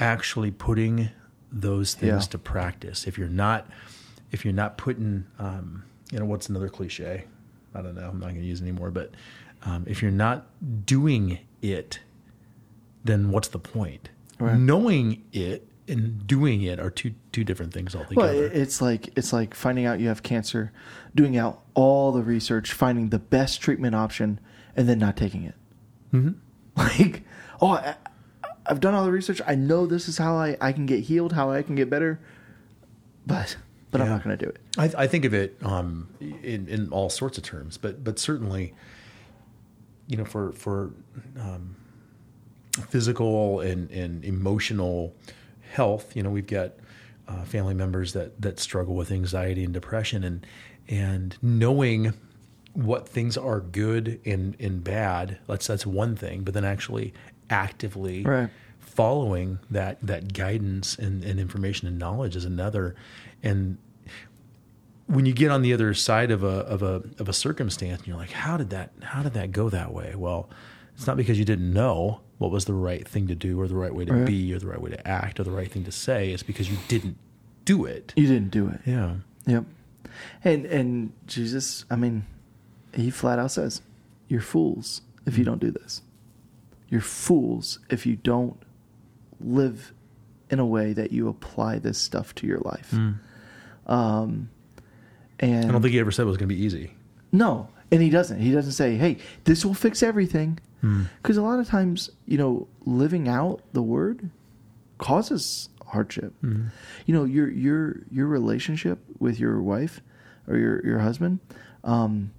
actually 0.00 0.50
putting 0.50 1.10
those 1.52 1.94
things 1.94 2.24
Yeah. 2.24 2.30
to 2.30 2.38
practice, 2.38 3.06
if 3.06 3.16
you're 3.16 3.28
not 3.28 3.68
if 4.32 4.44
you're 4.44 4.52
not 4.54 4.76
putting 4.76 5.24
um, 5.38 5.84
you 6.10 6.18
know, 6.18 6.24
what's 6.24 6.48
another 6.48 6.68
cliche? 6.68 7.24
I 7.72 7.82
don't 7.82 7.94
know. 7.94 8.08
I'm 8.08 8.18
not 8.18 8.30
going 8.30 8.40
to 8.40 8.46
use 8.46 8.60
anymore. 8.60 8.90
But 8.90 9.12
um, 9.64 9.84
if 9.86 10.02
you're 10.02 10.10
not 10.10 10.46
doing 10.86 11.38
it, 11.62 12.00
then 13.04 13.30
what's 13.30 13.48
the 13.48 13.58
point? 13.58 14.10
Right. 14.38 14.58
Knowing 14.58 15.22
it 15.32 15.66
and 15.86 16.26
doing 16.26 16.62
it 16.62 16.80
are 16.80 16.90
two 16.90 17.14
two 17.32 17.44
different 17.44 17.72
things 17.74 17.94
Well, 17.94 18.02
altogether. 18.04 18.46
it- 18.46 18.52
it's 18.56 18.80
like 18.82 19.16
it's 19.16 19.32
like 19.32 19.54
finding 19.54 19.84
out 19.86 20.00
you 20.00 20.08
have 20.08 20.22
cancer, 20.22 20.72
doing 21.14 21.36
out 21.36 21.62
all 21.74 22.12
the 22.12 22.22
research, 22.22 22.72
finding 22.72 23.10
the 23.10 23.18
best 23.18 23.60
treatment 23.60 23.94
option, 23.94 24.40
and 24.76 24.88
then 24.88 24.98
not 24.98 25.16
taking 25.16 25.44
it. 25.44 25.54
hmm 26.10 26.30
Like, 26.76 27.22
oh, 27.60 27.72
I, 27.72 27.94
I've 28.66 28.80
done 28.80 28.94
all 28.94 29.04
the 29.04 29.12
research. 29.12 29.40
I 29.46 29.54
know 29.54 29.86
this 29.86 30.08
is 30.08 30.18
how 30.18 30.36
I, 30.36 30.56
I 30.60 30.72
can 30.72 30.86
get 30.86 31.00
healed, 31.04 31.34
how 31.34 31.50
I 31.52 31.62
can 31.62 31.74
get 31.76 31.88
better, 31.90 32.18
but 33.26 33.56
but 33.90 34.00
I'm 34.00 34.08
not 34.08 34.24
going 34.24 34.36
to 34.36 34.44
do 34.44 34.50
it. 34.50 34.58
I, 34.76 35.04
I 35.04 35.06
think 35.06 35.24
of 35.24 35.32
it 35.34 35.56
um, 35.62 36.08
in 36.20 36.66
in 36.68 36.88
all 36.90 37.08
sorts 37.10 37.38
of 37.38 37.44
terms, 37.44 37.76
but 37.78 38.02
but 38.02 38.18
certainly, 38.18 38.74
you 40.08 40.16
know, 40.16 40.24
for 40.24 40.52
for 40.52 40.90
um, 41.40 41.76
physical 42.88 43.60
and 43.60 43.90
and 43.90 44.24
emotional 44.24 45.14
health, 45.72 46.14
you 46.16 46.22
know, 46.22 46.30
we've 46.30 46.46
got 46.46 46.72
uh, 47.28 47.44
family 47.44 47.74
members 47.74 48.12
that 48.12 48.40
that 48.40 48.58
struggle 48.60 48.94
with 48.94 49.10
anxiety 49.10 49.64
and 49.64 49.72
depression, 49.72 50.24
and 50.24 50.46
and 50.88 51.36
knowing 51.42 52.12
what 52.74 53.08
things 53.08 53.36
are 53.36 53.60
good 53.60 54.20
and 54.26 54.56
and 54.58 54.82
bad. 54.84 55.38
That's 55.46 55.66
that's 55.66 55.86
one 55.86 56.16
thing, 56.16 56.42
but 56.42 56.54
then 56.54 56.64
actually 56.64 57.14
actively 57.50 58.22
Right. 58.24 58.48
following 58.80 59.58
that 59.70 59.98
that 60.02 60.32
guidance 60.32 60.96
and, 60.96 61.22
and 61.22 61.38
information 61.38 61.86
and 61.88 61.98
knowledge 61.98 62.36
is 62.36 62.44
another 62.44 62.94
and 63.42 63.76
when 65.06 65.26
you 65.26 65.32
get 65.32 65.50
on 65.50 65.62
the 65.62 65.72
other 65.72 65.92
side 65.94 66.30
of 66.30 66.42
a 66.42 66.46
of 66.66 66.82
a 66.82 67.02
of 67.18 67.28
a 67.28 67.32
circumstance 67.32 67.98
and 68.00 68.08
you're 68.08 68.16
like 68.16 68.30
how 68.32 68.56
did 68.56 68.70
that 68.70 68.92
how 69.02 69.22
did 69.22 69.34
that 69.34 69.52
go 69.52 69.68
that 69.68 69.92
way 69.92 70.14
well 70.16 70.48
it's 70.96 71.06
not 71.06 71.16
because 71.16 71.38
you 71.38 71.44
didn't 71.44 71.72
know 71.72 72.20
what 72.38 72.50
was 72.50 72.64
the 72.64 72.72
right 72.74 73.06
thing 73.06 73.26
to 73.28 73.34
do 73.34 73.60
or 73.60 73.68
the 73.68 73.74
right 73.76 73.94
way 73.94 74.04
to 74.04 74.12
Right. 74.12 74.26
be 74.26 74.52
or 74.54 74.58
the 74.58 74.66
right 74.66 74.80
way 74.80 74.90
to 74.90 75.06
act 75.08 75.38
or 75.40 75.44
the 75.44 75.50
right 75.50 75.70
thing 75.70 75.84
to 75.84 75.92
say 75.92 76.30
it's 76.32 76.42
because 76.42 76.70
you 76.70 76.78
didn't 76.88 77.16
do 77.64 77.84
it 77.84 78.12
You 78.16 78.26
didn't 78.26 78.50
do 78.50 78.68
it. 78.68 78.80
yeah 78.86 79.16
Yep. 79.46 79.64
And 80.44 80.64
and 80.66 81.12
Jesus, 81.26 81.84
I 81.90 81.96
mean, 81.96 82.24
he 82.94 83.10
flat 83.10 83.38
out 83.38 83.50
says, 83.50 83.82
"You're 84.28 84.40
fools 84.40 85.02
if 85.26 85.36
you 85.36 85.44
don't 85.44 85.60
do 85.60 85.70
this. 85.70 86.02
You're 86.88 87.00
fools 87.00 87.78
if 87.90 88.06
you 88.06 88.16
don't 88.16 88.56
live 89.40 89.92
in 90.50 90.58
a 90.60 90.66
way 90.66 90.92
that 90.92 91.10
you 91.12 91.28
apply 91.28 91.78
this 91.80 91.98
stuff 91.98 92.34
to 92.36 92.46
your 92.46 92.60
life." 92.60 92.94
Um, 93.86 94.48
and 95.40 95.66
i 95.66 95.72
don't 95.72 95.82
think 95.82 95.92
he 95.92 95.98
ever 96.00 96.10
said 96.10 96.22
it 96.22 96.26
was 96.26 96.36
going 96.36 96.48
to 96.48 96.54
be 96.54 96.60
easy 96.62 96.92
no, 97.32 97.66
and 97.90 98.00
he 98.00 98.10
doesn't. 98.10 98.38
He 98.38 98.52
doesn't 98.52 98.72
say, 98.74 98.94
"Hey, 98.96 99.16
this 99.42 99.64
will 99.64 99.74
fix 99.74 100.04
everything," 100.04 100.60
Hmm. 100.82 101.02
because 101.20 101.36
a 101.36 101.42
lot 101.42 101.58
of 101.58 101.66
times, 101.66 102.08
you 102.26 102.38
know, 102.38 102.68
living 102.86 103.26
out 103.28 103.60
the 103.72 103.82
word 103.82 104.30
causes 104.98 105.68
hardship. 105.88 106.32
Hmm. 106.42 106.66
You 107.06 107.14
know, 107.14 107.24
your 107.24 107.50
your 107.50 108.02
your 108.12 108.28
relationship 108.28 109.00
with 109.18 109.40
your 109.40 109.60
wife 109.60 110.00
or 110.46 110.56
your 110.56 110.86
your 110.86 111.00
husband, 111.00 111.40
um, 111.82 112.30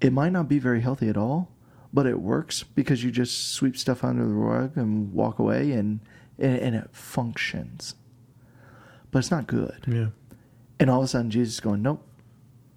it 0.00 0.12
might 0.12 0.32
not 0.32 0.48
be 0.48 0.58
very 0.58 0.80
healthy 0.80 1.08
at 1.08 1.16
all, 1.16 1.52
but 1.92 2.04
it 2.06 2.18
works 2.20 2.64
because 2.64 3.04
you 3.04 3.12
just 3.12 3.52
sweep 3.52 3.76
stuff 3.76 4.02
under 4.02 4.26
the 4.26 4.34
rug 4.34 4.76
and 4.76 5.12
walk 5.12 5.38
away, 5.38 5.70
and 5.70 6.00
and, 6.36 6.58
and 6.58 6.74
it 6.74 6.88
functions. 6.90 7.94
But 9.12 9.20
it's 9.20 9.30
not 9.30 9.46
good. 9.46 9.84
yeah 9.86 10.08
And 10.80 10.90
all 10.90 10.98
of 10.98 11.04
a 11.04 11.08
sudden, 11.08 11.30
Jesus 11.30 11.54
is 11.54 11.60
going, 11.60 11.80
nope, 11.82 12.04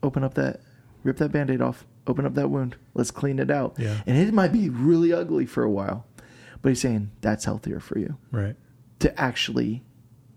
open 0.06 0.24
up 0.24 0.36
that, 0.36 0.62
rip 1.04 1.18
that 1.18 1.32
band 1.32 1.50
aid 1.50 1.62
off, 1.62 1.86
open 2.08 2.26
up 2.26 2.36
that 2.36 2.50
wound, 2.50 2.76
let's 2.94 3.12
clean 3.12 3.40
it 3.40 3.52
out. 3.52 3.76
Yeah. 3.78 4.02
And 4.06 4.18
it 4.18 4.34
might 4.34 4.52
be 4.52 4.70
really 4.70 5.12
ugly 5.12 5.46
for 5.46 5.64
a 5.64 5.70
while, 5.70 6.06
but 6.62 6.70
he's 6.70 6.82
saying 6.82 7.12
that's 7.22 7.46
healthier 7.46 7.80
for 7.80 7.98
you. 7.98 8.18
Right. 8.32 8.56
To 9.00 9.20
actually 9.20 9.84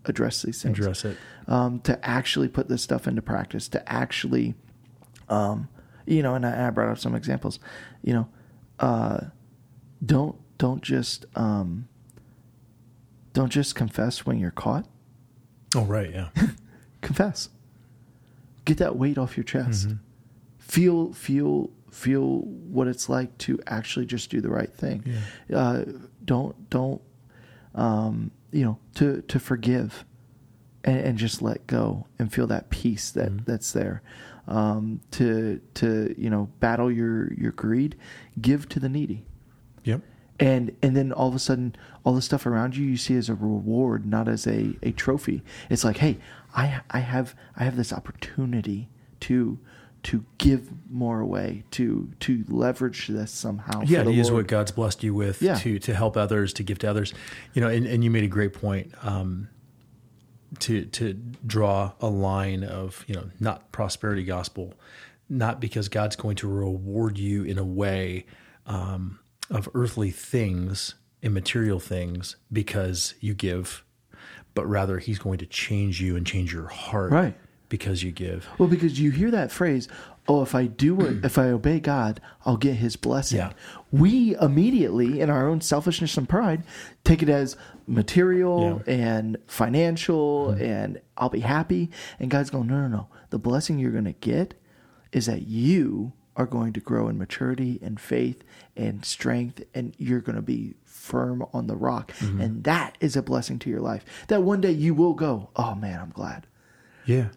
address 0.05 0.43
these 0.43 0.62
things, 0.62 0.79
address 0.79 1.05
it. 1.05 1.16
Um, 1.47 1.81
to 1.81 2.05
actually 2.05 2.49
put 2.49 2.69
this 2.69 2.83
stuff 2.83 3.07
into 3.07 3.23
practice, 3.23 3.69
to 3.69 3.93
actually, 3.93 4.55
um, 5.29 5.69
you 6.07 6.23
know, 6.23 6.35
and 6.35 6.45
I, 6.45 6.66
I 6.66 6.71
brought 6.71 6.89
up 6.91 6.99
some 6.99 7.14
examples, 7.14 7.61
you 8.03 8.14
know, 8.14 8.29
uh, 8.81 9.21
don't 10.05 10.37
don't 10.59 10.83
just 10.83 11.27
um, 11.35 11.89
don't 13.33 13.51
just 13.51 13.75
confess 13.75 14.27
when 14.27 14.39
you're 14.39 14.51
caught. 14.51 14.87
Oh 15.77 15.85
right 15.85 16.11
yeah. 16.11 16.29
Confess 17.01 17.51
get 18.69 18.79
that 18.79 18.97
weight 18.97 19.19
off 19.19 19.37
your 19.37 19.45
chest. 19.45 19.89
Mhm. 19.89 19.99
feel 20.59 21.12
feel 21.14 21.71
feel 21.91 22.41
what 22.75 22.87
it's 22.87 23.09
like 23.09 23.37
to 23.39 23.59
actually 23.66 24.05
just 24.07 24.31
do 24.31 24.41
the 24.41 24.51
right 24.51 24.73
thing. 24.73 25.03
Uh, 25.53 25.85
don't 26.25 26.55
don't 26.71 27.01
um, 27.75 28.31
you 28.53 28.64
know 28.64 28.79
to 28.95 29.23
to 29.23 29.39
forgive 29.41 30.05
and, 30.85 30.99
and 31.01 31.19
just 31.19 31.41
let 31.43 31.66
go 31.66 32.07
and 32.19 32.33
feel 32.33 32.47
that 32.47 32.69
peace 32.71 33.11
that 33.12 33.33
Mhm. 33.33 33.45
that's 33.47 33.73
there. 33.73 34.03
Um, 34.47 35.01
to 35.12 35.61
to 35.75 36.14
you 36.19 36.31
know 36.31 36.49
battle 36.61 36.91
your 36.91 37.33
your 37.35 37.53
greed 37.53 37.97
give 38.41 38.69
to 38.71 38.81
the 38.81 38.89
needy. 38.89 39.25
Yep. 39.85 40.03
And 40.41 40.73
and 40.83 40.97
then 40.97 41.12
all 41.12 41.29
of 41.29 41.35
a 41.35 41.39
sudden 41.39 41.75
all 42.05 42.14
the 42.14 42.23
stuff 42.23 42.47
around 42.47 42.77
you 42.77 42.85
you 42.87 42.97
see 42.97 43.16
as 43.16 43.29
a 43.29 43.35
reward 43.35 44.07
not 44.07 44.29
as 44.29 44.47
a, 44.47 44.77
a 44.83 44.93
trophy. 44.93 45.43
It's 45.71 45.85
like 45.85 45.99
hey 45.99 46.19
i 46.55 46.80
i 46.90 46.99
have 47.01 47.34
i 47.57 47.64
have 47.64 47.76
this 47.76 47.92
opportunity 47.92 48.88
to 49.20 49.59
to 50.05 50.24
give 50.38 50.70
more 50.90 51.20
away 51.20 51.64
to 51.72 52.11
to 52.20 52.44
leverage 52.49 53.09
this 53.09 53.30
somehow 53.32 53.82
yeah 53.86 53.99
to 53.99 54.05
the 54.11 54.12
use 54.12 54.30
Lord. 54.30 54.44
what 54.44 54.49
god's 54.49 54.70
blessed 54.70 55.03
you 55.03 55.12
with 55.14 55.42
Yeah. 55.42 55.57
to 55.57 55.78
to 55.80 55.94
help 55.94 56.16
others 56.16 56.53
to 56.55 56.62
give 56.62 56.78
to 56.80 56.90
others 56.90 57.12
you 57.53 57.61
know 57.61 57.68
and, 57.68 57.86
and 57.86 58.05
you 58.05 58.11
made 58.11 58.24
a 58.24 58.28
great 58.28 58.53
point 58.53 58.92
um 59.03 59.49
to 60.61 60.84
to 60.86 61.12
draw 61.46 61.92
a 62.01 62.07
line 62.09 62.64
of 62.64 63.05
you 63.07 63.14
know 63.14 63.30
not 63.38 63.70
prosperity 63.72 64.24
gospel 64.24 64.74
not 65.28 65.61
because 65.61 65.88
god's 65.88 66.16
going 66.16 66.36
to 66.36 66.49
reward 66.49 67.18
you 67.18 67.42
in 67.44 67.59
a 67.59 67.64
way 67.64 68.24
um 68.66 69.18
of 69.51 69.68
earthly 69.74 70.11
things 70.11 70.94
and 71.22 71.34
material 71.34 71.80
things 71.80 72.36
because 72.53 73.14
you 73.20 73.34
give 73.34 73.84
but 74.59 74.67
rather 74.67 74.99
he's 74.99 75.21
going 75.21 75.39
to 75.39 75.47
change 75.47 76.01
you 76.01 76.17
and 76.17 76.27
change 76.27 76.53
your 76.53 76.67
heart 76.67 77.13
Right. 77.13 77.35
because 77.69 78.03
you 78.03 78.11
give 78.11 78.49
well 78.59 78.69
because 78.69 78.99
you 78.99 79.13
hear 79.13 79.31
that 79.31 79.53
phrase 79.53 79.87
oh 80.27 80.43
if 80.43 80.53
i 80.53 80.67
do 80.67 81.01
it 81.03 81.25
if 81.25 81.39
i 81.39 81.45
obey 81.45 81.79
god 81.79 82.21
i'll 82.45 82.57
get 82.57 82.75
his 82.75 82.97
blessing 82.97 83.39
Yeah. 83.39 83.53
we 83.93 84.35
immediately 84.41 85.21
in 85.21 85.31
our 85.31 85.47
own 85.49 85.61
selfishness 85.61 86.17
and 86.17 86.29
pride 86.29 86.65
take 87.05 87.23
it 87.23 87.29
as 87.29 87.57
material 87.87 88.83
Yeah. 88.85 88.93
and 88.95 89.37
financial 89.47 90.49
mm-hmm. 90.49 90.63
and 90.63 91.01
i'll 91.17 91.29
be 91.31 91.41
happy 91.41 91.91
and 92.19 92.31
god's 92.31 92.51
going 92.51 92.67
no 92.67 92.81
no 92.81 92.89
no 92.89 93.09
the 93.31 93.39
blessing 93.39 93.79
you're 93.79 93.93
going 93.93 94.05
to 94.07 94.13
get 94.13 94.55
is 95.13 95.27
that 95.27 95.43
you 95.47 96.13
are 96.37 96.47
going 96.47 96.73
to 96.73 96.81
grow 96.81 97.09
in 97.09 97.17
maturity 97.17 97.79
and 97.83 98.01
faith 98.01 98.43
and 98.77 99.05
strength 99.05 99.63
and 99.75 99.95
you're 99.99 100.21
going 100.21 100.37
to 100.37 100.43
be 100.43 100.75
firm 101.09 101.45
on 101.53 101.67
the 101.67 101.77
rock. 101.77 102.13
Mm-hmm. 102.13 102.41
And 102.41 102.65
that 102.65 102.97
is 103.01 103.17
a 103.17 103.23
blessing 103.23 103.59
to 103.61 103.71
your 103.71 103.81
life. 103.81 104.05
That 104.29 104.43
one 104.43 104.61
day 104.61 104.73
you 104.73 104.93
will 104.95 105.15
go 105.15 105.51
oh 105.57 105.75
man 105.75 105.99
i'm 106.01 106.11
glad. 106.11 106.47
Yeah. 107.07 107.29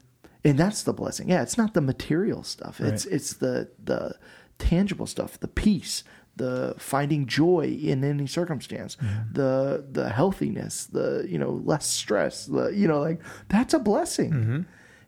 And 0.44 0.58
that's 0.58 0.84
the 0.84 0.94
blessing. 0.94 1.30
Yeah 1.30 1.42
it's 1.42 1.58
not 1.58 1.74
the 1.74 1.82
material 1.82 2.44
stuff. 2.44 2.80
It's 2.80 3.06
Right. 3.06 3.16
it's 3.16 3.34
the 3.34 3.70
the 3.84 4.16
tangible 4.60 5.08
stuff 5.08 5.40
the 5.40 5.48
peace 5.48 6.04
the 6.36 6.76
finding 6.78 7.26
joy 7.26 7.66
in 7.82 8.04
any 8.04 8.28
circumstance 8.28 8.96
mm-hmm. 8.96 9.34
the 9.34 9.86
the 9.92 10.10
healthiness 10.10 10.86
the 10.86 11.26
you 11.28 11.38
know 11.38 11.62
less 11.66 11.86
stress 11.86 12.46
the 12.46 12.70
you 12.70 12.88
know 12.88 13.02
like 13.02 13.20
that's 13.50 13.74
a 13.74 13.80
blessing. 13.80 14.32
Mm-hmm. 14.32 14.62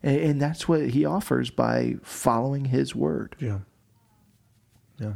And, 0.04 0.18
and 0.28 0.42
that's 0.42 0.68
what 0.68 0.90
he 0.90 1.06
offers 1.06 1.50
by 1.50 1.96
following 2.02 2.66
his 2.66 2.94
word. 2.96 3.36
Yeah. 3.40 3.60
Yeah. 5.00 5.14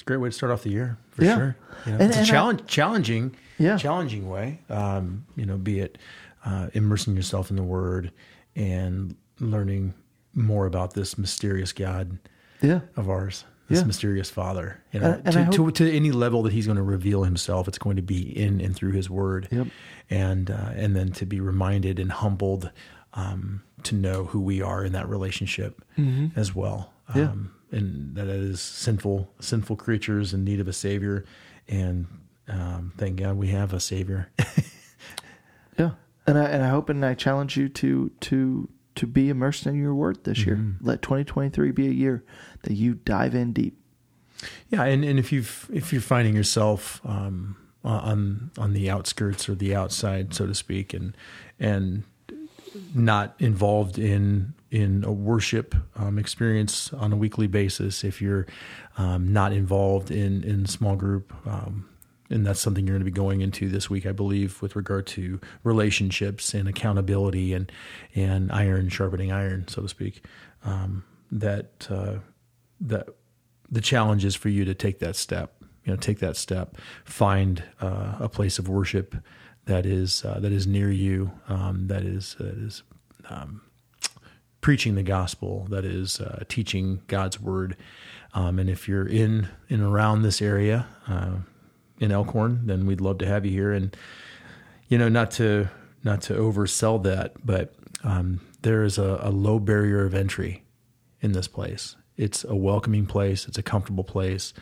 It's 0.00 0.02
a 0.02 0.06
great 0.06 0.16
way 0.16 0.30
to 0.30 0.32
start 0.34 0.50
off 0.50 0.62
the 0.62 0.70
year 0.70 0.96
for 1.10 1.24
Yeah. 1.24 1.36
sure. 1.36 1.56
You 1.84 1.92
know, 1.92 1.98
And- 1.98 2.08
it's 2.08 2.16
a 2.16 2.20
and 2.20 2.26
I- 2.28 2.30
challenge, 2.30 2.66
challenging, 2.66 3.36
Yeah. 3.58 3.76
challenging 3.76 4.30
way. 4.30 4.60
Um, 4.70 5.26
you 5.36 5.44
know, 5.44 5.58
be 5.58 5.80
it 5.80 5.98
uh, 6.42 6.68
immersing 6.72 7.14
yourself 7.14 7.50
in 7.50 7.56
the 7.56 7.62
Word 7.62 8.10
and 8.56 9.14
learning 9.40 9.92
more 10.34 10.64
about 10.64 10.94
this 10.94 11.18
mysterious 11.18 11.74
God 11.74 12.16
yeah 12.62 12.80
of 12.96 13.10
ours, 13.10 13.44
this 13.68 13.80
Yeah. 13.80 13.84
mysterious 13.84 14.30
Father. 14.30 14.78
You 14.90 15.00
know, 15.00 15.12
And- 15.12 15.36
and 15.36 15.52
to, 15.52 15.66
I 15.66 15.68
to, 15.68 15.70
to 15.84 15.92
any 15.92 16.12
level 16.12 16.42
that 16.44 16.54
He's 16.54 16.64
going 16.64 16.76
to 16.78 16.82
reveal 16.82 17.24
Himself, 17.24 17.68
it's 17.68 17.76
going 17.76 17.96
to 17.96 18.02
be 18.02 18.22
in 18.22 18.58
and 18.62 18.74
through 18.74 18.92
His 18.92 19.10
Word. 19.10 19.48
Yep. 19.50 19.66
And 20.08 20.50
uh, 20.50 20.70
and 20.74 20.96
then 20.96 21.12
to 21.12 21.26
be 21.26 21.40
reminded 21.40 21.98
and 21.98 22.10
humbled 22.10 22.70
um, 23.12 23.60
to 23.82 23.94
know 23.94 24.24
who 24.24 24.40
we 24.40 24.62
are 24.62 24.82
in 24.82 24.92
that 24.94 25.10
relationship 25.10 25.82
as 26.36 26.54
well. 26.54 26.94
Mm-hmm. 27.10 27.18
Yeah. 27.18 27.32
And 27.72 28.16
that 28.16 28.26
it 28.26 28.40
is 28.40 28.60
sinful, 28.60 29.32
sinful 29.40 29.76
creatures 29.76 30.34
in 30.34 30.44
need 30.44 30.60
of 30.60 30.66
a 30.66 30.72
savior. 30.72 31.24
And 31.68 32.06
um, 32.48 32.92
thank 32.96 33.18
God 33.20 33.36
we 33.36 33.48
have 33.48 33.72
a 33.72 33.80
savior. 33.80 34.30
Yeah, 35.80 35.92
and 36.26 36.38
I 36.38 36.44
and 36.44 36.62
I 36.62 36.68
hope 36.68 36.88
and 36.88 37.04
I 37.04 37.14
challenge 37.14 37.56
you 37.56 37.68
to 37.70 38.10
to 38.20 38.68
to 38.96 39.06
be 39.06 39.30
immersed 39.30 39.66
in 39.66 39.76
your 39.76 39.94
word 39.94 40.24
this 40.24 40.44
year. 40.44 40.62
Let 40.80 41.00
2023 41.00 41.70
be 41.70 41.86
a 41.86 41.90
year 41.90 42.24
that 42.62 42.74
you 42.74 42.94
dive 42.94 43.34
in 43.34 43.52
deep. 43.52 43.78
Yeah, 44.68 44.84
and, 44.84 45.04
and 45.04 45.18
if 45.18 45.32
you've 45.32 45.70
if 45.72 45.92
you're 45.92 46.02
finding 46.02 46.34
yourself 46.36 47.00
um, 47.04 47.56
on 47.82 48.50
on 48.58 48.72
the 48.74 48.90
outskirts 48.90 49.48
or 49.48 49.54
the 49.54 49.74
outside, 49.74 50.34
so 50.34 50.46
to 50.46 50.54
speak, 50.54 50.92
and 50.92 51.16
and 51.58 52.04
not 52.94 53.34
involved 53.38 53.98
in 53.98 54.54
in 54.70 55.04
a 55.04 55.12
worship 55.12 55.74
um, 55.96 56.18
experience 56.18 56.92
on 56.92 57.12
a 57.12 57.16
weekly 57.16 57.46
basis, 57.46 58.04
if 58.04 58.22
you're 58.22 58.46
um, 58.98 59.32
not 59.32 59.52
involved 59.52 60.10
in 60.10 60.44
in 60.44 60.66
small 60.66 60.96
group, 60.96 61.32
um, 61.46 61.88
and 62.28 62.46
that's 62.46 62.60
something 62.60 62.86
you're 62.86 62.94
going 62.94 63.00
to 63.00 63.04
be 63.04 63.10
going 63.10 63.40
into 63.40 63.68
this 63.68 63.90
week, 63.90 64.06
I 64.06 64.12
believe, 64.12 64.62
with 64.62 64.76
regard 64.76 65.06
to 65.08 65.40
relationships 65.64 66.54
and 66.54 66.68
accountability 66.68 67.52
and 67.52 67.70
and 68.14 68.52
iron 68.52 68.88
sharpening 68.88 69.32
iron, 69.32 69.66
so 69.68 69.82
to 69.82 69.88
speak. 69.88 70.24
Um, 70.64 71.04
that 71.32 71.86
uh, 71.90 72.16
that 72.80 73.08
the 73.70 73.80
challenge 73.80 74.24
is 74.24 74.34
for 74.34 74.48
you 74.48 74.64
to 74.64 74.74
take 74.74 75.00
that 75.00 75.16
step. 75.16 75.54
You 75.84 75.92
know, 75.92 75.96
take 75.96 76.18
that 76.18 76.36
step. 76.36 76.76
Find 77.04 77.64
uh, 77.80 78.16
a 78.20 78.28
place 78.28 78.58
of 78.58 78.68
worship 78.68 79.16
that 79.64 79.86
is 79.86 80.24
uh, 80.24 80.38
that 80.40 80.52
is 80.52 80.66
near 80.66 80.90
you. 80.90 81.32
Um, 81.48 81.88
that 81.88 82.02
is 82.02 82.36
that 82.38 82.56
is 82.58 82.82
um, 83.28 83.62
preaching 84.60 84.94
the 84.94 85.02
gospel. 85.02 85.66
That 85.70 85.84
is 85.84 86.20
uh, 86.20 86.44
teaching 86.48 87.02
God's 87.06 87.40
word. 87.40 87.76
Um, 88.32 88.58
and 88.58 88.70
if 88.70 88.88
you're 88.88 89.06
in 89.06 89.48
and 89.68 89.82
around 89.82 90.22
this 90.22 90.40
area 90.40 90.86
uh, 91.08 91.36
in 91.98 92.12
Elkhorn, 92.12 92.66
then 92.66 92.86
we'd 92.86 93.00
love 93.00 93.18
to 93.18 93.26
have 93.26 93.44
you 93.44 93.52
here. 93.52 93.72
And 93.72 93.96
you 94.88 94.98
know, 94.98 95.08
not 95.08 95.30
to 95.32 95.68
not 96.02 96.22
to 96.22 96.34
oversell 96.34 97.02
that, 97.04 97.34
but 97.44 97.74
um, 98.02 98.40
there 98.62 98.82
is 98.82 98.98
a, 98.98 99.20
a 99.22 99.30
low 99.30 99.58
barrier 99.58 100.04
of 100.04 100.14
entry 100.14 100.64
in 101.20 101.32
this 101.32 101.48
place. 101.48 101.96
It's 102.16 102.44
a 102.44 102.54
welcoming 102.54 103.06
place. 103.06 103.46
It's 103.46 103.58
a 103.58 103.62
comfortable 103.62 104.04
place. 104.04 104.52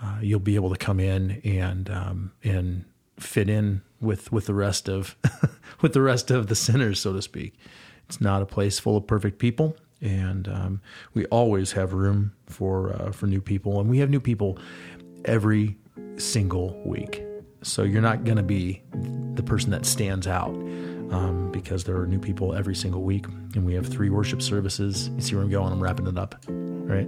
Uh, 0.00 0.18
you'll 0.20 0.40
be 0.40 0.56
able 0.56 0.70
to 0.70 0.76
come 0.76 1.00
in 1.00 1.40
and 1.44 1.88
um, 1.90 2.32
and 2.42 2.84
fit 3.18 3.48
in 3.48 3.82
with 4.00 4.30
with 4.32 4.46
the 4.46 4.54
rest 4.54 4.88
of 4.88 5.16
with 5.80 5.92
the 5.92 6.02
rest 6.02 6.30
of 6.30 6.48
the 6.48 6.54
sinners, 6.54 7.00
so 7.00 7.12
to 7.12 7.22
speak. 7.22 7.54
It's 8.08 8.20
not 8.20 8.42
a 8.42 8.46
place 8.46 8.78
full 8.78 8.96
of 8.96 9.06
perfect 9.06 9.38
people, 9.38 9.76
and 10.00 10.48
um, 10.48 10.80
we 11.14 11.24
always 11.26 11.72
have 11.72 11.92
room 11.92 12.32
for 12.46 12.92
uh, 12.92 13.12
for 13.12 13.26
new 13.26 13.40
people, 13.40 13.80
and 13.80 13.90
we 13.90 13.98
have 13.98 14.10
new 14.10 14.20
people 14.20 14.58
every 15.24 15.76
single 16.16 16.80
week. 16.84 17.22
So 17.62 17.82
you're 17.82 18.02
not 18.02 18.24
going 18.24 18.36
to 18.36 18.42
be 18.42 18.82
the 19.34 19.42
person 19.42 19.70
that 19.72 19.84
stands 19.84 20.26
out 20.26 20.54
um, 21.10 21.50
because 21.52 21.84
there 21.84 21.96
are 21.96 22.06
new 22.06 22.18
people 22.18 22.54
every 22.54 22.74
single 22.74 23.02
week, 23.02 23.26
and 23.54 23.64
we 23.64 23.74
have 23.74 23.86
three 23.86 24.10
worship 24.10 24.42
services. 24.42 25.08
You 25.10 25.20
see 25.20 25.34
where 25.34 25.44
I'm 25.44 25.50
going? 25.50 25.72
I'm 25.72 25.82
wrapping 25.82 26.06
it 26.06 26.18
up, 26.18 26.34
right? 26.48 27.06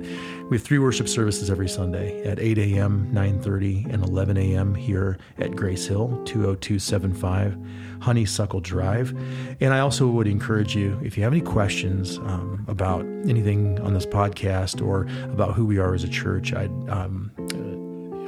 We 0.50 0.56
have 0.56 0.62
three 0.62 0.78
worship 0.78 1.08
services 1.08 1.50
every 1.50 1.68
Sunday 1.68 2.22
at 2.24 2.38
8 2.38 2.58
a.m., 2.58 3.10
9:30, 3.12 3.92
and 3.92 4.02
11 4.02 4.36
a.m. 4.36 4.74
here 4.74 5.18
at 5.38 5.56
Grace 5.56 5.86
Hill, 5.86 6.08
20275 6.24 7.56
Honeysuckle 8.00 8.60
Drive. 8.60 9.14
And 9.60 9.74
I 9.74 9.80
also 9.80 10.06
would 10.06 10.26
encourage 10.26 10.76
you, 10.76 11.00
if 11.04 11.16
you 11.16 11.24
have 11.24 11.32
any 11.32 11.42
questions 11.42 12.18
um, 12.18 12.64
about 12.68 13.04
anything 13.26 13.80
on 13.80 13.94
this 13.94 14.06
podcast 14.06 14.84
or 14.84 15.02
about 15.32 15.54
who 15.54 15.66
we 15.66 15.78
are 15.78 15.94
as 15.94 16.04
a 16.04 16.08
church, 16.08 16.52
I'd 16.52 16.70
um, 16.88 17.32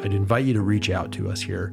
I'd 0.02 0.14
invite 0.14 0.46
you 0.46 0.54
to 0.54 0.62
reach 0.62 0.88
out 0.88 1.12
to 1.12 1.30
us 1.30 1.42
here 1.42 1.72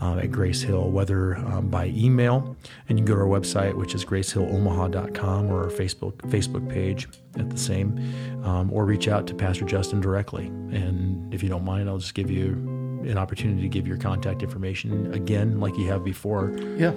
um, 0.00 0.18
at 0.18 0.30
Grace 0.30 0.62
Hill, 0.62 0.90
whether 0.90 1.36
um, 1.36 1.68
by 1.68 1.86
email, 1.86 2.56
and 2.88 2.98
you 2.98 3.04
can 3.04 3.14
go 3.14 3.14
to 3.14 3.20
our 3.20 3.40
website, 3.40 3.74
which 3.74 3.94
is 3.94 4.04
gracehillomaha.com, 4.04 5.50
or 5.50 5.64
our 5.64 5.70
Facebook 5.70 6.16
Facebook 6.28 6.68
page 6.68 7.08
at 7.36 7.50
the 7.50 7.58
same, 7.58 7.98
um, 8.44 8.72
or 8.72 8.84
reach 8.84 9.08
out 9.08 9.26
to 9.26 9.34
Pastor 9.34 9.64
Justin 9.64 10.00
directly. 10.00 10.46
And 10.46 11.32
if 11.34 11.42
you 11.42 11.48
don't 11.48 11.64
mind, 11.64 11.88
I'll 11.88 11.98
just 11.98 12.14
give 12.14 12.30
you 12.30 12.52
an 13.04 13.18
opportunity 13.18 13.62
to 13.62 13.68
give 13.68 13.86
your 13.86 13.96
contact 13.96 14.42
information 14.42 15.12
again, 15.14 15.60
like 15.60 15.76
you 15.76 15.88
have 15.88 16.04
before. 16.04 16.56
Yeah. 16.76 16.92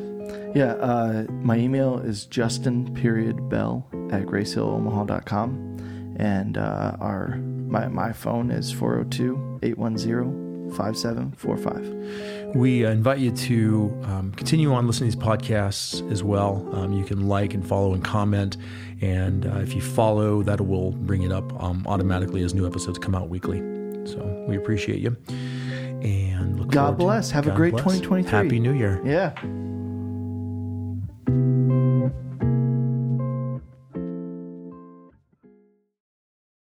Yeah. 0.56 0.74
Uh, 0.74 1.26
my 1.30 1.58
email 1.58 2.00
is 2.00 2.26
Justin 2.26 2.94
period 2.94 3.50
Bell 3.50 3.88
at 4.12 4.24
gracehillomaha.com. 4.24 6.16
And 6.18 6.58
uh, 6.58 6.98
our 7.00 7.38
my, 7.38 7.88
my 7.88 8.12
phone 8.12 8.52
is 8.52 8.72
402 8.72 9.60
810 9.64 10.51
5745. 10.74 12.56
We 12.56 12.86
uh, 12.86 12.92
invite 12.92 13.20
you 13.20 13.32
to 13.32 14.02
um, 14.04 14.32
continue 14.34 14.74
on 14.74 14.88
listening 14.88 15.10
to 15.12 15.18
these 15.18 15.26
podcasts 15.26 16.10
as 16.12 16.22
well. 16.24 16.68
Um, 16.74 16.92
you 16.94 17.06
can 17.06 17.28
like 17.28 17.54
and 17.54 17.66
follow 17.66 17.94
and 17.94 18.04
comment. 18.04 18.58
And 19.02 19.46
uh, 19.46 19.60
if 19.60 19.74
you 19.74 19.82
follow, 19.82 20.44
that 20.44 20.60
will 20.62 20.92
bring 20.92 21.24
it 21.24 21.32
up 21.32 21.52
um, 21.64 21.86
automatically 21.88 22.44
as 22.44 22.54
new 22.54 22.66
episodes 22.68 23.00
come 23.00 23.16
out 23.16 23.30
weekly. 23.30 23.60
So 24.06 24.46
we 24.48 24.58
appreciate 24.58 25.00
you. 25.00 25.16
And 25.30 26.60
look 26.60 26.70
God 26.70 26.82
forward 26.82 26.98
to- 26.98 27.04
bless. 27.06 27.32
Have 27.32 27.48
a 27.48 27.52
great 27.52 27.72
bless. 27.72 27.84
2023. 28.00 28.32
Happy 28.32 28.60
New 28.60 28.74
Year. 28.74 29.02
Yeah. 29.06 29.34